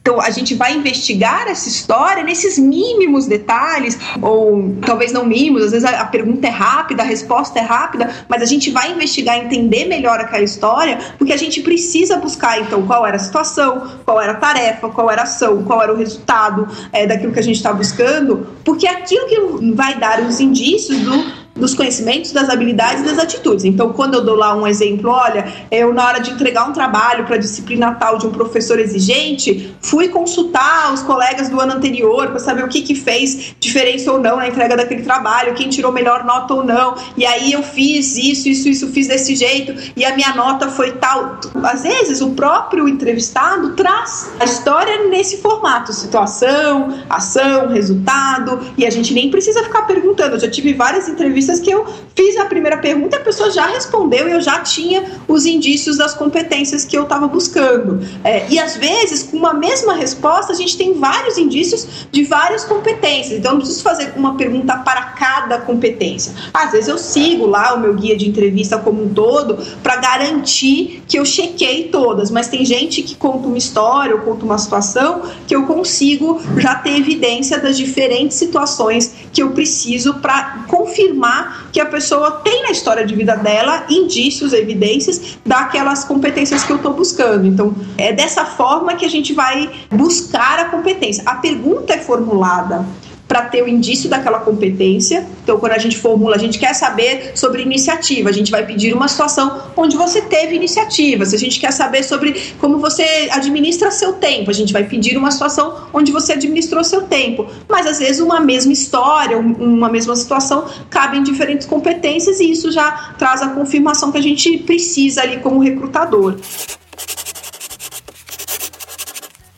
Então, 0.00 0.20
a 0.20 0.30
gente 0.30 0.54
vai 0.54 0.76
investigar 0.76 1.48
essa 1.48 1.68
história 1.68 2.24
nesses 2.24 2.58
mínimos 2.58 3.26
detalhes, 3.26 3.96
ou 4.20 4.74
talvez 4.84 5.12
não 5.12 5.24
mínimos, 5.24 5.62
às 5.62 5.70
vezes 5.70 5.88
a, 5.88 6.04
pergunta 6.04 6.46
é 6.46 6.50
rápida, 6.50 7.02
a 7.02 7.06
resposta 7.06 7.60
é 7.60 7.62
rápida, 7.62 8.10
mas 8.28 8.42
a 8.42 8.44
gente 8.44 8.70
vai 8.70 8.92
investigar, 8.92 9.38
entender 9.38 9.86
melhor 9.86 10.18
aquela 10.18 10.42
história, 10.42 10.98
porque 11.18 11.32
a 11.32 11.36
gente 11.36 11.62
precisa 11.62 12.16
buscar, 12.16 12.60
então, 12.60 12.84
qual 12.84 13.06
era 13.06 13.16
a 13.16 13.20
situação, 13.20 13.92
qual 14.04 14.20
era 14.20 14.32
a 14.32 14.36
tarefa, 14.36 14.88
qual 14.88 15.08
era 15.08 15.22
a 15.22 15.24
ação, 15.24 15.62
qual 15.62 15.80
era 15.80 15.92
o 15.92 15.96
resultado 15.96 16.66
é, 16.92 17.06
daquilo 17.06 17.32
que 17.32 17.38
a 17.40 17.44
gente 17.44 17.56
está 17.56 17.72
buscando, 17.72 18.48
porque 18.64 18.88
é 18.88 18.90
aquilo 18.90 19.28
que 19.28 19.72
vai 19.72 19.98
dar 19.98 20.20
os 20.22 20.40
indícios 20.40 20.98
do 20.98 21.41
dos 21.62 21.74
conhecimentos, 21.74 22.32
das 22.32 22.50
habilidades 22.50 23.02
e 23.02 23.04
das 23.04 23.20
atitudes. 23.20 23.64
Então, 23.64 23.92
quando 23.92 24.14
eu 24.14 24.24
dou 24.24 24.34
lá 24.34 24.52
um 24.52 24.66
exemplo, 24.66 25.10
olha, 25.10 25.46
eu 25.70 25.94
na 25.94 26.04
hora 26.04 26.18
de 26.18 26.32
entregar 26.32 26.68
um 26.68 26.72
trabalho 26.72 27.24
para 27.24 27.36
a 27.36 27.38
disciplina 27.38 27.94
tal 27.94 28.18
de 28.18 28.26
um 28.26 28.32
professor 28.32 28.80
exigente, 28.80 29.72
fui 29.80 30.08
consultar 30.08 30.92
os 30.92 31.02
colegas 31.02 31.48
do 31.48 31.60
ano 31.60 31.74
anterior 31.74 32.30
para 32.30 32.40
saber 32.40 32.64
o 32.64 32.68
que, 32.68 32.82
que 32.82 32.96
fez 32.96 33.54
diferença 33.60 34.10
ou 34.10 34.18
não 34.18 34.38
na 34.38 34.48
entrega 34.48 34.76
daquele 34.76 35.02
trabalho, 35.02 35.54
quem 35.54 35.68
tirou 35.68 35.92
melhor 35.92 36.24
nota 36.24 36.52
ou 36.52 36.64
não. 36.64 36.96
E 37.16 37.24
aí 37.24 37.52
eu 37.52 37.62
fiz 37.62 38.16
isso, 38.16 38.48
isso, 38.48 38.68
isso, 38.68 38.88
fiz 38.88 39.06
desse 39.06 39.36
jeito 39.36 39.92
e 39.94 40.04
a 40.04 40.16
minha 40.16 40.34
nota 40.34 40.68
foi 40.68 40.90
tal. 40.92 41.38
Às 41.62 41.84
vezes 41.84 42.20
o 42.20 42.30
próprio 42.30 42.88
entrevistado 42.88 43.70
traz 43.74 44.32
a 44.40 44.44
história 44.44 45.08
nesse 45.08 45.36
formato, 45.36 45.92
situação, 45.92 47.04
ação, 47.08 47.68
resultado, 47.68 48.58
e 48.76 48.84
a 48.84 48.90
gente 48.90 49.14
nem 49.14 49.30
precisa 49.30 49.62
ficar 49.62 49.82
perguntando. 49.82 50.34
Eu 50.34 50.40
já 50.40 50.50
tive 50.50 50.72
várias 50.74 51.08
entrevistas 51.08 51.51
entrevistas 51.52 51.60
que 51.60 51.70
eu 51.70 51.86
fiz 52.14 52.36
a 52.36 52.46
primeira 52.46 52.78
pergunta 52.78 53.16
a 53.16 53.20
pessoa 53.20 53.50
já 53.50 53.66
respondeu 53.66 54.28
e 54.28 54.32
eu 54.32 54.40
já 54.40 54.60
tinha 54.60 55.04
os 55.28 55.44
indícios 55.44 55.98
das 55.98 56.14
competências 56.14 56.84
que 56.84 56.96
eu 56.96 57.02
estava 57.02 57.28
buscando. 57.28 58.00
É, 58.24 58.46
e 58.48 58.58
às 58.58 58.76
vezes, 58.76 59.22
com 59.22 59.36
uma 59.36 59.52
mesma 59.52 59.94
resposta, 59.94 60.52
a 60.52 60.56
gente 60.56 60.76
tem 60.76 60.94
vários 60.94 61.36
indícios 61.36 62.06
de 62.10 62.24
várias 62.24 62.64
competências. 62.64 63.38
Então, 63.38 63.52
eu 63.52 63.54
não 63.54 63.60
preciso 63.60 63.82
fazer 63.82 64.12
uma 64.16 64.36
pergunta 64.36 64.76
para 64.78 65.02
cada 65.02 65.58
competência. 65.58 66.32
Às 66.52 66.72
vezes, 66.72 66.88
eu 66.88 66.98
sigo 66.98 67.46
lá 67.46 67.74
o 67.74 67.80
meu 67.80 67.94
guia 67.94 68.16
de 68.16 68.28
entrevista 68.28 68.78
como 68.78 69.04
um 69.04 69.08
todo 69.12 69.58
para 69.82 69.96
garantir 69.96 71.02
que 71.06 71.18
eu 71.18 71.24
chequei 71.24 71.88
todas, 71.88 72.30
mas 72.30 72.48
tem 72.48 72.64
gente 72.64 73.02
que 73.02 73.14
conta 73.14 73.46
uma 73.46 73.58
história 73.58 74.14
ou 74.14 74.22
conta 74.22 74.44
uma 74.44 74.58
situação 74.58 75.22
que 75.46 75.54
eu 75.54 75.64
consigo 75.64 76.40
já 76.58 76.74
ter 76.74 76.96
evidência 76.96 77.58
das 77.58 77.76
diferentes 77.76 78.36
situações 78.36 79.12
que 79.32 79.42
eu 79.42 79.50
preciso 79.50 80.14
para 80.14 80.64
confirmar 80.68 81.31
que 81.72 81.80
a 81.80 81.86
pessoa 81.86 82.30
tem 82.42 82.62
na 82.62 82.70
história 82.70 83.04
de 83.04 83.14
vida 83.14 83.36
dela 83.36 83.84
indícios, 83.88 84.52
evidências 84.52 85.38
daquelas 85.44 86.04
competências 86.04 86.64
que 86.64 86.72
eu 86.72 86.76
estou 86.76 86.92
buscando. 86.92 87.46
Então, 87.46 87.74
é 87.96 88.12
dessa 88.12 88.44
forma 88.44 88.94
que 88.94 89.04
a 89.04 89.10
gente 89.10 89.32
vai 89.32 89.70
buscar 89.90 90.58
a 90.58 90.64
competência. 90.66 91.22
A 91.26 91.36
pergunta 91.36 91.94
é 91.94 91.98
formulada 91.98 92.84
para 93.32 93.46
ter 93.46 93.62
o 93.62 93.66
indício 93.66 94.10
daquela 94.10 94.40
competência. 94.40 95.26
Então, 95.42 95.58
quando 95.58 95.72
a 95.72 95.78
gente 95.78 95.96
formula, 95.96 96.36
a 96.36 96.38
gente 96.38 96.58
quer 96.58 96.74
saber 96.74 97.32
sobre 97.34 97.62
iniciativa, 97.62 98.28
a 98.28 98.32
gente 98.32 98.50
vai 98.50 98.66
pedir 98.66 98.92
uma 98.92 99.08
situação 99.08 99.58
onde 99.74 99.96
você 99.96 100.20
teve 100.20 100.54
iniciativa. 100.54 101.24
Se 101.24 101.34
a 101.34 101.38
gente 101.38 101.58
quer 101.58 101.72
saber 101.72 102.02
sobre 102.02 102.52
como 102.60 102.76
você 102.76 103.30
administra 103.30 103.90
seu 103.90 104.12
tempo, 104.12 104.50
a 104.50 104.52
gente 104.52 104.70
vai 104.70 104.84
pedir 104.84 105.16
uma 105.16 105.30
situação 105.30 105.88
onde 105.94 106.12
você 106.12 106.34
administrou 106.34 106.84
seu 106.84 107.04
tempo. 107.04 107.46
Mas 107.66 107.86
às 107.86 108.00
vezes 108.00 108.20
uma 108.20 108.38
mesma 108.38 108.74
história, 108.74 109.38
uma 109.38 109.88
mesma 109.88 110.14
situação 110.14 110.66
cabem 110.90 111.22
diferentes 111.22 111.66
competências 111.66 112.38
e 112.38 112.50
isso 112.50 112.70
já 112.70 113.14
traz 113.16 113.40
a 113.40 113.48
confirmação 113.48 114.12
que 114.12 114.18
a 114.18 114.22
gente 114.22 114.58
precisa 114.58 115.22
ali 115.22 115.38
como 115.38 115.58
recrutador. 115.58 116.36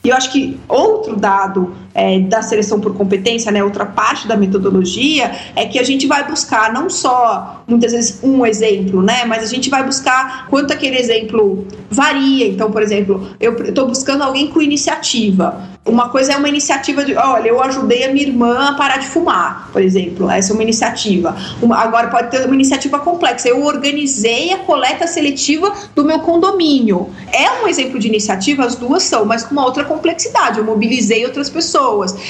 E 0.01 0.09
eu 0.09 0.15
acho 0.15 0.31
que 0.31 0.57
outro 0.69 1.17
dado 1.17 1.84
é, 1.95 2.19
da 2.19 2.41
seleção 2.41 2.81
por 2.81 2.93
competência, 2.93 3.49
né, 3.51 3.63
outra 3.63 3.85
parte 3.85 4.27
da 4.27 4.35
metodologia, 4.35 5.31
é 5.55 5.65
que 5.65 5.79
a 5.79 5.83
gente 5.83 6.05
vai 6.05 6.27
buscar 6.27 6.73
não 6.73 6.89
só, 6.89 7.63
muitas 7.65 7.93
vezes, 7.93 8.19
um 8.21 8.45
exemplo, 8.45 9.01
né, 9.01 9.23
mas 9.25 9.41
a 9.41 9.47
gente 9.47 9.69
vai 9.69 9.83
buscar 9.83 10.47
quanto 10.49 10.73
aquele 10.73 10.97
exemplo 10.97 11.65
varia. 11.89 12.47
Então, 12.47 12.69
por 12.69 12.81
exemplo, 12.81 13.29
eu 13.39 13.55
estou 13.63 13.87
buscando 13.87 14.23
alguém 14.23 14.47
com 14.47 14.61
iniciativa. 14.61 15.73
Uma 15.85 16.09
coisa 16.09 16.33
é 16.33 16.37
uma 16.37 16.49
iniciativa 16.49 17.05
de, 17.05 17.15
olha, 17.15 17.47
eu 17.47 17.61
ajudei 17.61 18.05
a 18.05 18.11
minha 18.11 18.25
irmã 18.25 18.69
a 18.69 18.73
parar 18.73 18.97
de 18.97 19.05
fumar, 19.05 19.69
por 19.71 19.83
exemplo. 19.83 20.29
Essa 20.29 20.51
é 20.51 20.53
uma 20.55 20.63
iniciativa. 20.63 21.35
Uma, 21.61 21.77
agora 21.77 22.07
pode 22.07 22.31
ter 22.31 22.43
uma 22.43 22.55
iniciativa 22.55 22.97
complexa. 22.97 23.47
Eu 23.47 23.63
organizei 23.63 24.51
a 24.51 24.57
coleta 24.57 25.05
seletiva 25.05 25.71
do 25.93 26.03
meu 26.03 26.19
condomínio. 26.21 27.11
É 27.31 27.63
um 27.63 27.67
exemplo 27.67 27.99
de 27.99 28.07
iniciativa, 28.07 28.65
as 28.65 28.75
duas 28.75 29.03
são, 29.03 29.25
mas 29.25 29.43
com 29.43 29.51
uma 29.51 29.63
outra 29.63 29.85
complexidade. 29.85 30.57
Eu 30.57 30.65
mobilizei 30.65 31.23
outras 31.23 31.51
pessoas. 31.51 31.84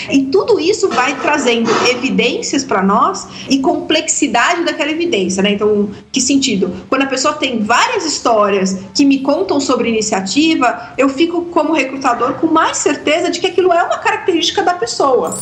E 0.09 0.23
tudo 0.23 0.59
isso 0.59 0.89
vai 0.89 1.15
trazendo 1.19 1.69
evidências 1.89 2.63
para 2.63 2.83
nós 2.83 3.27
e 3.49 3.59
complexidade 3.59 4.63
daquela 4.63 4.91
evidência, 4.91 5.41
né? 5.41 5.51
Então, 5.51 5.89
que 6.11 6.21
sentido? 6.21 6.71
Quando 6.89 7.03
a 7.03 7.07
pessoa 7.07 7.35
tem 7.35 7.63
várias 7.63 8.05
histórias 8.05 8.77
que 8.93 9.05
me 9.05 9.19
contam 9.19 9.59
sobre 9.59 9.89
iniciativa, 9.89 10.93
eu 10.97 11.09
fico 11.09 11.45
como 11.45 11.73
recrutador 11.73 12.33
com 12.35 12.47
mais 12.47 12.77
certeza 12.77 13.31
de 13.31 13.39
que 13.39 13.47
aquilo 13.47 13.71
é 13.71 13.83
uma 13.83 13.97
característica 13.97 14.63
da 14.63 14.73
pessoa 14.73 15.37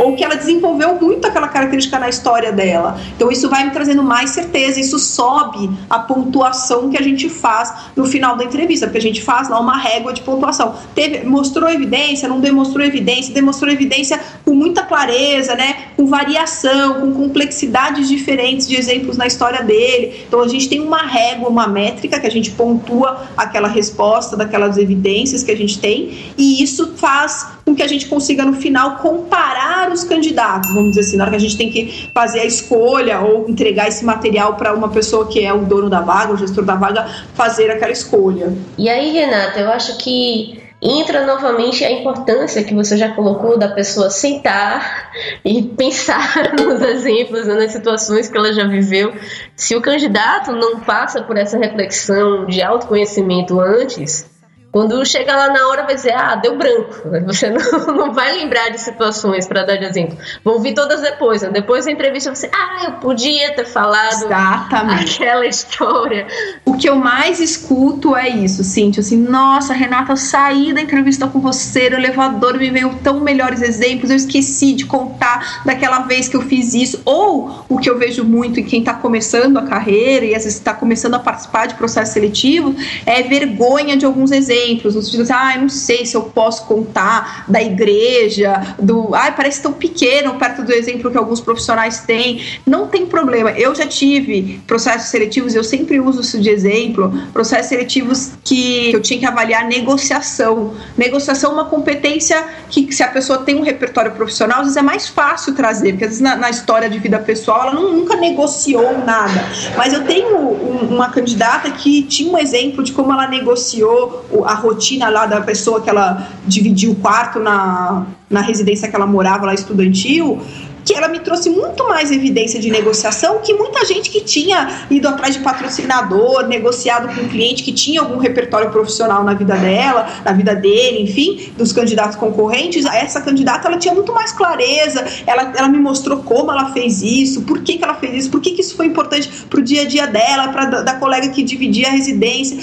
ou 0.00 0.16
que 0.16 0.24
ela 0.24 0.34
desenvolveu 0.34 0.98
muito 1.00 1.26
aquela 1.26 1.48
característica 1.48 1.98
na 1.98 2.08
história 2.08 2.50
dela. 2.50 2.98
Então 3.14 3.30
isso 3.30 3.48
vai 3.48 3.64
me 3.64 3.70
trazendo 3.70 4.02
mais 4.02 4.30
certeza, 4.30 4.80
isso 4.80 4.98
sobe 4.98 5.70
a 5.88 5.98
pontuação 5.98 6.90
que 6.90 6.96
a 6.96 7.02
gente 7.02 7.28
faz 7.28 7.72
no 7.94 8.04
final 8.06 8.36
da 8.36 8.44
entrevista, 8.44 8.86
porque 8.86 8.98
a 8.98 9.02
gente 9.02 9.22
faz 9.22 9.48
lá 9.48 9.60
uma 9.60 9.76
régua 9.76 10.12
de 10.12 10.22
pontuação. 10.22 10.74
Teve, 10.94 11.24
mostrou 11.24 11.68
evidência, 11.68 12.28
não 12.28 12.40
demonstrou 12.40 12.84
evidência, 12.84 13.34
demonstrou 13.34 13.70
evidência 13.70 14.18
com 14.44 14.54
muita 14.54 14.82
clareza, 14.82 15.54
né? 15.54 15.76
Com 15.96 16.06
variação, 16.06 17.00
com 17.00 17.12
complexidades 17.12 18.08
diferentes 18.08 18.66
de 18.66 18.76
exemplos 18.76 19.16
na 19.16 19.26
história 19.26 19.62
dele. 19.62 20.24
Então 20.26 20.40
a 20.40 20.48
gente 20.48 20.68
tem 20.68 20.80
uma 20.80 21.02
régua, 21.02 21.48
uma 21.48 21.66
métrica 21.66 22.18
que 22.18 22.26
a 22.26 22.30
gente 22.30 22.50
pontua 22.52 23.28
aquela 23.36 23.68
resposta 23.68 24.36
daquelas 24.36 24.78
evidências 24.78 25.42
que 25.42 25.50
a 25.50 25.56
gente 25.56 25.78
tem, 25.78 26.32
e 26.38 26.62
isso 26.62 26.94
faz 26.96 27.59
com 27.64 27.74
que 27.74 27.82
a 27.82 27.88
gente 27.88 28.06
consiga 28.06 28.44
no 28.44 28.54
final 28.54 28.96
comparar 28.98 29.90
os 29.92 30.04
candidatos, 30.04 30.72
vamos 30.72 30.90
dizer 30.90 31.00
assim, 31.00 31.16
na 31.16 31.24
hora 31.24 31.30
que 31.30 31.36
a 31.36 31.40
gente 31.40 31.56
tem 31.56 31.70
que 31.70 32.10
fazer 32.14 32.40
a 32.40 32.44
escolha 32.44 33.20
ou 33.20 33.48
entregar 33.48 33.88
esse 33.88 34.04
material 34.04 34.54
para 34.54 34.74
uma 34.74 34.88
pessoa 34.88 35.26
que 35.26 35.44
é 35.44 35.52
o 35.52 35.64
dono 35.64 35.88
da 35.88 36.00
vaga, 36.00 36.32
o 36.32 36.36
gestor 36.36 36.64
da 36.64 36.74
vaga, 36.74 37.06
fazer 37.34 37.70
aquela 37.70 37.92
escolha. 37.92 38.52
E 38.78 38.88
aí, 38.88 39.12
Renata, 39.12 39.60
eu 39.60 39.70
acho 39.70 39.98
que 39.98 40.60
entra 40.82 41.26
novamente 41.26 41.84
a 41.84 41.90
importância 41.90 42.64
que 42.64 42.74
você 42.74 42.96
já 42.96 43.10
colocou 43.10 43.58
da 43.58 43.68
pessoa 43.68 44.08
sentar 44.08 45.10
e 45.44 45.62
pensar 45.62 46.54
nos 46.58 46.80
exemplos, 46.80 47.46
nas 47.46 47.72
situações 47.72 48.28
que 48.28 48.36
ela 48.36 48.52
já 48.52 48.66
viveu. 48.66 49.12
Se 49.54 49.76
o 49.76 49.82
candidato 49.82 50.52
não 50.52 50.80
passa 50.80 51.22
por 51.22 51.36
essa 51.36 51.58
reflexão 51.58 52.46
de 52.46 52.62
autoconhecimento 52.62 53.60
antes, 53.60 54.29
Quando 54.72 55.04
chega 55.04 55.34
lá 55.34 55.52
na 55.52 55.66
hora, 55.66 55.82
vai 55.82 55.96
dizer, 55.96 56.12
ah, 56.12 56.36
deu 56.36 56.56
branco. 56.56 57.02
Você 57.26 57.50
não, 57.50 57.86
não 57.94 58.12
vai 58.12 58.32
lembrar 58.36 58.70
de 58.70 58.80
situações 58.80 59.46
para 59.46 59.64
dar 59.64 59.76
de 59.76 59.84
exemplo. 59.84 60.16
Vão 60.44 60.60
vir 60.60 60.74
todas 60.74 61.00
depois. 61.00 61.42
Né? 61.42 61.50
Depois 61.50 61.86
da 61.86 61.90
entrevista, 61.90 62.32
você, 62.32 62.48
ah, 62.54 62.84
eu 62.84 62.92
podia 62.92 63.52
ter 63.54 63.64
falado 63.64 64.24
Exatamente. 64.24 65.22
aquela 65.22 65.46
história. 65.46 66.26
O 66.64 66.76
que 66.76 66.88
eu 66.88 66.94
mais 66.94 67.40
escuto 67.40 68.14
é 68.14 68.28
isso, 68.28 68.62
Cintia. 68.62 69.00
Assim, 69.00 69.16
nossa, 69.16 69.72
Renata, 69.72 70.12
eu 70.12 70.16
saí 70.16 70.72
da 70.72 70.80
entrevista 70.80 71.26
com 71.26 71.40
você, 71.40 71.90
no 71.90 71.96
elevador 71.96 72.56
me 72.56 72.70
veio 72.70 72.94
tão 73.02 73.20
melhores 73.20 73.62
exemplos, 73.62 74.10
eu 74.10 74.16
esqueci 74.16 74.72
de 74.74 74.86
contar 74.86 75.62
daquela 75.64 76.00
vez 76.00 76.28
que 76.28 76.36
eu 76.36 76.42
fiz 76.42 76.74
isso. 76.74 77.00
Ou 77.04 77.64
o 77.68 77.78
que 77.78 77.90
eu 77.90 77.98
vejo 77.98 78.24
muito 78.24 78.60
em 78.60 78.64
quem 78.64 78.80
está 78.80 78.94
começando 78.94 79.58
a 79.58 79.62
carreira 79.62 80.24
e 80.24 80.34
às 80.34 80.44
vezes 80.44 80.58
está 80.58 80.72
começando 80.72 81.14
a 81.14 81.18
participar 81.18 81.66
de 81.66 81.74
processo 81.74 82.12
seletivo 82.12 82.74
é 83.04 83.22
vergonha 83.22 83.96
de 83.96 84.04
alguns 84.04 84.30
exemplos 84.30 84.59
exemplos, 84.60 84.94
no 84.94 85.02
sentido 85.02 85.26
ah, 85.30 85.56
não 85.58 85.68
sei 85.68 86.04
se 86.04 86.16
eu 86.16 86.22
posso 86.22 86.66
contar 86.66 87.44
da 87.48 87.62
igreja, 87.62 88.74
do, 88.78 89.14
ah, 89.14 89.32
parece 89.32 89.62
tão 89.62 89.72
pequeno 89.72 90.34
perto 90.34 90.62
do 90.62 90.72
exemplo 90.72 91.10
que 91.10 91.16
alguns 91.16 91.40
profissionais 91.40 92.00
têm. 92.00 92.42
Não 92.66 92.86
tem 92.86 93.06
problema. 93.06 93.50
Eu 93.52 93.74
já 93.74 93.86
tive 93.86 94.60
processos 94.66 95.10
seletivos, 95.10 95.54
eu 95.54 95.64
sempre 95.64 96.00
uso 96.00 96.20
isso 96.20 96.40
de 96.40 96.50
exemplo, 96.50 97.12
processos 97.32 97.66
seletivos 97.66 98.32
que 98.44 98.92
eu 98.92 99.00
tinha 99.00 99.20
que 99.20 99.26
avaliar 99.26 99.64
negociação. 99.64 100.74
Negociação 100.96 101.50
é 101.50 101.54
uma 101.54 101.64
competência 101.66 102.44
que, 102.68 102.92
se 102.92 103.02
a 103.02 103.08
pessoa 103.08 103.38
tem 103.38 103.56
um 103.56 103.62
repertório 103.62 104.12
profissional, 104.12 104.58
às 104.58 104.64
vezes 104.64 104.76
é 104.76 104.82
mais 104.82 105.08
fácil 105.08 105.54
trazer, 105.54 105.92
porque 105.92 106.04
às 106.04 106.10
vezes 106.10 106.22
na, 106.22 106.36
na 106.36 106.50
história 106.50 106.88
de 106.88 106.98
vida 106.98 107.18
pessoal 107.18 107.68
ela 107.68 107.74
nunca 107.74 108.16
negociou 108.16 108.98
nada. 109.04 109.44
Mas 109.76 109.92
eu 109.92 110.04
tenho 110.04 110.36
um, 110.36 110.94
uma 110.94 111.10
candidata 111.10 111.70
que 111.70 112.02
tinha 112.02 112.32
um 112.32 112.38
exemplo 112.38 112.82
de 112.82 112.92
como 112.92 113.12
ela 113.12 113.26
negociou 113.28 114.24
a 114.50 114.54
rotina 114.54 115.08
lá 115.08 115.26
da 115.26 115.40
pessoa 115.40 115.80
que 115.80 115.88
ela 115.88 116.26
dividiu 116.44 116.90
o 116.90 116.96
quarto 116.96 117.38
na, 117.38 118.06
na 118.28 118.40
residência 118.40 118.88
que 118.88 118.96
ela 118.96 119.06
morava, 119.06 119.46
lá 119.46 119.54
estudantil, 119.54 120.40
que 120.84 120.94
ela 120.94 121.06
me 121.06 121.20
trouxe 121.20 121.48
muito 121.50 121.86
mais 121.88 122.10
evidência 122.10 122.58
de 122.58 122.68
negociação 122.68 123.38
que 123.38 123.54
muita 123.54 123.84
gente 123.84 124.10
que 124.10 124.20
tinha 124.22 124.86
ido 124.90 125.06
atrás 125.06 125.34
de 125.34 125.40
patrocinador, 125.40 126.48
negociado 126.48 127.14
com 127.14 127.20
um 127.22 127.28
cliente 127.28 127.62
que 127.62 127.72
tinha 127.72 128.00
algum 128.00 128.18
repertório 128.18 128.70
profissional 128.70 129.22
na 129.22 129.34
vida 129.34 129.56
dela, 129.56 130.08
na 130.24 130.32
vida 130.32 130.54
dele, 130.54 131.02
enfim, 131.02 131.52
dos 131.56 131.72
candidatos 131.72 132.16
concorrentes. 132.16 132.84
Essa 132.86 133.20
candidata 133.20 133.68
ela 133.68 133.78
tinha 133.78 133.94
muito 133.94 134.12
mais 134.12 134.32
clareza, 134.32 135.04
ela, 135.26 135.52
ela 135.54 135.68
me 135.68 135.78
mostrou 135.78 136.24
como 136.24 136.50
ela 136.50 136.72
fez 136.72 137.02
isso, 137.02 137.42
por 137.42 137.62
que, 137.62 137.78
que 137.78 137.84
ela 137.84 137.94
fez 137.94 138.24
isso, 138.24 138.30
por 138.30 138.40
que, 138.40 138.50
que 138.50 138.60
isso 138.60 138.74
foi 138.74 138.86
importante 138.86 139.30
para 139.48 139.60
o 139.60 139.62
dia 139.62 139.82
a 139.82 139.84
dia 139.84 140.06
dela, 140.06 140.48
para 140.48 140.64
da, 140.64 140.82
da 140.82 140.94
colega 140.94 141.28
que 141.28 141.44
dividia 141.44 141.86
a 141.88 141.92
residência 141.92 142.58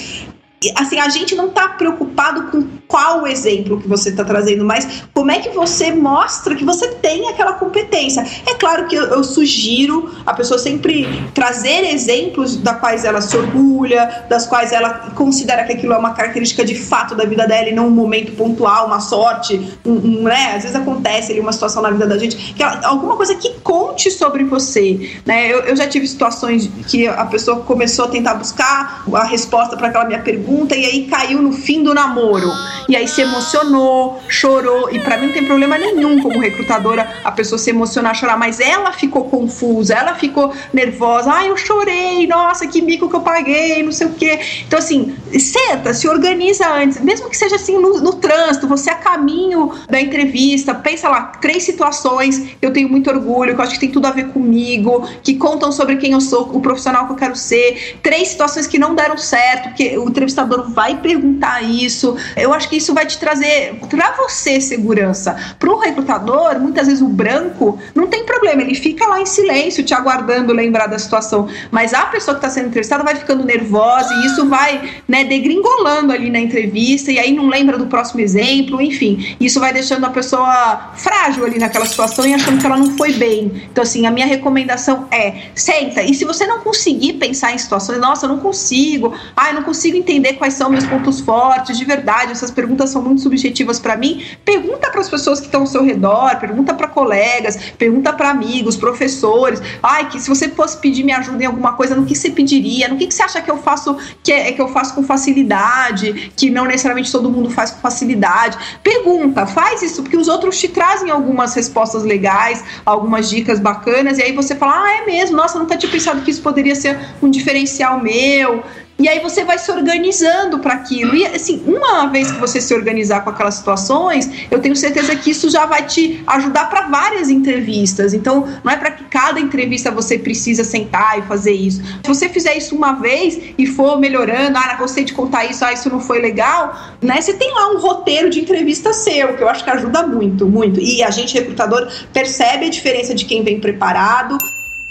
assim, 0.74 0.98
a 0.98 1.08
gente 1.08 1.34
não 1.34 1.46
está 1.46 1.68
preocupado 1.68 2.50
com 2.50 2.66
qual 2.88 3.26
exemplo 3.26 3.80
que 3.80 3.86
você 3.86 4.08
está 4.08 4.24
trazendo, 4.24 4.64
mas 4.64 5.04
como 5.14 5.30
é 5.30 5.38
que 5.38 5.50
você 5.50 5.92
mostra 5.92 6.54
que 6.54 6.64
você 6.64 6.88
tem 6.88 7.28
aquela 7.28 7.52
competência. 7.52 8.26
É 8.46 8.54
claro 8.54 8.88
que 8.88 8.96
eu, 8.96 9.04
eu, 9.04 9.22
sugiro 9.22 10.10
a 10.26 10.34
pessoa 10.34 10.58
sempre 10.58 11.06
trazer 11.32 11.84
exemplos 11.92 12.56
da 12.56 12.74
quais 12.74 13.04
ela 13.04 13.20
se 13.20 13.36
orgulha, 13.36 14.24
das 14.28 14.46
quais 14.46 14.72
ela 14.72 15.10
considera 15.14 15.64
que 15.64 15.74
aquilo 15.74 15.92
é 15.92 15.98
uma 15.98 16.14
característica 16.14 16.64
de 16.64 16.74
fato 16.74 17.14
da 17.14 17.24
vida 17.24 17.46
dela 17.46 17.68
e 17.68 17.74
não 17.74 17.86
um 17.86 17.90
momento 17.90 18.32
pontual, 18.32 18.86
uma 18.86 19.00
sorte, 19.00 19.78
um, 19.84 19.92
um, 19.92 20.22
né? 20.22 20.54
Às 20.56 20.62
vezes 20.62 20.74
acontece 20.74 21.32
ali 21.32 21.40
uma 21.40 21.52
situação 21.52 21.82
na 21.82 21.90
vida 21.90 22.06
da 22.06 22.18
gente, 22.18 22.54
que 22.54 22.62
ela, 22.62 22.80
alguma 22.84 23.16
coisa 23.16 23.34
que 23.34 23.54
conte 23.60 24.10
sobre 24.10 24.42
você, 24.44 25.20
né? 25.24 25.52
Eu, 25.52 25.60
eu 25.60 25.76
já 25.76 25.86
tive 25.86 26.06
situações 26.08 26.68
que 26.88 27.06
a 27.06 27.26
pessoa 27.26 27.60
começou 27.60 28.06
a 28.06 28.08
tentar 28.08 28.34
buscar 28.34 29.04
a 29.12 29.24
resposta 29.24 29.76
para 29.76 29.88
aquela 29.88 30.04
minha 30.04 30.20
pergunta 30.20 30.47
e 30.74 30.84
aí 30.84 31.06
caiu 31.06 31.42
no 31.42 31.52
fim 31.52 31.82
do 31.82 31.92
namoro 31.92 32.50
e 32.88 32.96
aí 32.96 33.06
se 33.06 33.20
emocionou, 33.20 34.18
chorou. 34.28 34.88
E 34.90 34.98
para 34.98 35.18
mim 35.18 35.26
não 35.26 35.34
tem 35.34 35.44
problema 35.44 35.76
nenhum 35.76 36.22
como 36.22 36.38
recrutadora 36.38 37.16
a 37.22 37.30
pessoa 37.30 37.58
se 37.58 37.68
emocionar, 37.70 38.14
chorar, 38.14 38.38
mas 38.38 38.60
ela 38.60 38.92
ficou 38.92 39.24
confusa, 39.24 39.94
ela 39.94 40.14
ficou 40.14 40.52
nervosa. 40.72 41.30
Ah, 41.32 41.44
eu 41.44 41.56
chorei, 41.56 42.26
nossa, 42.26 42.66
que 42.66 42.80
bico 42.80 43.08
que 43.08 43.16
eu 43.16 43.20
paguei, 43.20 43.82
não 43.82 43.92
sei 43.92 44.06
o 44.06 44.14
quê. 44.14 44.40
Então, 44.66 44.78
assim, 44.78 45.14
senta, 45.38 45.92
se 45.92 46.08
organiza 46.08 46.66
antes, 46.72 47.00
mesmo 47.00 47.28
que 47.28 47.36
seja 47.36 47.56
assim 47.56 47.78
no, 47.78 48.00
no 48.00 48.14
trânsito, 48.14 48.66
você 48.66 48.88
a 48.88 48.94
caminho 48.94 49.72
da 49.88 50.00
entrevista, 50.00 50.74
pensa 50.74 51.08
lá, 51.08 51.24
três 51.40 51.64
situações 51.64 52.38
que 52.38 52.66
eu 52.66 52.72
tenho 52.72 52.88
muito 52.88 53.10
orgulho, 53.10 53.54
que 53.54 53.60
eu 53.60 53.64
acho 53.64 53.74
que 53.74 53.80
tem 53.80 53.90
tudo 53.90 54.06
a 54.06 54.10
ver 54.10 54.28
comigo, 54.28 55.06
que 55.22 55.34
contam 55.34 55.70
sobre 55.70 55.96
quem 55.96 56.12
eu 56.12 56.20
sou, 56.20 56.50
o 56.54 56.60
profissional 56.60 57.06
que 57.06 57.12
eu 57.12 57.16
quero 57.16 57.36
ser, 57.36 57.98
três 58.02 58.28
situações 58.28 58.66
que 58.66 58.78
não 58.78 58.94
deram 58.94 59.18
certo, 59.18 59.68
porque 59.68 59.98
o 59.98 60.08
entrevistador 60.08 60.37
vai 60.44 60.96
perguntar 60.96 61.62
isso. 61.62 62.16
Eu 62.36 62.52
acho 62.52 62.68
que 62.68 62.76
isso 62.76 62.94
vai 62.94 63.06
te 63.06 63.18
trazer 63.18 63.78
para 63.88 64.12
você 64.12 64.60
segurança. 64.60 65.36
Para 65.58 65.70
o 65.70 65.78
recrutador, 65.78 66.58
muitas 66.58 66.86
vezes 66.86 67.02
o 67.02 67.08
branco 67.08 67.78
não 67.94 68.06
tem 68.06 68.24
problema, 68.24 68.62
ele 68.62 68.74
fica 68.74 69.06
lá 69.06 69.20
em 69.20 69.26
silêncio, 69.26 69.84
te 69.84 69.94
aguardando 69.94 70.52
lembrar 70.52 70.86
da 70.86 70.98
situação. 70.98 71.48
Mas 71.70 71.94
a 71.94 72.06
pessoa 72.06 72.34
que 72.34 72.44
está 72.44 72.50
sendo 72.50 72.68
entrevistada 72.68 73.02
vai 73.04 73.14
ficando 73.14 73.44
nervosa 73.44 74.12
e 74.14 74.26
isso 74.26 74.48
vai 74.48 75.02
né, 75.06 75.24
degringolando 75.24 76.12
ali 76.12 76.30
na 76.30 76.38
entrevista 76.38 77.10
e 77.10 77.18
aí 77.18 77.34
não 77.34 77.48
lembra 77.48 77.78
do 77.78 77.86
próximo 77.86 78.20
exemplo, 78.20 78.80
enfim. 78.80 79.36
Isso 79.40 79.60
vai 79.60 79.72
deixando 79.72 80.04
a 80.04 80.10
pessoa 80.10 80.92
frágil 80.96 81.44
ali 81.44 81.58
naquela 81.58 81.86
situação 81.86 82.26
e 82.26 82.34
achando 82.34 82.58
que 82.58 82.66
ela 82.66 82.76
não 82.76 82.96
foi 82.96 83.12
bem. 83.12 83.68
Então, 83.70 83.82
assim, 83.82 84.06
a 84.06 84.10
minha 84.10 84.26
recomendação 84.26 85.08
é 85.10 85.48
senta. 85.54 86.02
E 86.02 86.14
se 86.14 86.24
você 86.24 86.46
não 86.46 86.60
conseguir 86.60 87.14
pensar 87.14 87.52
em 87.52 87.58
situações, 87.58 87.98
nossa, 87.98 88.26
eu 88.26 88.30
não 88.30 88.38
consigo, 88.38 89.14
ah, 89.36 89.48
eu 89.48 89.54
não 89.54 89.62
consigo 89.62 89.96
entender 89.96 90.27
quais 90.34 90.54
são 90.54 90.70
meus 90.70 90.84
pontos 90.86 91.20
fortes, 91.20 91.76
de 91.76 91.84
verdade, 91.84 92.32
essas 92.32 92.50
perguntas 92.50 92.90
são 92.90 93.02
muito 93.02 93.20
subjetivas 93.20 93.78
para 93.78 93.96
mim, 93.96 94.24
pergunta 94.44 94.90
para 94.90 95.00
as 95.00 95.08
pessoas 95.08 95.40
que 95.40 95.46
estão 95.46 95.62
ao 95.62 95.66
seu 95.66 95.84
redor, 95.84 96.36
pergunta 96.38 96.74
para 96.74 96.88
colegas, 96.88 97.56
pergunta 97.78 98.12
para 98.12 98.30
amigos, 98.30 98.76
professores. 98.76 99.60
Ai, 99.82 100.08
que 100.08 100.20
se 100.20 100.28
você 100.28 100.48
fosse 100.48 100.78
pedir 100.78 101.04
me 101.04 101.12
ajuda 101.12 101.42
em 101.42 101.46
alguma 101.46 101.72
coisa, 101.72 101.94
no 101.94 102.04
que 102.04 102.14
você 102.14 102.30
pediria? 102.30 102.88
No 102.88 102.96
que, 102.96 103.06
que 103.06 103.14
você 103.14 103.22
acha 103.22 103.40
que 103.40 103.50
eu 103.50 103.58
faço 103.58 103.96
que 104.22 104.32
é, 104.32 104.52
que 104.52 104.60
eu 104.60 104.68
faço 104.68 104.94
com 104.94 105.02
facilidade, 105.02 106.32
que 106.36 106.50
não 106.50 106.64
necessariamente 106.64 107.10
todo 107.10 107.30
mundo 107.30 107.50
faz 107.50 107.70
com 107.70 107.80
facilidade? 107.80 108.58
Pergunta, 108.82 109.46
faz 109.46 109.82
isso, 109.82 110.02
porque 110.02 110.16
os 110.16 110.28
outros 110.28 110.58
te 110.58 110.68
trazem 110.68 111.10
algumas 111.10 111.54
respostas 111.54 112.02
legais, 112.02 112.64
algumas 112.84 113.28
dicas 113.28 113.60
bacanas, 113.60 114.18
e 114.18 114.22
aí 114.22 114.32
você 114.32 114.54
fala: 114.54 114.84
"Ah, 114.84 115.02
é 115.02 115.06
mesmo? 115.06 115.36
Nossa, 115.36 115.58
nunca 115.58 115.76
tinha 115.76 115.90
pensado 115.90 116.22
que 116.22 116.30
isso 116.30 116.42
poderia 116.42 116.74
ser 116.74 116.98
um 117.22 117.30
diferencial 117.30 118.00
meu". 118.00 118.62
E 118.98 119.08
aí 119.08 119.20
você 119.20 119.44
vai 119.44 119.56
se 119.58 119.70
organizando 119.70 120.58
para 120.58 120.74
aquilo. 120.74 121.14
E 121.14 121.24
assim, 121.24 121.62
uma 121.64 122.06
vez 122.06 122.32
que 122.32 122.38
você 122.40 122.60
se 122.60 122.74
organizar 122.74 123.20
com 123.22 123.30
aquelas 123.30 123.54
situações, 123.54 124.28
eu 124.50 124.58
tenho 124.58 124.74
certeza 124.74 125.14
que 125.14 125.30
isso 125.30 125.48
já 125.48 125.66
vai 125.66 125.86
te 125.86 126.20
ajudar 126.26 126.68
para 126.68 126.88
várias 126.88 127.30
entrevistas. 127.30 128.12
Então, 128.12 128.48
não 128.64 128.72
é 128.72 128.76
para 128.76 128.90
que 128.90 129.04
cada 129.04 129.38
entrevista 129.38 129.92
você 129.92 130.18
precisa 130.18 130.64
sentar 130.64 131.16
e 131.16 131.22
fazer 131.22 131.52
isso. 131.52 131.80
Se 131.80 132.08
você 132.08 132.28
fizer 132.28 132.56
isso 132.56 132.74
uma 132.74 132.94
vez 132.94 133.38
e 133.56 133.66
for 133.66 134.00
melhorando, 134.00 134.58
ah, 134.58 134.74
gostei 134.76 135.04
de 135.04 135.12
contar 135.12 135.44
isso, 135.44 135.64
ah, 135.64 135.72
isso 135.72 135.88
não 135.88 136.00
foi 136.00 136.20
legal, 136.20 136.76
né? 137.00 137.20
Você 137.20 137.34
tem 137.34 137.54
lá 137.54 137.70
um 137.70 137.78
roteiro 137.78 138.28
de 138.28 138.40
entrevista 138.40 138.92
seu, 138.92 139.36
que 139.36 139.42
eu 139.42 139.48
acho 139.48 139.62
que 139.62 139.70
ajuda 139.70 140.08
muito, 140.08 140.44
muito. 140.44 140.80
E 140.80 141.04
a 141.04 141.10
gente 141.10 141.34
recrutador 141.34 141.88
percebe 142.12 142.66
a 142.66 142.70
diferença 142.70 143.14
de 143.14 143.24
quem 143.24 143.44
vem 143.44 143.60
preparado 143.60 144.36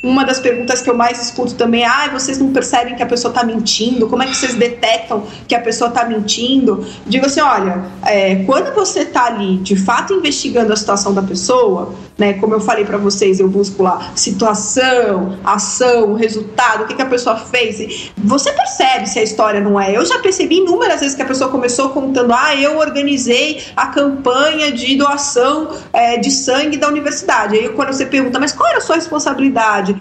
uma 0.02 0.24
das 0.24 0.40
perguntas 0.40 0.82
que 0.82 0.90
eu 0.90 0.96
mais 0.96 1.22
escuto 1.22 1.56
também 1.56 1.84
é: 1.84 1.88
ah, 1.88 2.10
vocês 2.12 2.38
não 2.38 2.54
percebem 2.54 2.96
que 2.96 3.02
a 3.02 3.06
pessoa 3.06 3.32
está 3.32 3.44
mentindo? 3.44 4.08
Como 4.08 4.22
é 4.22 4.28
que 4.28 4.36
vocês 4.36 4.54
detectam 4.54 5.24
que 5.48 5.56
a 5.56 5.60
pessoa 5.60 5.90
está 5.90 6.06
mentindo? 6.06 6.86
Digo 7.06 7.26
assim: 7.26 7.42
olha, 7.42 7.86
é, 8.06 8.44
quando 8.46 8.74
você 8.74 9.00
está 9.02 9.26
ali 9.26 9.58
de 9.58 9.76
fato 9.76 10.14
investigando 10.14 10.72
a 10.72 10.76
situação 10.76 11.14
da 11.14 11.22
pessoa, 11.24 11.94
né, 12.18 12.34
como 12.34 12.54
eu 12.54 12.60
falei 12.60 12.86
para 12.86 12.98
vocês, 12.98 13.40
eu 13.40 13.48
busco 13.48 13.84
lá 13.84 14.12
situação, 14.16 15.38
ação, 15.44 16.14
resultado, 16.14 16.84
o 16.84 16.88
que, 16.88 16.96
que 16.96 17.02
a 17.02 17.06
pessoa 17.06 17.36
fez. 17.36 18.12
Você 18.18 18.52
percebe 18.52 19.08
se 19.08 19.20
a 19.20 19.24
história 19.24 19.60
não 19.60 19.80
é. 19.80 19.96
Eu 19.96 20.06
já 20.06 20.20
percebi 20.20 20.58
inúmeras 20.58 21.00
vezes 21.00 21.16
que 21.16 21.22
a 21.22 21.26
pessoa 21.26 21.50
começou 21.50 21.90
contando: 21.90 22.34
ah, 22.34 22.56
eu 22.56 22.78
organizei 22.78 23.64
a 23.76 23.88
campanha 23.88 24.72
de 24.72 24.96
doação 24.96 25.70
é, 25.92 26.18
de 26.18 26.30
sangue 26.30 26.78
da 26.78 26.88
universidade. 26.88 27.56
Aí 27.56 27.70
quando 27.70 27.94
você 27.94 28.06
pergunta, 28.06 28.40
mas 28.40 28.54
qual 28.54 28.70
era 28.70 28.78
a 28.78 28.82
sua 28.82 28.96
responsabilidade? 28.96 29.97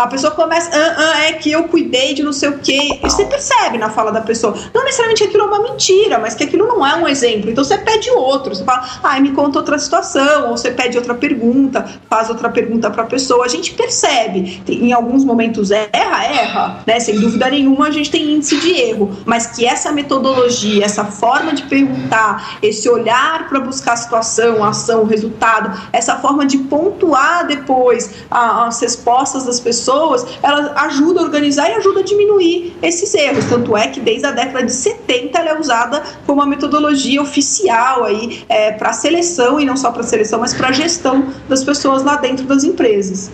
A 0.00 0.06
pessoa 0.06 0.30
começa, 0.30 0.70
ah, 0.72 0.94
ah, 0.96 1.24
é 1.24 1.34
que 1.34 1.52
eu 1.52 1.64
cuidei 1.64 2.14
de 2.14 2.22
não 2.22 2.32
sei 2.32 2.48
o 2.48 2.58
quê. 2.58 2.98
Você 3.02 3.26
percebe 3.26 3.76
na 3.76 3.90
fala 3.90 4.10
da 4.10 4.22
pessoa. 4.22 4.56
Não 4.72 4.82
necessariamente 4.82 5.24
aquilo 5.24 5.42
é 5.42 5.46
uma 5.46 5.62
mentira, 5.62 6.18
mas 6.18 6.34
que 6.34 6.44
aquilo 6.44 6.66
não 6.66 6.86
é 6.86 6.94
um 6.94 7.06
exemplo. 7.06 7.50
Então 7.50 7.62
você 7.62 7.76
pede 7.76 8.10
outro. 8.12 8.54
Você 8.54 8.64
fala, 8.64 8.82
ah, 9.02 9.20
me 9.20 9.32
conta 9.32 9.58
outra 9.58 9.78
situação. 9.78 10.48
Ou 10.48 10.56
você 10.56 10.70
pede 10.70 10.96
outra 10.96 11.12
pergunta, 11.12 11.84
faz 12.08 12.30
outra 12.30 12.48
pergunta 12.48 12.90
para 12.90 13.02
a 13.02 13.06
pessoa. 13.06 13.44
A 13.44 13.48
gente 13.48 13.74
percebe. 13.74 14.62
Em 14.66 14.90
alguns 14.94 15.22
momentos 15.22 15.70
erra, 15.70 16.24
erra. 16.24 16.82
Né? 16.86 16.98
Sem 16.98 17.20
dúvida 17.20 17.50
nenhuma, 17.50 17.88
a 17.88 17.90
gente 17.90 18.10
tem 18.10 18.36
índice 18.36 18.58
de 18.58 18.70
erro. 18.70 19.14
Mas 19.26 19.48
que 19.48 19.66
essa 19.66 19.92
metodologia, 19.92 20.82
essa 20.82 21.04
forma 21.04 21.52
de 21.52 21.64
perguntar, 21.64 22.58
esse 22.62 22.88
olhar 22.88 23.50
para 23.50 23.60
buscar 23.60 23.92
a 23.92 23.96
situação, 23.96 24.64
a 24.64 24.70
ação, 24.70 25.02
o 25.02 25.04
resultado, 25.04 25.78
essa 25.92 26.16
forma 26.16 26.46
de 26.46 26.56
pontuar 26.56 27.46
depois 27.46 28.14
as 28.30 28.80
respostas 28.80 29.44
das 29.44 29.60
pessoas 29.60 29.89
pessoas, 29.90 30.26
ela 30.42 30.72
ajuda 30.84 31.20
a 31.20 31.24
organizar 31.24 31.68
e 31.68 31.74
ajuda 31.74 32.00
a 32.00 32.02
diminuir 32.02 32.76
esses 32.82 33.12
erros. 33.14 33.44
Tanto 33.46 33.76
é 33.76 33.88
que 33.88 34.00
desde 34.00 34.26
a 34.26 34.30
década 34.30 34.64
de 34.64 34.72
70 34.72 35.38
ela 35.38 35.50
é 35.50 35.58
usada 35.58 36.02
como 36.26 36.40
uma 36.40 36.46
metodologia 36.46 37.20
oficial 37.20 38.04
aí 38.04 38.44
é, 38.48 38.72
para 38.72 38.92
seleção 38.92 39.58
e 39.58 39.64
não 39.64 39.76
só 39.76 39.90
para 39.90 40.02
seleção, 40.02 40.40
mas 40.40 40.54
para 40.54 40.72
gestão 40.72 41.32
das 41.48 41.64
pessoas 41.64 42.04
lá 42.04 42.16
dentro 42.16 42.46
das 42.46 42.62
empresas. 42.64 43.30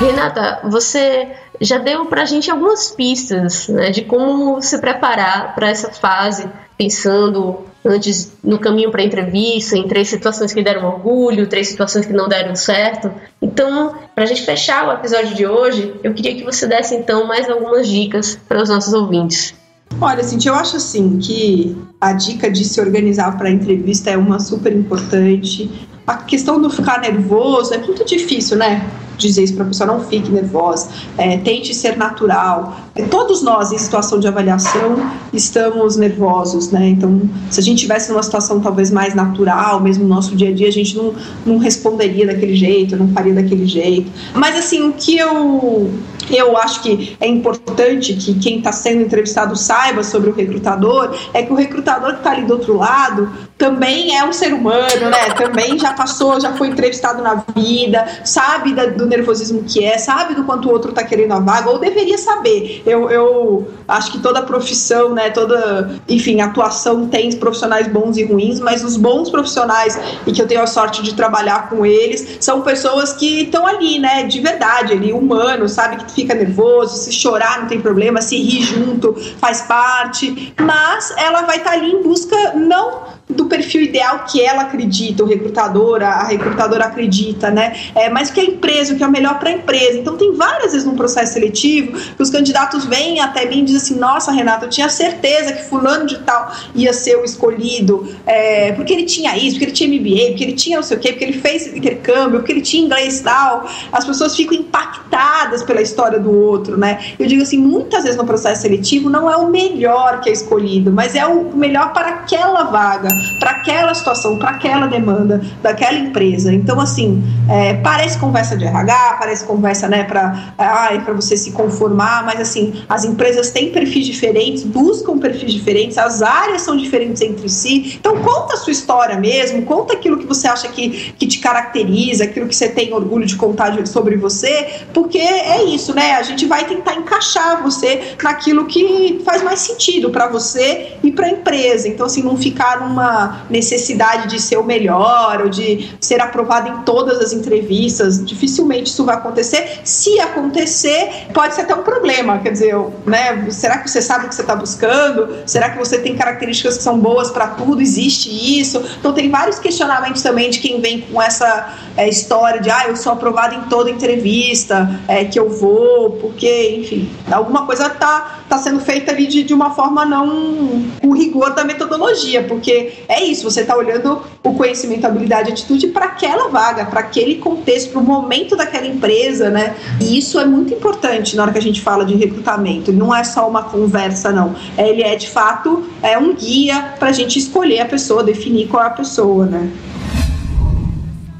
Renata, 0.00 0.60
você 0.64 1.28
já 1.60 1.76
deu 1.76 2.06
pra 2.06 2.24
gente 2.24 2.50
algumas 2.50 2.90
pistas 2.90 3.68
né, 3.68 3.90
de 3.90 4.00
como 4.00 4.62
se 4.62 4.78
preparar 4.78 5.54
para 5.54 5.68
essa 5.68 5.90
fase, 5.92 6.48
pensando 6.78 7.66
antes 7.84 8.32
no 8.42 8.58
caminho 8.58 8.90
para 8.90 9.02
a 9.02 9.04
entrevista, 9.04 9.76
em 9.76 9.86
três 9.86 10.08
situações 10.08 10.54
que 10.54 10.62
deram 10.62 10.86
orgulho, 10.88 11.46
três 11.46 11.68
situações 11.68 12.06
que 12.06 12.14
não 12.14 12.28
deram 12.28 12.56
certo. 12.56 13.12
Então, 13.42 13.94
para 14.14 14.24
a 14.24 14.26
gente 14.26 14.42
fechar 14.42 14.88
o 14.88 14.92
episódio 14.92 15.34
de 15.34 15.46
hoje, 15.46 15.94
eu 16.02 16.14
queria 16.14 16.34
que 16.34 16.44
você 16.44 16.66
desse 16.66 16.94
então 16.94 17.26
mais 17.26 17.50
algumas 17.50 17.86
dicas 17.86 18.38
para 18.48 18.62
os 18.62 18.70
nossos 18.70 18.94
ouvintes. 18.94 19.54
Olha, 20.00 20.22
Cintia, 20.22 20.50
eu 20.50 20.54
acho 20.54 20.76
assim 20.76 21.18
que 21.18 21.76
a 22.00 22.14
dica 22.14 22.50
de 22.50 22.64
se 22.64 22.80
organizar 22.80 23.36
para 23.36 23.48
a 23.48 23.52
entrevista 23.52 24.08
é 24.08 24.16
uma 24.16 24.40
super 24.40 24.74
importante. 24.74 25.70
A 26.06 26.16
questão 26.16 26.58
do 26.58 26.70
ficar 26.70 27.00
nervoso 27.00 27.74
é 27.74 27.78
muito 27.78 28.02
difícil, 28.02 28.56
né? 28.56 28.82
Dizer 29.26 29.44
isso 29.44 29.54
para 29.54 29.64
a 29.64 29.68
pessoa, 29.68 29.86
não 29.86 30.00
fique 30.00 30.30
nervosa, 30.30 30.88
é, 31.16 31.38
tente 31.38 31.74
ser 31.74 31.96
natural. 31.96 32.76
É, 32.94 33.02
todos 33.02 33.42
nós, 33.42 33.72
em 33.72 33.78
situação 33.78 34.18
de 34.18 34.26
avaliação, 34.28 34.96
estamos 35.32 35.96
nervosos, 35.96 36.70
né? 36.70 36.88
Então, 36.88 37.22
se 37.50 37.60
a 37.60 37.62
gente 37.62 37.80
tivesse 37.80 38.10
numa 38.10 38.22
situação 38.22 38.60
talvez 38.60 38.90
mais 38.90 39.14
natural, 39.14 39.80
mesmo 39.80 40.04
no 40.04 40.10
nosso 40.10 40.34
dia 40.34 40.50
a 40.50 40.52
dia, 40.52 40.68
a 40.68 40.72
gente 40.72 40.96
não, 40.96 41.14
não 41.46 41.58
responderia 41.58 42.26
daquele 42.26 42.54
jeito, 42.54 42.96
não 42.96 43.08
faria 43.08 43.34
daquele 43.34 43.66
jeito. 43.66 44.10
Mas, 44.34 44.56
assim, 44.56 44.88
o 44.88 44.92
que 44.92 45.16
eu 45.16 45.90
eu 46.36 46.56
acho 46.56 46.82
que 46.82 47.16
é 47.20 47.26
importante 47.26 48.14
que 48.14 48.38
quem 48.38 48.58
está 48.58 48.72
sendo 48.72 49.02
entrevistado 49.02 49.56
saiba 49.56 50.02
sobre 50.02 50.30
o 50.30 50.32
recrutador 50.32 51.14
é 51.32 51.42
que 51.42 51.52
o 51.52 51.56
recrutador 51.56 52.12
que 52.12 52.18
está 52.18 52.32
ali 52.32 52.44
do 52.44 52.54
outro 52.54 52.76
lado 52.76 53.30
também 53.60 54.16
é 54.16 54.24
um 54.24 54.32
ser 54.32 54.54
humano, 54.54 55.10
né? 55.10 55.30
Também 55.36 55.78
já 55.78 55.92
passou, 55.92 56.40
já 56.40 56.54
foi 56.54 56.68
entrevistado 56.68 57.22
na 57.22 57.44
vida, 57.54 58.06
sabe 58.24 58.72
da, 58.72 58.86
do 58.86 59.04
nervosismo 59.04 59.64
que 59.64 59.84
é, 59.84 59.98
sabe 59.98 60.34
do 60.34 60.44
quanto 60.44 60.66
o 60.66 60.72
outro 60.72 60.90
está 60.90 61.04
querendo 61.04 61.32
a 61.32 61.40
vaga, 61.40 61.68
ou 61.68 61.78
deveria 61.78 62.16
saber. 62.16 62.82
Eu, 62.86 63.10
eu 63.10 63.68
acho 63.86 64.12
que 64.12 64.18
toda 64.18 64.40
profissão, 64.40 65.12
né, 65.12 65.28
toda, 65.28 66.00
enfim, 66.08 66.40
atuação 66.40 67.06
tem 67.06 67.30
profissionais 67.36 67.86
bons 67.86 68.16
e 68.16 68.24
ruins, 68.24 68.58
mas 68.58 68.82
os 68.82 68.96
bons 68.96 69.28
profissionais, 69.28 70.00
e 70.26 70.32
que 70.32 70.40
eu 70.40 70.48
tenho 70.48 70.62
a 70.62 70.66
sorte 70.66 71.02
de 71.02 71.14
trabalhar 71.14 71.68
com 71.68 71.84
eles, 71.84 72.38
são 72.40 72.62
pessoas 72.62 73.12
que 73.12 73.42
estão 73.42 73.66
ali, 73.66 73.98
né, 73.98 74.22
de 74.22 74.40
verdade, 74.40 74.94
ali, 74.94 75.12
humano, 75.12 75.68
sabe, 75.68 76.02
que 76.04 76.19
fica 76.20 76.34
nervoso, 76.34 76.96
se 76.96 77.12
chorar 77.12 77.60
não 77.60 77.68
tem 77.68 77.80
problema, 77.80 78.20
se 78.20 78.36
rir 78.36 78.62
junto 78.62 79.14
faz 79.38 79.62
parte, 79.62 80.52
mas 80.60 81.12
ela 81.16 81.42
vai 81.42 81.58
estar 81.58 81.70
tá 81.70 81.76
ali 81.76 81.90
em 81.90 82.02
busca 82.02 82.54
não 82.54 83.19
do 83.34 83.46
perfil 83.46 83.82
ideal 83.82 84.24
que 84.30 84.40
ela 84.40 84.62
acredita, 84.62 85.22
o 85.22 85.26
recrutador, 85.26 86.02
a 86.02 86.24
recrutadora 86.24 86.84
acredita, 86.84 87.50
né? 87.50 87.74
É, 87.94 88.08
mas 88.08 88.30
que 88.30 88.40
é 88.40 88.44
empresa, 88.44 88.94
o 88.94 88.96
que 88.96 89.04
é 89.04 89.08
melhor 89.08 89.38
para 89.38 89.50
a 89.50 89.52
empresa. 89.52 89.98
Então, 89.98 90.16
tem 90.16 90.32
várias 90.34 90.72
vezes 90.72 90.86
num 90.86 90.94
processo 90.94 91.34
seletivo 91.34 91.98
que 91.98 92.22
os 92.22 92.30
candidatos 92.30 92.84
vêm 92.84 93.20
até 93.20 93.46
mim 93.46 93.60
e 93.60 93.64
dizem 93.64 93.80
assim: 93.80 93.94
Nossa, 93.98 94.32
Renata, 94.32 94.66
eu 94.66 94.70
tinha 94.70 94.88
certeza 94.88 95.52
que 95.52 95.64
Fulano 95.64 96.06
de 96.06 96.18
Tal 96.18 96.52
ia 96.74 96.92
ser 96.92 97.16
o 97.16 97.24
escolhido, 97.24 98.08
é, 98.26 98.72
porque 98.72 98.92
ele 98.92 99.04
tinha 99.04 99.36
isso, 99.36 99.52
porque 99.58 99.64
ele 99.64 99.72
tinha 99.72 99.88
MBA, 99.88 100.26
porque 100.28 100.44
ele 100.44 100.52
tinha 100.52 100.76
não 100.76 100.82
sei 100.82 100.96
o 100.96 101.00
quê, 101.00 101.12
porque 101.12 101.24
ele 101.24 101.40
fez 101.40 101.66
intercâmbio, 101.66 102.40
porque 102.40 102.52
ele 102.52 102.60
tinha 102.60 102.84
inglês 102.84 103.20
tal. 103.20 103.68
As 103.92 104.04
pessoas 104.04 104.34
ficam 104.36 104.56
impactadas 104.56 105.62
pela 105.62 105.80
história 105.80 106.18
do 106.18 106.32
outro, 106.32 106.76
né? 106.76 106.98
Eu 107.18 107.26
digo 107.26 107.42
assim: 107.42 107.58
muitas 107.58 108.02
vezes 108.02 108.16
no 108.16 108.24
processo 108.24 108.62
seletivo 108.62 109.08
não 109.08 109.30
é 109.30 109.36
o 109.36 109.48
melhor 109.48 110.20
que 110.20 110.28
é 110.28 110.32
escolhido, 110.32 110.92
mas 110.92 111.14
é 111.14 111.26
o 111.26 111.56
melhor 111.56 111.92
para 111.92 112.08
aquela 112.08 112.64
vaga 112.64 113.10
para 113.38 113.50
aquela 113.50 113.94
situação, 113.94 114.36
para 114.36 114.50
aquela 114.50 114.86
demanda 114.86 115.40
daquela 115.62 115.98
empresa. 115.98 116.52
Então, 116.52 116.80
assim, 116.80 117.22
é, 117.48 117.74
parece 117.74 118.18
conversa 118.18 118.56
de 118.56 118.64
RH, 118.64 119.16
parece 119.18 119.44
conversa 119.44 119.88
né, 119.88 120.04
para 120.04 120.54
para 120.56 121.14
você 121.14 121.36
se 121.36 121.52
conformar, 121.52 122.24
mas 122.24 122.40
assim, 122.40 122.84
as 122.88 123.04
empresas 123.04 123.50
têm 123.50 123.70
perfis 123.70 124.06
diferentes, 124.06 124.62
buscam 124.62 125.18
perfis 125.18 125.52
diferentes, 125.52 125.98
as 125.98 126.22
áreas 126.22 126.62
são 126.62 126.76
diferentes 126.76 127.22
entre 127.22 127.48
si. 127.48 127.96
Então, 127.98 128.16
conta 128.18 128.54
a 128.54 128.56
sua 128.56 128.72
história 128.72 129.16
mesmo, 129.18 129.62
conta 129.62 129.94
aquilo 129.94 130.18
que 130.18 130.26
você 130.26 130.46
acha 130.46 130.68
que, 130.68 131.12
que 131.18 131.26
te 131.26 131.38
caracteriza, 131.38 132.24
aquilo 132.24 132.46
que 132.46 132.54
você 132.54 132.68
tem 132.68 132.92
orgulho 132.92 133.26
de 133.26 133.36
contar 133.36 133.70
sobre 133.86 134.16
você, 134.16 134.84
porque 134.92 135.18
é 135.18 135.64
isso, 135.64 135.94
né? 135.94 136.12
A 136.12 136.22
gente 136.22 136.46
vai 136.46 136.64
tentar 136.66 136.94
encaixar 136.94 137.62
você 137.62 138.14
naquilo 138.22 138.66
que 138.66 139.20
faz 139.24 139.42
mais 139.42 139.60
sentido 139.60 140.10
para 140.10 140.28
você 140.28 140.94
e 141.02 141.12
para 141.12 141.26
a 141.26 141.30
empresa. 141.30 141.88
Então, 141.88 142.06
assim, 142.06 142.22
não 142.22 142.36
ficar 142.36 142.80
numa 142.80 143.09
necessidade 143.48 144.28
de 144.28 144.40
ser 144.40 144.56
o 144.56 144.64
melhor 144.64 145.42
ou 145.42 145.48
de 145.48 145.90
ser 146.00 146.20
aprovado 146.20 146.68
em 146.68 146.82
todas 146.82 147.20
as 147.20 147.32
entrevistas. 147.32 148.24
Dificilmente 148.24 148.90
isso 148.90 149.04
vai 149.04 149.16
acontecer. 149.16 149.80
Se 149.84 150.18
acontecer, 150.20 151.26
pode 151.32 151.54
ser 151.54 151.62
até 151.62 151.74
um 151.74 151.82
problema. 151.82 152.38
Quer 152.38 152.52
dizer, 152.52 152.74
né, 153.06 153.50
será 153.50 153.78
que 153.78 153.90
você 153.90 154.00
sabe 154.00 154.26
o 154.26 154.28
que 154.28 154.34
você 154.34 154.42
está 154.42 154.56
buscando? 154.56 155.36
Será 155.46 155.70
que 155.70 155.78
você 155.78 155.98
tem 155.98 156.16
características 156.16 156.76
que 156.76 156.82
são 156.82 156.98
boas 156.98 157.30
para 157.30 157.48
tudo? 157.48 157.80
Existe 157.80 158.28
isso? 158.60 158.82
Então, 158.98 159.12
tem 159.12 159.30
vários 159.30 159.58
questionamentos 159.58 160.22
também 160.22 160.50
de 160.50 160.58
quem 160.58 160.80
vem 160.80 161.00
com 161.00 161.20
essa 161.20 161.74
é, 161.96 162.08
história 162.08 162.60
de 162.60 162.70
ah, 162.70 162.84
eu 162.88 162.96
sou 162.96 163.12
aprovado 163.12 163.54
em 163.54 163.62
toda 163.62 163.90
entrevista 163.90 165.00
é, 165.08 165.24
que 165.24 165.38
eu 165.38 165.48
vou, 165.48 166.12
porque, 166.12 166.76
enfim, 166.76 167.10
alguma 167.30 167.66
coisa 167.66 167.86
está 167.86 168.40
tá 168.48 168.58
sendo 168.58 168.80
feita 168.80 169.12
ali 169.12 169.26
de, 169.26 169.42
de 169.42 169.54
uma 169.54 169.74
forma 169.74 170.04
não 170.04 170.84
com 171.00 171.12
rigor 171.12 171.54
da 171.54 171.64
metodologia, 171.64 172.42
porque 172.44 172.99
é 173.08 173.24
isso, 173.24 173.48
você 173.48 173.62
está 173.62 173.76
olhando 173.76 174.22
o 174.42 174.54
conhecimento, 174.54 175.06
habilidade, 175.06 175.50
atitude 175.52 175.88
para 175.88 176.06
aquela 176.06 176.48
vaga, 176.48 176.84
para 176.84 177.00
aquele 177.00 177.36
contexto, 177.36 177.90
para 177.90 178.00
o 178.00 178.04
momento 178.04 178.56
daquela 178.56 178.86
empresa, 178.86 179.50
né? 179.50 179.74
E 180.00 180.18
isso 180.18 180.38
é 180.38 180.44
muito 180.44 180.72
importante 180.74 181.36
na 181.36 181.42
hora 181.42 181.52
que 181.52 181.58
a 181.58 181.62
gente 181.62 181.80
fala 181.80 182.04
de 182.04 182.14
recrutamento. 182.14 182.92
Não 182.92 183.14
é 183.14 183.24
só 183.24 183.48
uma 183.48 183.64
conversa, 183.64 184.30
não. 184.30 184.54
Ele 184.76 185.02
é 185.02 185.16
de 185.16 185.28
fato 185.28 185.84
é 186.02 186.16
um 186.18 186.34
guia 186.34 186.94
para 186.98 187.08
a 187.08 187.12
gente 187.12 187.38
escolher 187.38 187.80
a 187.80 187.86
pessoa, 187.86 188.22
definir 188.22 188.68
qual 188.68 188.82
é 188.82 188.86
a 188.86 188.90
pessoa, 188.90 189.46
né? 189.46 189.70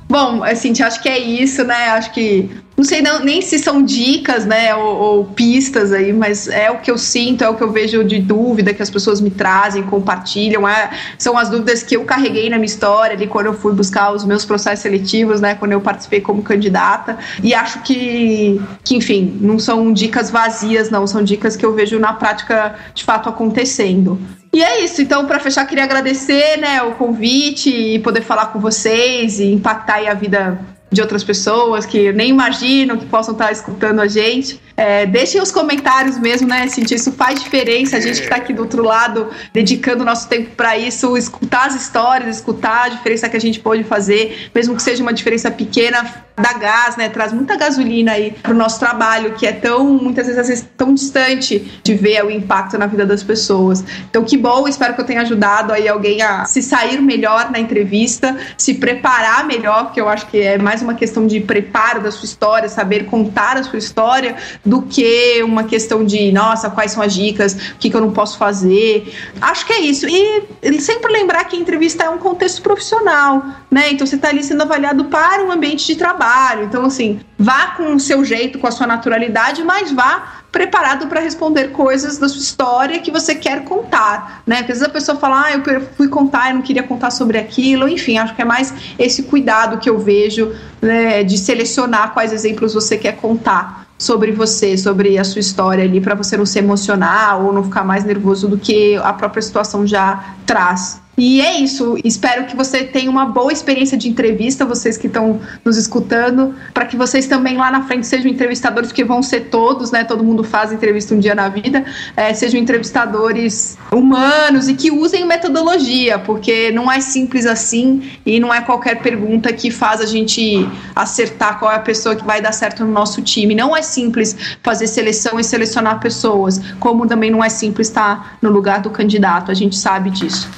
Bom, 0.09 0.43
assim, 0.43 0.73
acho 0.83 1.01
que 1.01 1.09
é 1.09 1.19
isso, 1.19 1.63
né? 1.63 1.91
Acho 1.91 2.13
que 2.13 2.51
não 2.81 2.85
sei 2.85 3.03
não, 3.03 3.23
nem 3.23 3.43
se 3.43 3.59
são 3.59 3.83
dicas, 3.83 4.47
né, 4.47 4.75
ou, 4.75 4.97
ou, 4.97 5.25
pistas 5.27 5.93
aí, 5.93 6.15
mas 6.15 6.49
é 6.49 6.71
o 6.71 6.79
que 6.79 6.91
eu 6.91 6.97
sinto, 6.97 7.45
é 7.45 7.49
o 7.49 7.55
que 7.55 7.63
eu 7.63 7.71
vejo 7.71 8.03
de 8.03 8.19
dúvida 8.19 8.73
que 8.73 8.83
as 8.83 8.89
pessoas 8.89 9.21
me 9.21 9.29
trazem, 9.29 9.83
compartilham, 9.83 10.67
é, 10.67 10.89
são 11.19 11.37
as 11.37 11.51
dúvidas 11.51 11.83
que 11.83 11.95
eu 11.95 12.05
carreguei 12.05 12.49
na 12.49 12.57
minha 12.57 12.65
história 12.65 13.15
ali 13.15 13.27
quando 13.27 13.47
eu 13.47 13.53
fui 13.53 13.75
buscar 13.75 14.13
os 14.13 14.25
meus 14.25 14.47
processos 14.47 14.81
seletivos, 14.81 15.43
né, 15.43 15.55
quando 15.55 15.73
eu 15.73 15.81
participei 15.83 16.23
como 16.23 16.43
candidata, 16.43 17.19
e 17.43 17.53
acho 17.53 17.83
que, 17.83 18.59
que 18.83 18.97
enfim, 18.97 19.37
não 19.43 19.59
são 19.59 19.93
dicas 19.93 20.31
vazias, 20.31 20.89
não, 20.89 21.07
são 21.07 21.23
dicas 21.23 21.57
que 21.57 21.67
eu 21.67 21.75
vejo 21.75 21.99
na 21.99 22.15
prática 22.15 22.77
de 22.95 23.05
fato 23.05 23.29
acontecendo. 23.29 24.19
E 24.55 24.65
é 24.65 24.83
isso, 24.83 25.03
então, 25.03 25.27
para 25.27 25.39
fechar, 25.39 25.67
queria 25.67 25.85
agradecer 25.85 26.57
né, 26.57 26.83
o 26.83 26.93
convite 26.93 27.69
e 27.69 27.99
poder 27.99 28.23
falar 28.23 28.47
com 28.47 28.59
vocês 28.59 29.39
e 29.39 29.53
impactar 29.53 30.09
a 30.11 30.15
vida 30.15 30.59
de 30.91 31.01
outras 31.01 31.23
pessoas 31.23 31.87
que 31.87 32.13
nem 32.13 32.31
imaginam 32.31 32.97
que 32.97 33.07
possam 33.07 33.33
estar 33.33 33.53
escutando 33.53 34.01
a 34.01 34.09
gente. 34.09 34.61
É, 34.77 35.05
deixem 35.05 35.41
os 35.41 35.53
comentários 35.53 36.19
mesmo, 36.19 36.49
né, 36.49 36.67
Cintia? 36.69 36.97
Isso 36.97 37.13
faz 37.13 37.39
diferença. 37.39 37.99
A 37.99 38.01
gente 38.01 38.17
que 38.17 38.25
está 38.25 38.37
aqui 38.37 38.53
do 38.53 38.63
outro 38.63 38.83
lado, 38.83 39.29
dedicando 39.53 40.05
nosso 40.05 40.29
tempo 40.29 40.51
para 40.57 40.77
isso, 40.77 41.17
escutar 41.17 41.67
as 41.67 41.75
histórias, 41.75 42.37
escutar 42.37 42.85
a 42.85 42.89
diferença 42.89 43.29
que 43.29 43.37
a 43.37 43.41
gente 43.41 43.61
pode 43.61 43.85
fazer, 43.85 44.51
mesmo 44.55 44.75
que 44.75 44.83
seja 44.83 45.03
uma 45.03 45.13
diferença 45.13 45.51
pequena, 45.51 46.25
da 46.41 46.55
gás, 46.55 46.97
né? 46.97 47.09
Traz 47.09 47.33
muita 47.33 47.57
gasolina 47.57 48.13
aí 48.13 48.33
para 48.43 48.53
o 48.53 48.57
nosso 48.57 48.81
trabalho, 48.81 49.35
que 49.35 49.47
é 49.47 49.53
tão, 49.53 49.85
muitas 49.85 50.27
vezes, 50.27 50.41
às 50.41 50.49
vezes, 50.49 50.69
tão 50.77 50.95
distante 50.95 51.81
de 51.83 51.95
ver 51.95 52.25
o 52.25 52.31
impacto 52.31 52.79
na 52.79 52.87
vida 52.87 53.05
das 53.05 53.23
pessoas. 53.23 53.85
Então, 54.09 54.25
que 54.25 54.37
bom, 54.37 54.67
espero 54.67 54.95
que 54.95 55.01
eu 55.01 55.05
tenha 55.05 55.21
ajudado 55.21 55.73
aí 55.73 55.87
alguém 55.87 56.23
a 56.23 56.45
se 56.47 56.63
sair 56.63 57.01
melhor 57.01 57.51
na 57.51 57.59
entrevista, 57.59 58.37
se 58.57 58.75
preparar 58.75 59.47
melhor, 59.47 59.87
porque 59.87 60.01
eu 60.01 60.09
acho 60.09 60.27
que 60.27 60.41
é 60.41 60.59
mais 60.59 60.80
uma 60.83 60.95
questão 60.95 61.27
de 61.27 61.41
preparo 61.41 62.03
da 62.03 62.11
sua 62.11 62.25
história, 62.25 62.69
saber 62.69 63.07
contar 63.07 63.57
a 63.57 63.63
sua 63.63 63.79
história, 63.79 64.37
do 64.65 64.83
que 64.83 65.43
uma 65.43 65.65
questão 65.65 66.05
de, 66.05 66.33
nossa, 66.33 66.71
quais 66.71 66.93
são 66.93 67.03
as 67.03 67.15
dicas, 67.15 67.55
o 67.55 67.79
que, 67.79 67.91
que 67.91 67.97
eu 67.97 68.01
não 68.01 68.13
posso 68.13 68.39
fazer. 68.39 69.15
Acho 69.41 69.67
que 69.67 69.73
é 69.73 69.81
isso. 69.81 70.07
E 70.09 70.81
sempre 70.81 71.13
lembrar 71.13 71.45
que 71.45 71.57
a 71.57 71.59
entrevista 71.59 72.05
é 72.05 72.11
um 72.11 72.19
contexto 72.19 72.63
profissional, 72.63 73.45
né? 73.71 73.91
Então 73.93 74.07
você 74.07 74.17
está 74.17 74.29
ali 74.29 74.43
sendo 74.43 74.63
avaliado 74.63 75.05
para 75.07 75.43
um 75.43 75.51
ambiente 75.51 75.87
de 75.87 75.97
trabalho. 75.97 76.65
Então, 76.65 76.85
assim, 76.85 77.21
vá 77.39 77.69
com 77.77 77.95
o 77.95 78.01
seu 78.01 78.25
jeito, 78.25 78.59
com 78.59 78.67
a 78.67 78.71
sua 78.71 78.87
naturalidade, 78.87 79.63
mas 79.63 79.91
vá 79.93 80.40
preparado 80.53 81.07
para 81.07 81.21
responder 81.21 81.69
coisas 81.69 82.19
da 82.19 82.29
sua 82.29 82.41
história 82.41 82.99
que 82.99 83.11
você 83.11 83.35
quer 83.35 83.65
contar, 83.65 84.43
né? 84.47 84.61
Às 84.61 84.67
vezes 84.67 84.83
a 84.83 84.89
pessoa 84.89 85.17
fala, 85.19 85.45
ah, 85.45 85.53
eu 85.53 85.81
fui 85.97 86.09
contar 86.09 86.51
e 86.51 86.55
não 86.55 86.63
queria 86.63 86.83
contar 86.83 87.11
sobre 87.11 87.39
aquilo, 87.39 87.89
enfim, 87.89 88.19
acho 88.19 88.35
que 88.35 88.43
é 88.43 88.45
mais 88.45 88.75
esse 88.99 89.25
cuidado 89.25 89.79
que 89.79 89.89
eu 89.89 89.99
vejo 89.99 90.53
né, 90.83 91.23
de 91.23 91.39
selecionar 91.39 92.13
quais 92.13 92.33
exemplos 92.33 92.75
você 92.75 92.97
quer 92.97 93.17
contar 93.17 93.87
sobre 93.97 94.33
você, 94.33 94.79
sobre 94.79 95.19
a 95.19 95.25
sua 95.25 95.41
história 95.41 95.85
ali, 95.85 96.01
para 96.01 96.15
você 96.15 96.37
não 96.37 96.47
se 96.47 96.59
emocionar 96.59 97.39
ou 97.45 97.53
não 97.53 97.63
ficar 97.63 97.85
mais 97.85 98.03
nervoso 98.03 98.49
do 98.49 98.57
que 98.57 98.97
a 98.97 99.13
própria 99.13 99.43
situação 99.43 99.87
já 99.87 100.35
traz. 100.47 101.01
E 101.21 101.43
é 101.43 101.61
isso. 101.61 101.99
Espero 102.03 102.47
que 102.47 102.57
você 102.57 102.83
tenha 102.83 103.11
uma 103.11 103.27
boa 103.27 103.53
experiência 103.53 103.95
de 103.95 104.09
entrevista, 104.09 104.65
vocês 104.65 104.97
que 104.97 105.07
estão 105.07 105.39
nos 105.63 105.77
escutando, 105.77 106.55
para 106.73 106.87
que 106.87 106.97
vocês 106.97 107.27
também 107.27 107.59
lá 107.59 107.71
na 107.71 107.83
frente 107.83 108.07
sejam 108.07 108.31
entrevistadores, 108.31 108.89
porque 108.89 109.05
vão 109.05 109.23
ser 109.23 109.51
todos, 109.51 109.91
né? 109.91 110.03
Todo 110.03 110.25
mundo 110.25 110.43
faz 110.43 110.73
entrevista 110.73 111.15
um 111.15 111.19
dia 111.19 111.35
na 111.35 111.51
vida, 111.51 111.85
é, 112.17 112.33
sejam 112.33 112.59
entrevistadores 112.59 113.77
humanos 113.93 114.67
e 114.71 114.75
que 114.75 114.91
usem 114.91 115.27
metodologia, 115.27 116.19
porque 116.19 116.71
não 116.71 116.91
é 116.91 117.01
simples 117.01 117.45
assim 117.45 118.11
e 118.25 118.41
não 118.41 118.53
é 118.53 118.63
qualquer 118.63 119.03
pergunta 119.03 119.53
que 119.53 119.71
faz 119.71 120.01
a 120.01 120.07
gente 120.07 120.67
acertar 120.97 121.59
qual 121.59 121.71
é 121.71 121.75
a 121.75 121.81
pessoa 121.81 122.17
que 122.17 122.25
vai 122.25 122.41
dar 122.41 122.53
certo 122.53 122.83
no 122.83 122.91
nosso 122.91 123.21
time. 123.21 123.55
Não 123.55 123.77
é 123.77 123.83
simples 123.83 124.35
fazer 124.63 124.87
seleção 124.87 125.39
e 125.39 125.45
selecionar 125.45 126.01
pessoas, 126.01 126.63
como 126.81 127.07
também 127.07 127.31
não 127.31 127.45
é 127.45 127.51
simples 127.51 127.89
estar 127.89 128.39
no 128.41 128.49
lugar 128.49 128.81
do 128.81 128.89
candidato, 128.89 129.51
a 129.51 129.55
gente 129.55 129.77
sabe 129.77 130.09
disso. 130.09 130.49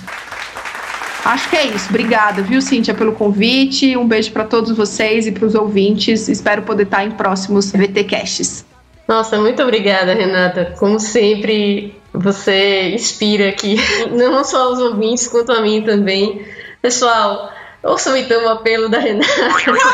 Acho 1.25 1.49
que 1.49 1.57
é 1.57 1.67
isso. 1.67 1.89
Obrigada, 1.89 2.43
viu, 2.43 2.61
Cíntia, 2.61 2.95
pelo 2.95 3.13
convite. 3.13 3.97
Um 3.97 4.07
beijo 4.07 4.33
para 4.33 4.45
todos 4.45 4.77
vocês 4.77 5.27
e 5.27 5.33
para 5.33 5.47
os 5.47 5.55
ouvintes. 5.55 6.29
Espero 6.29 6.63
poder 6.63 6.83
estar 6.83 7.05
em 7.05 7.13
próximos 7.13 7.71
VTcasts. 7.71 8.65
Nossa, 9.07 9.39
muito 9.39 9.63
obrigada, 9.63 10.15
Renata. 10.15 10.75
Como 10.79 10.99
sempre, 10.99 11.95
você 12.13 12.91
inspira 12.91 13.49
aqui, 13.49 13.77
não 14.11 14.43
só 14.45 14.73
os 14.73 14.81
ouvintes, 14.81 15.29
quanto 15.29 15.53
a 15.53 15.61
mim 15.61 15.83
também. 15.83 16.45
Pessoal, 16.81 17.53
ouçam 17.83 18.17
então 18.17 18.45
o 18.45 18.49
apelo 18.49 18.89
da 18.89 18.99
Renata. 18.99 19.29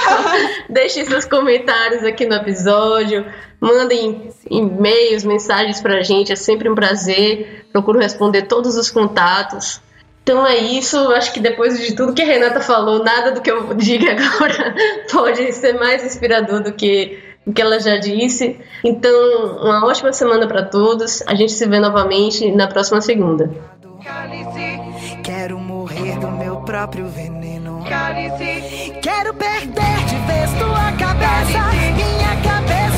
Deixem 0.70 1.05
seus 1.05 1.26
comentários 1.26 2.05
aqui 2.05 2.26
no 2.26 2.37
episódio. 2.37 3.26
Mandem 3.61 4.31
e-mails, 4.51 5.24
mensagens 5.24 5.81
para 5.81 5.99
a 5.99 6.03
gente. 6.03 6.33
É 6.33 6.37
sempre 6.37 6.70
um 6.70 6.74
prazer. 6.74 7.66
Procuro 7.70 7.99
responder 7.99 8.43
todos 8.43 8.76
os 8.76 8.91
contatos. 8.91 9.81
Então 10.29 10.47
é 10.47 10.59
isso, 10.59 10.99
acho 11.12 11.33
que 11.33 11.41
depois 11.41 11.81
de 11.81 11.95
tudo 11.95 12.12
que 12.12 12.20
a 12.20 12.26
Renata 12.26 12.61
falou, 12.61 13.03
nada 13.03 13.33
do 13.33 13.41
que 13.41 13.51
eu 13.51 13.72
diga 13.72 14.12
agora 14.12 14.74
pode 15.11 15.51
ser 15.55 15.72
mais 15.79 16.05
inspirador 16.05 16.62
do 16.62 16.70
que 16.70 17.18
o 17.47 17.53
que 17.55 17.62
ela 17.62 17.81
já 17.81 17.97
disse. 17.97 18.61
Então, 18.85 19.11
uma 19.62 19.87
ótima 19.87 20.12
semana 20.12 20.47
para 20.47 20.62
todos. 20.62 21.22
A 21.26 21.35
gente 21.35 21.53
se 21.53 21.66
vê 21.66 21.81
novamente 21.81 22.53
na 22.53 22.66
próxima 22.66 23.01
segunda. 23.01 23.51
Quero 25.24 25.59
morrer 25.59 26.18
do 26.18 26.31
meu 26.31 26.57
próprio 26.57 27.09
veneno. 27.09 27.83
Quero 29.01 29.33
perder 29.33 30.05
de 30.05 30.16
vez 30.26 30.51
tua 30.59 30.93
cabeça, 30.93 31.59
minha 31.97 32.37
cabeça 32.43 32.97